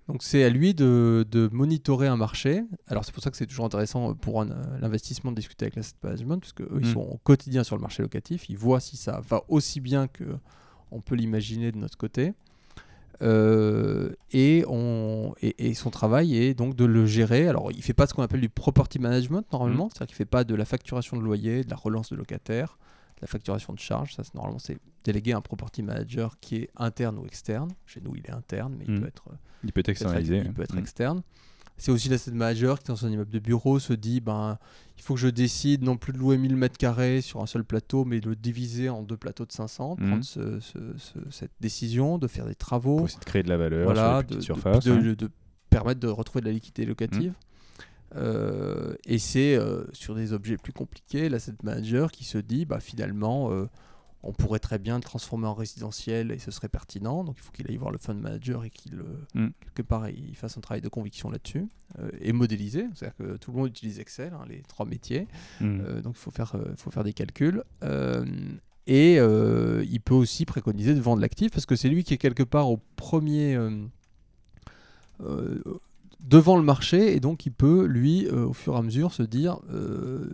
[0.09, 2.65] Donc c'est à lui de, de, monitorer un marché.
[2.89, 6.41] Alors c'est pour ça que c'est toujours intéressant pour l'investissement de discuter avec l'asset management,
[6.41, 6.93] parce qu'eux, ils mm.
[6.93, 10.25] sont au quotidien sur le marché locatif, ils voient si ça va aussi bien que
[10.91, 12.35] on peut l'imaginer de notre côté.
[13.23, 17.49] Euh, et, on, et, son travail est donc de le gérer.
[17.49, 19.91] Alors, il ne fait pas ce qu'on appelle du property management normalement, mmh.
[19.95, 22.79] c'est-à-dire qu'il ne fait pas de la facturation de loyer, de la relance de locataires,
[23.17, 24.15] de la facturation de charges.
[24.15, 27.71] Ça, normalement, c'est délégué à un property manager qui est interne ou externe.
[27.87, 29.01] Chez nous, il est interne, mais il, mmh.
[29.01, 29.25] peut être,
[29.63, 30.43] il peut être externalisé.
[30.45, 31.23] Il peut être, mmh.
[31.77, 34.59] C'est aussi l'asset manager qui, dans son immeuble de bureau, se dit ben,
[34.97, 38.05] il faut que je décide non plus de louer 1000 m2 sur un seul plateau,
[38.05, 40.09] mais de le diviser en deux plateaux de 500, mhm.
[40.09, 40.25] prendre
[41.31, 42.99] cette décision, de faire des travaux.
[42.99, 44.85] Pour essayer de créer de la valeur voilà, sur de, surface.
[44.85, 45.31] De,
[45.69, 47.31] permettre de retrouver de la liquidité locative.
[47.31, 47.35] Mhm.
[48.17, 52.81] Euh, et c'est euh, sur des objets plus compliqués, l'asset manager qui se dit bah,
[52.81, 53.51] finalement.
[53.51, 53.67] Euh,
[54.25, 57.25] on pourrait très bien le transformer en résidentiel et ce serait pertinent.
[57.25, 58.95] Donc il faut qu'il aille voir le fund manager et qu'il,
[59.35, 59.49] mm.
[59.61, 61.69] quelque part, il fasse un travail de conviction là-dessus
[61.99, 62.87] euh, et modéliser.
[62.95, 65.29] C'est-à-dire que tout le monde utilise Excel, hein, les trois métiers.
[65.61, 65.81] Mm.
[65.81, 67.63] Euh, donc il faut faire, euh, faut faire des calculs.
[68.87, 72.43] et il peut aussi préconiser de vendre l'actif parce que c'est lui qui est quelque
[72.43, 73.59] part au premier.
[76.21, 79.59] devant le marché et donc il peut lui au fur et à mesure se dire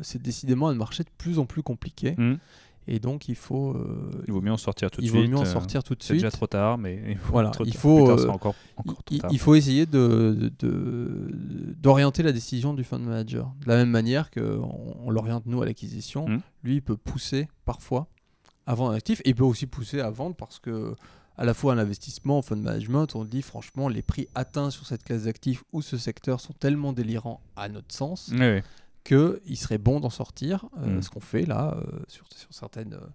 [0.03, 2.37] c'est décidément un marché de plus en plus compliqué mm.
[2.89, 3.73] Et donc il faut.
[3.73, 5.15] Euh, il vaut mieux en sortir tout de suite.
[5.15, 6.21] Il vaut mieux en euh, sortir tout de suite.
[6.21, 9.39] C'est déjà trop tard, mais il faut, voilà, il faut, euh, encore, encore il, il,
[9.39, 10.51] faut essayer de,
[11.81, 13.53] d'orienter la décision du fund manager.
[13.63, 16.41] De la même manière qu'on on, l'oriente nous à l'acquisition, hmm.
[16.65, 18.09] lui il peut pousser parfois
[18.67, 20.95] à vendre un actif et il peut aussi pousser à vendre parce que
[21.37, 24.87] à la fois un investissement, en fund management, on dit franchement les prix atteints sur
[24.87, 28.61] cette classe d'actifs ou ce secteur sont tellement délirants à notre sens oui,
[29.05, 31.03] qu'il serait bon d'en sortir, euh, mm.
[31.03, 33.07] ce qu'on fait là euh, sur, sur, certaines euh,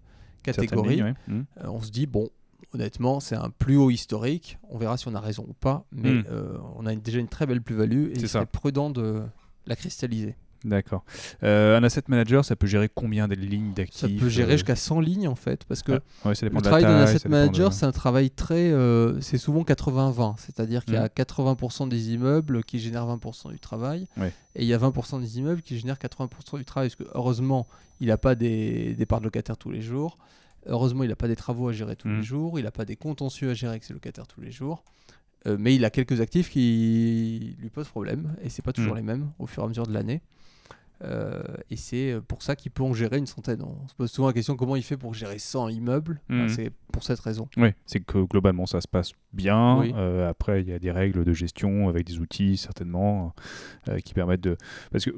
[0.42, 1.02] catégories.
[1.28, 1.42] Mm.
[1.64, 2.28] on se dit, bon,
[2.72, 6.12] honnêtement, c'est un plus haut historique, on verra si on a raison ou pas, mais
[6.12, 6.26] mm.
[6.76, 9.22] on a déjà une très belle plus-value et il serait prudent de
[9.66, 10.36] la cristalliser.
[10.64, 11.04] D'accord.
[11.42, 14.56] Euh, un asset manager, ça peut gérer combien de lignes d'actifs Ça peut gérer euh
[14.56, 17.92] jusqu'à 100 lignes en fait, parce que ah, le travail d'un asset manager, c'est un
[17.92, 21.88] travail très, euh, c'est souvent 80-20, c'est-à-dire qu'il y a 80% mmh.
[21.88, 24.06] des immeubles qui génèrent 20% du travail,
[24.54, 27.66] et il y a 20% des immeubles qui génèrent 80% du travail, parce que heureusement,
[28.00, 30.18] il n'a pas des, des parts de locataires tous les jours,
[30.66, 32.22] heureusement, il n'a pas des travaux à gérer tous les mmh.
[32.22, 34.82] jours, il n'a pas des contentieux à gérer avec ses locataires tous les jours.
[35.58, 38.96] mais il a quelques actifs qui lui posent problème et c'est pas toujours mmh.
[38.96, 40.22] les mêmes au fur et à mesure de l'année.
[41.02, 43.62] Euh, et c'est euh, pour ça qu'il peut en gérer une centaine.
[43.62, 46.20] On se pose souvent la question comment il fait pour gérer 100 immeubles?
[46.28, 46.48] Mhm.
[46.48, 47.48] c'est pour cette raison.
[47.56, 49.82] Oui, c'est que globalement ça se passe bien.
[49.82, 53.34] Euh, après, il y a des règles de gestion avec des outils certainement
[54.04, 54.56] qui permettent de.
[54.90, 55.12] Parce que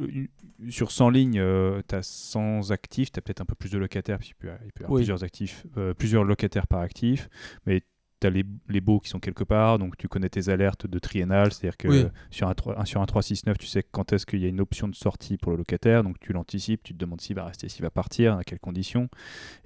[0.69, 1.43] sur 100 lignes,
[1.87, 4.49] tu as 100 actifs, tu as peut-être un peu plus de locataires, puis il peut
[4.49, 5.67] y avoir plusieurs, actifs,
[5.99, 7.29] plusieurs locataires par actif.
[7.67, 7.83] Mais
[8.21, 10.99] tu as les, les, baux qui sont quelque part, donc tu connais tes alertes de
[10.99, 14.45] triennal, c'est-à-dire que sur, un, 3, sur un 369, tu sais quand est-ce qu'il y
[14.45, 17.37] a une option de sortie pour le locataire, donc tu l'anticipes, tu te demandes s'il
[17.37, 19.09] va rester, s'il va partir, à quelles conditions.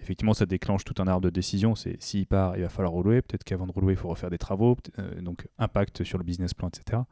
[0.00, 3.22] Effectivement, ça déclenche tout un arbre de décision, c'est s'il part, il va falloir relouer,
[3.22, 6.54] peut-être qu'avant de relouer, il faut refaire des travaux, euh, donc impact sur le business
[6.54, 7.02] plan, etc.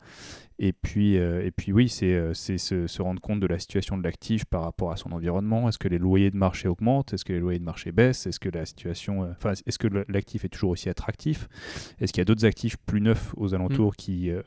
[0.62, 3.96] Et puis, euh, et puis oui, c'est euh, se, se, rendre compte de la situation
[3.96, 5.70] de l'actif par rapport à son environnement.
[5.70, 7.14] Est-ce que les loyers de marché augmentent?
[7.14, 8.26] Est-ce que les loyers de marché baissent?
[8.26, 11.48] Est-ce que la situation, enfin, est-ce que l'actif est toujours aussi attractif?
[11.98, 13.96] Est-ce qu'il y a d'autres actifs plus neufs aux alentours mm.
[13.96, 14.42] qui euh,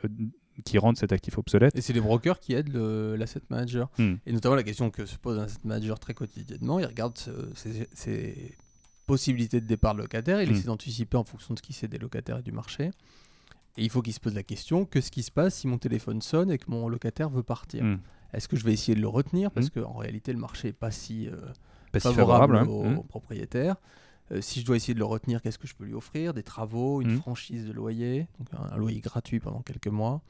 [0.64, 1.76] qui rendent cet actif obsolète?
[1.76, 2.76] Et c'est les brokers qui aident
[3.18, 3.90] l'asset manager.
[3.98, 4.14] Mm.
[4.28, 7.18] Et notamment la question que se pose un asset manager très quotidiennement, il regarde
[7.56, 8.56] ses,
[9.08, 10.54] possibilités de départ de locataire, il mm.
[10.54, 12.92] essaie d'anticiper en fonction de ce qui sait des locataires et du marché.
[13.78, 16.22] Et il faut qu'il se pose la question qu'est-ce qui se passe si mon téléphone
[16.22, 17.84] sonne et que mon locataire veut partir
[18.34, 20.92] Est-ce que je vais essayer de le retenir Parce qu'en réalité, le marché n'est pas
[20.92, 23.76] si, euh, favorable, aux, aux, propriétaires.
[24.42, 26.34] si je dois essayer de le retenir, qu'est-ce que je peux lui offrir?
[26.34, 30.22] Des travaux, une franchise de loyer, donc un, un loyer gratuit pendant quelques mois.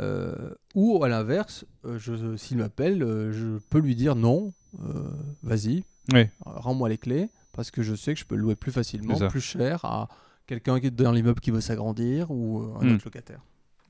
[0.00, 5.08] Euh, ou à l'inverse, euh, s'il m'appelle, euh, je peux lui dire non, euh,
[5.42, 5.84] vas-y,
[6.14, 9.14] euh, rends-moi les clés, parce que je sais que je peux le louer plus facilement,
[9.28, 10.08] plus cher à
[10.46, 12.94] quelqu'un qui est dans l'immeuble qui veut s'agrandir ou euh, un Hmm.
[12.94, 13.40] autre locataire.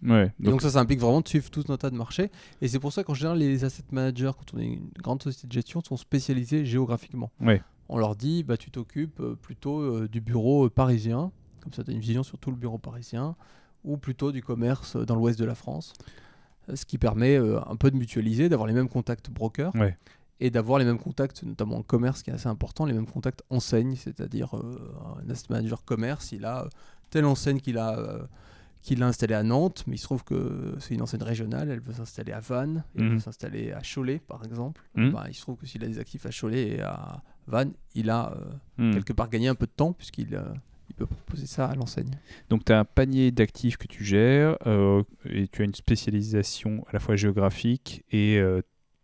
[0.03, 0.33] Ouais.
[0.39, 2.31] Donc, donc ça, ça implique vraiment de suivre tout un tas de marchés.
[2.61, 5.47] Et c'est pour ça qu'en général, les asset managers, quand on est une grande société
[5.47, 7.31] de gestion, sont spécialisés géographiquement.
[7.41, 7.63] Ouais.
[7.89, 11.31] On leur dit, bah, tu t'occupes euh, plutôt euh, du bureau euh, parisien,
[11.63, 13.35] comme ça tu as une vision sur tout le bureau parisien,
[13.83, 15.95] ou plutôt du commerce euh, dans l'ouest de la France.
[16.75, 19.75] Ce qui permet un peu de mutualiser, d'avoir les mêmes contacts brokers.
[19.75, 19.97] Ouais.
[20.41, 23.43] Et d'avoir les mêmes contacts, notamment en commerce, qui est assez important, les mêmes contacts
[23.51, 24.93] enseigne, c'est-à-dire euh,
[25.25, 26.69] un asset manager commerce, il a euh,
[27.11, 28.19] telle enseigne qu'il a, euh,
[28.83, 31.81] qu'il a installée à Nantes, mais il se trouve que c'est une enseigne régionale, elle
[31.81, 33.13] veut s'installer à Vannes, elle Mhm.
[33.15, 34.83] veut s'installer à Cholet, par exemple.
[34.97, 35.13] Mhm.
[35.13, 38.11] Bah, il se trouve que s'il a des actifs à Cholet et à Vannes, il
[38.11, 38.95] a euh, hmm.
[38.95, 40.43] quelque part gagné un peu de temps, puisqu'il euh,
[40.89, 42.11] il peut proposer ça à l'enseigne.
[42.51, 46.85] Donc, tu as un panier d'actifs que tu gères euh, et tu as une spécialisation
[46.89, 48.39] à la fois géographique et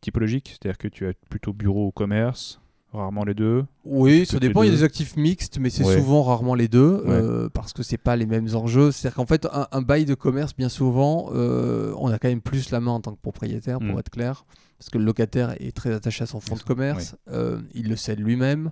[0.01, 0.49] typologique.
[0.51, 2.61] C'est-à-dire que tu as plutôt bureau ou commerce,
[2.93, 3.65] rarement les deux.
[3.85, 4.63] Oui, ça dépend.
[4.63, 5.97] Il y a des actifs mixtes, mais c'est Ouais.
[5.97, 7.11] souvent rarement les deux Ouais.
[7.11, 8.91] euh, parce que c'est pas les mêmes enjeux.
[8.93, 12.41] C'est-à-dire qu'en fait, un, un bail de commerce, bien souvent, euh, on a quand même
[12.41, 13.99] plus la main en tant que propriétaire, pour Mm.
[14.01, 14.45] être clair,
[14.79, 17.17] parce que le locataire est très attaché à son fonds de commerce.
[17.31, 18.71] euh, il le cède lui-même.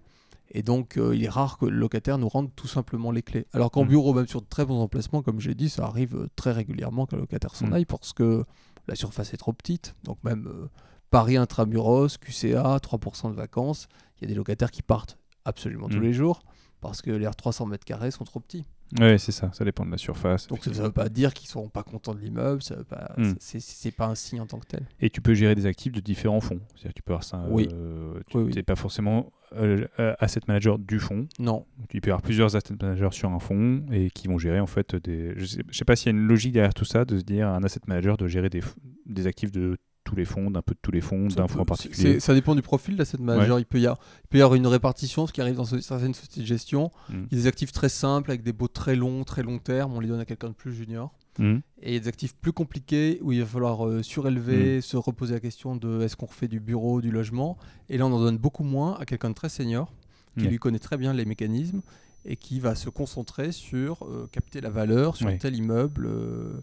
[0.50, 3.46] Et donc, euh, il est rare que le locataire nous rende tout simplement les clés.
[3.52, 3.88] Alors qu'en Mm.
[3.88, 7.18] bureau, même sur de très bons emplacements, comme j'ai dit, ça arrive très régulièrement le
[7.18, 7.72] locataire s'en Mm.
[7.74, 8.44] aille parce que
[8.88, 9.94] la surface est trop petite.
[10.05, 10.66] Donc, même euh,
[11.10, 15.98] Paris intramuros, QCA, 3% de vacances, il y a des locataires qui partent absolument tous
[15.98, 16.02] Mm.
[16.02, 16.43] les jours
[16.80, 18.64] parce que les 300 mètres carrés sont trop petits.
[18.98, 19.51] Ouais, c'est ça.
[19.52, 20.47] Ça dépend de la surface.
[20.47, 23.12] Donc ça ne veut pas dire qu'ils ne seront pas contents de l'immeuble, ça pas,
[23.18, 23.35] Mm.
[23.39, 24.86] c'est- pas un signe en tant que tel.
[25.01, 26.60] Et tu peux gérer des actifs de différents fonds.
[26.74, 27.44] C'est-à-dire que tu peux avoir ça.
[27.51, 27.68] Oui.
[27.72, 28.55] euh, tu Oui, oui.
[28.55, 31.26] n'es pas forcément euh, euh, asset manager du fonds.
[31.39, 34.66] Non, Tu peux avoir plusieurs asset managers sur un fonds et qui vont gérer en
[34.66, 35.32] fait des.
[35.39, 37.22] Je sais, je sais pas s'il y a une logique derrière tout ça de se
[37.24, 38.60] dire un asset manager de gérer des,
[39.06, 39.78] des actifs de
[40.09, 42.18] tous les fonds, d'un peu de tous les fonds, d'un fonds en particulier.
[42.20, 43.59] Ça dépend du profil de l'asset manager.
[43.59, 46.14] Il, peut y avoir, il peut y avoir une répartition, ce qui arrive dans certaines
[46.14, 46.90] sociétés de gestion.
[47.10, 47.14] Mm.
[47.30, 49.93] Il y a des actifs très simples avec des baux très longs, très long terme,
[49.94, 51.12] on les donne à quelqu'un de plus junior.
[51.39, 51.60] Mhm.
[51.82, 54.02] Et il y a des actifs plus compliqués où il va falloir euh, Mm.
[54.02, 57.59] surélever, se reposer la question de est-ce qu'on refait du bureau, du logement?
[57.89, 59.93] Et là, on en donne beaucoup moins à quelqu'un de très senior
[60.36, 60.51] qui Ouais.
[60.51, 61.82] lui connaît très bien les mécanismes
[62.24, 65.39] et qui va se concentrer sur euh, capter la valeur sur Ouais.
[65.39, 66.06] tel immeuble.
[66.06, 66.60] euh,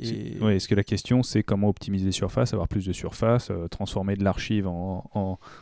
[0.00, 0.36] et...
[0.56, 4.16] Est-ce que la question c'est comment optimiser les surfaces, avoir plus de surface, euh, transformer
[4.16, 5.10] de l'archive en,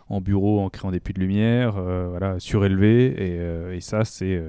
[0.09, 4.05] en- bureau en créant des puits de lumière, euh, voilà, surélever et, euh, et ça
[4.05, 4.43] c'est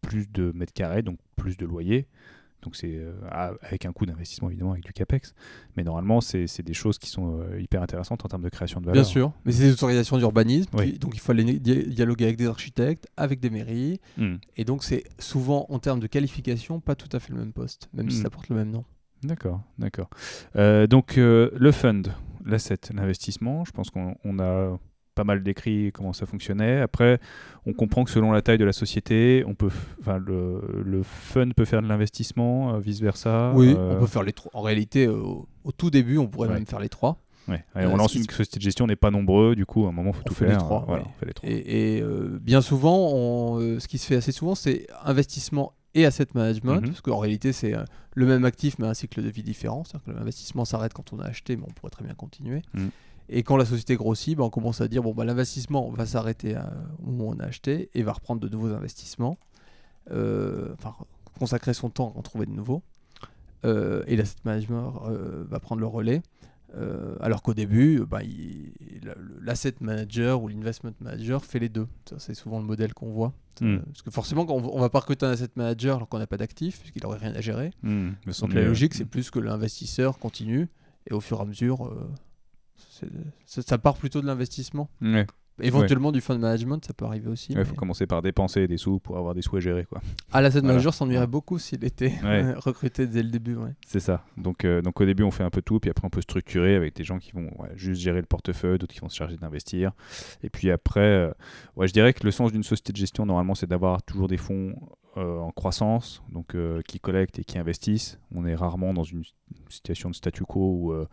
[0.00, 2.06] plus de mètres carrés donc plus de loyer.
[2.62, 3.12] Donc c'est euh,
[3.62, 5.32] avec un coût d'investissement évidemment avec du capex,
[5.76, 8.86] mais normalement c'est des choses qui sont euh, hyper intéressantes en termes de création de
[8.86, 9.02] valeur.
[9.02, 10.98] Bien sûr, mais c'est des autorisations d'urbanisme, Oui.
[10.98, 14.36] donc il faut aller dialoguer avec des architectes, avec des mairies, Hmm.
[14.56, 17.88] et donc c'est souvent en termes de qualification pas tout à fait le même poste,
[17.92, 18.22] même si Mm.
[18.22, 18.84] ça porte le même nom.
[19.22, 20.08] D'accord, d'accord.
[20.56, 22.02] Euh, donc euh, le fund,
[22.44, 24.78] l'asset, l'investissement, je pense qu'on on a
[25.18, 26.80] pas mal décrit comment ça fonctionnait.
[26.80, 27.18] Après,
[27.66, 29.70] on comprend que selon la taille de la société, on peut,
[30.00, 33.52] enfin le, le fund peut faire de l'investissement, vice versa.
[33.56, 34.50] oui, on peut faire les trois.
[34.54, 36.54] En réalité, euh, au, au tout début, on pourrait Ouais.
[36.54, 37.18] même faire les trois.
[37.48, 37.64] Ouais.
[37.76, 39.92] Euh, on lance une société de gestion, on n'est pas nombreux, du coup, à un
[39.92, 40.58] moment, il faut On tout fait les faire.
[40.58, 41.08] trois, Voilà, ouais.
[41.16, 41.48] on fait les trois.
[41.48, 45.72] Et, et, euh, bien souvent, on, euh, ce qui se fait assez souvent, c'est investissement
[45.94, 46.88] et asset management, Mhm.
[46.88, 47.82] parce qu'en réalité, c'est euh,
[48.14, 49.82] le même actif, mais un cycle de vie différent.
[49.84, 52.62] C'est-à-dire que l'investissement s'arrête quand on a acheté, mais on pourrait très bien continuer.
[52.74, 52.90] Mhm.
[53.30, 56.56] Et quand la société grossit, ben, on commence à dire bon, bah, l'investissement va s'arrêter
[57.02, 59.38] moment où on a acheté et va reprendre de nouveaux investissements,
[60.10, 60.94] Euh, enfin,
[61.38, 62.82] consacrer son temps à en trouver de nouveaux.
[63.66, 66.22] Euh, et l'asset management euh, va prendre le relais.
[66.76, 68.20] Euh, alors qu'au début, euh, bah,
[69.40, 71.86] l'asset manager ou l'investment manager fait les deux.
[72.18, 73.32] C'est souvent le modèle qu'on voit.
[73.60, 73.66] Mm.
[73.66, 76.18] Euh, Parce que forcément, quand on, on va pas recruter un asset manager alors qu'on
[76.18, 77.72] n'a pas d'actifs, puisqu'il n'aurait rien à gérer.
[77.82, 78.10] Hmm,
[78.40, 80.68] Donc la logique, c'est plus que l'investisseur continue
[81.10, 82.08] et au fur et à mesure, euh,
[83.46, 84.88] ça, ça part plutôt de l'investissement.
[85.00, 85.26] Ouais.
[85.60, 87.50] Éventuellement du fund management, ça peut arriver aussi.
[87.50, 89.84] Il mais- faut commencer par dépenser des sous pour avoir des sous à gérer.
[89.86, 90.00] quoi.
[90.30, 90.74] Ah, l'asset Voilà.
[90.74, 92.54] manager s'ennuierait beaucoup s'il était Ouais.
[92.56, 93.56] recruté dès le début.
[93.56, 93.72] ouais.
[93.84, 94.24] C'est ça.
[94.36, 96.76] Donc, euh, donc au début, on fait un peu tout, puis après, on peut structurer
[96.76, 99.36] avec des gens qui vont ouais, juste gérer le portefeuille, d'autres qui vont se charger
[99.36, 99.90] d'investir.
[100.44, 101.32] Et puis après, euh,
[101.74, 104.36] ouais, je dirais que le sens d'une société de gestion, normalement, c'est d'avoir toujours des
[104.36, 104.76] fonds
[105.18, 108.18] euh, en croissance, donc euh, qui collectent et qui investissent.
[108.34, 109.22] On est rarement dans une
[109.68, 111.06] situation de statu quo où, euh,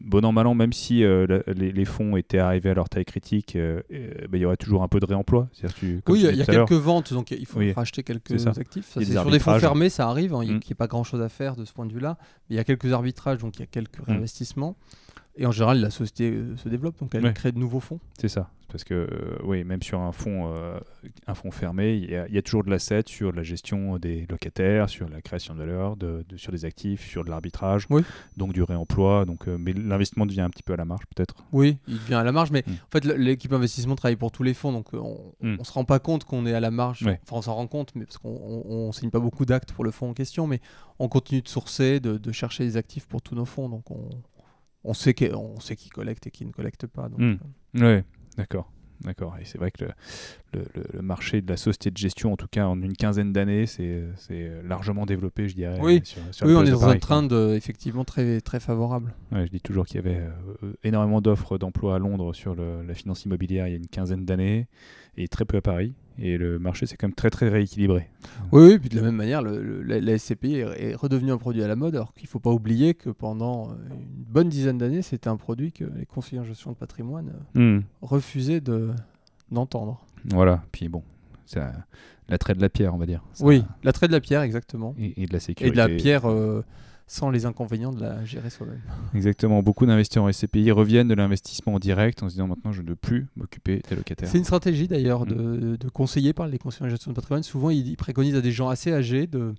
[0.00, 3.04] bon an, mal an, même si la- les, les fonds étaient arrivés à leur taille
[3.04, 3.82] critique, ben,
[4.32, 5.48] il y aurait toujours un peu de réemploi.
[5.76, 7.72] Tu- Oui, il y a, quelques ventes, donc il faut Oui.
[7.72, 8.50] racheter quelques ça.
[8.50, 8.86] actifs.
[8.88, 10.60] Ça, des sur des fonds fermés, ça arrive, hein, il n'y Mm.
[10.70, 12.18] a, pas grand-chose à faire de ce point de vue-là.
[12.50, 14.04] Il y a quelques arbitrages, donc il y a quelques Mm.
[14.08, 14.76] réinvestissements.
[15.36, 18.00] Et en général, la société se développe, donc elle crée de nouveaux fonds.
[18.18, 18.50] C'est ça.
[18.72, 20.80] Parce que, euh, oui, même sur un fonds, euh,
[21.26, 25.10] un fonds fermé, il y, a, toujours de l'asset sur la gestion des locataires, sur
[25.10, 27.86] la création de valeur, de, sur des actifs, sur de l'arbitrage,
[28.38, 29.26] donc du réemploi.
[29.26, 32.14] Donc, euh, mais l'investissement devient un petit peu à la marge, peut-être Oui, il devient
[32.14, 32.70] à la marge, mais mm.
[32.70, 35.64] en fait, l'équipe investissement travaille pour tous les fonds, donc on ne mm.
[35.64, 37.02] se rend pas compte qu'on est à la marge.
[37.02, 39.90] Enfin, on s'en rend compte, mais parce qu'on ne signe pas beaucoup d'actes pour le
[39.90, 40.60] fonds en question, mais
[40.98, 43.68] on continue de sourcer, de, de chercher des actifs pour tous nos fonds.
[43.68, 44.08] Donc, on,
[44.84, 47.08] on sait qui collecte et qui ne collecte pas.
[47.08, 47.38] Donc, mm.
[47.74, 48.02] Oui,
[48.36, 48.70] D'accord.
[49.04, 49.36] D'accord.
[49.40, 49.84] Et c'est vrai que
[50.52, 50.64] le,
[50.94, 54.04] le, marché de la société de gestion, en tout cas en une quinzaine d'années, c'est
[54.64, 55.78] largement développé, je dirais.
[55.82, 56.02] Oui,
[56.42, 59.12] oui on est dans un train de, effectivement très, très favorable.
[59.32, 62.94] Ouais, je dis toujours qu'il y avait euh, énormément d'offres d'emploi à Londres sur la
[62.94, 64.68] finance immobilière il y a une quinzaine d'années
[65.16, 65.94] et très peu à Paris.
[66.18, 68.08] Et le marché, c'est quand même très très rééquilibré.
[68.52, 71.68] Oui, oui, puis de la même manière, le, la, SCPI est, redevenu un produit à
[71.68, 75.28] la mode, alors qu'il ne faut pas oublier que pendant une bonne dizaine d'années, c'était
[75.28, 77.80] un produit que les conseillers en gestion de patrimoine hmm.
[78.02, 78.60] refusaient
[79.50, 80.04] d'entendre.
[80.26, 81.02] voilà, puis bon,
[81.46, 81.60] c'est
[82.28, 83.24] l'attrait de la pierre, on va dire.
[83.40, 84.94] oui, l'attrait de la pierre, exactement.
[84.98, 85.68] Et, de la sécurité.
[85.68, 86.30] Et de la pierre.
[86.30, 86.62] Euh,
[87.12, 88.80] sans les inconvénients de la gérer soi-même.
[89.14, 89.62] Exactement.
[89.62, 92.88] Beaucoup d'investisseurs en SCPI reviennent de l'investissement en direct en se disant maintenant je ne
[92.88, 94.30] veux plus m'occuper des locataires.
[94.30, 95.90] C'est une stratégie d'ailleurs de, mm.
[95.92, 97.42] conseiller par les conseillers en gestion de patrimoine.
[97.42, 99.52] Souvent, ils, préconisent à des gens assez âgés de,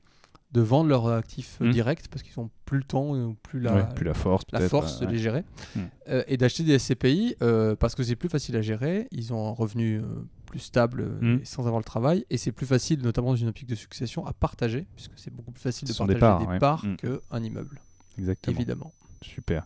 [0.54, 1.72] de vendre leurs actifs mm.
[1.72, 5.00] directs parce qu'ils n'ont plus le temps ou plus la, plus la force, la force
[5.00, 5.44] de les gérer
[5.76, 5.80] mm.
[6.10, 9.08] euh, et d'acheter des SCPI euh, parce que c'est plus facile à gérer.
[9.12, 10.04] Ils ont un revenu euh,
[10.46, 11.46] plus stable euh, mm.
[11.46, 12.26] sans avoir le travail.
[12.30, 15.52] Et c'est plus facile, notamment dans une optique de succession, à partager, puisque c'est beaucoup
[15.52, 16.98] plus facile de partager des parts, mm.
[16.98, 17.82] qu'un immeuble.
[18.20, 18.56] Exactement.
[18.56, 18.94] Évidemment.
[19.24, 19.66] Super.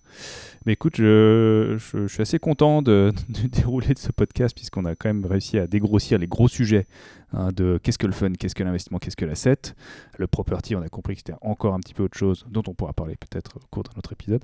[0.65, 1.77] Mais écoute, je,
[2.07, 3.11] suis assez content de,
[3.51, 6.87] dérouler de ce podcast puisqu'on a quand même réussi à dégrossir les gros sujets
[7.33, 9.57] hein, de qu'est-ce que le fun, qu'est-ce que l'investissement, qu'est-ce que l'asset.
[10.17, 12.73] Le property, on a compris que c'était encore un petit peu autre chose dont on
[12.73, 14.43] pourra parler peut-être au cours d'un autre épisode.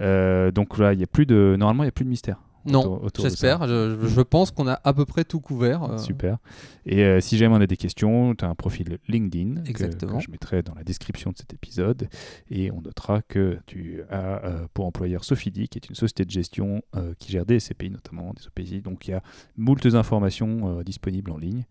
[0.00, 2.38] Euh, donc là, il y a plus de, normalement, il n'y a plus de mystère.
[2.66, 3.66] Non, j'espère.
[3.66, 5.84] Je, pense qu'on a à peu près tout couvert.
[5.84, 5.98] Euh.
[5.98, 6.38] Super.
[6.84, 10.18] Et euh, si jamais on a des questions, tu as un profil LinkedIn Exactement.
[10.18, 12.08] Que, je mettrai dans la description de cet épisode.
[12.50, 16.30] Et on notera que tu as euh, pour employeur Sofidi, qui est une société de
[16.30, 16.82] gestion
[17.18, 18.82] qui gère des SCPI notamment, des OPI.
[18.82, 19.22] Donc il y a
[19.56, 21.64] moultes informations disponibles en ligne.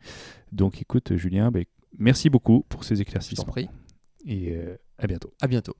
[0.51, 1.59] Donc écoute, Julien, bah,
[1.97, 3.43] merci beaucoup pour ces éclaircissements.
[3.43, 3.69] Je t'en prie.
[4.26, 4.57] Et
[4.97, 5.34] à bientôt.
[5.41, 5.76] À bientôt.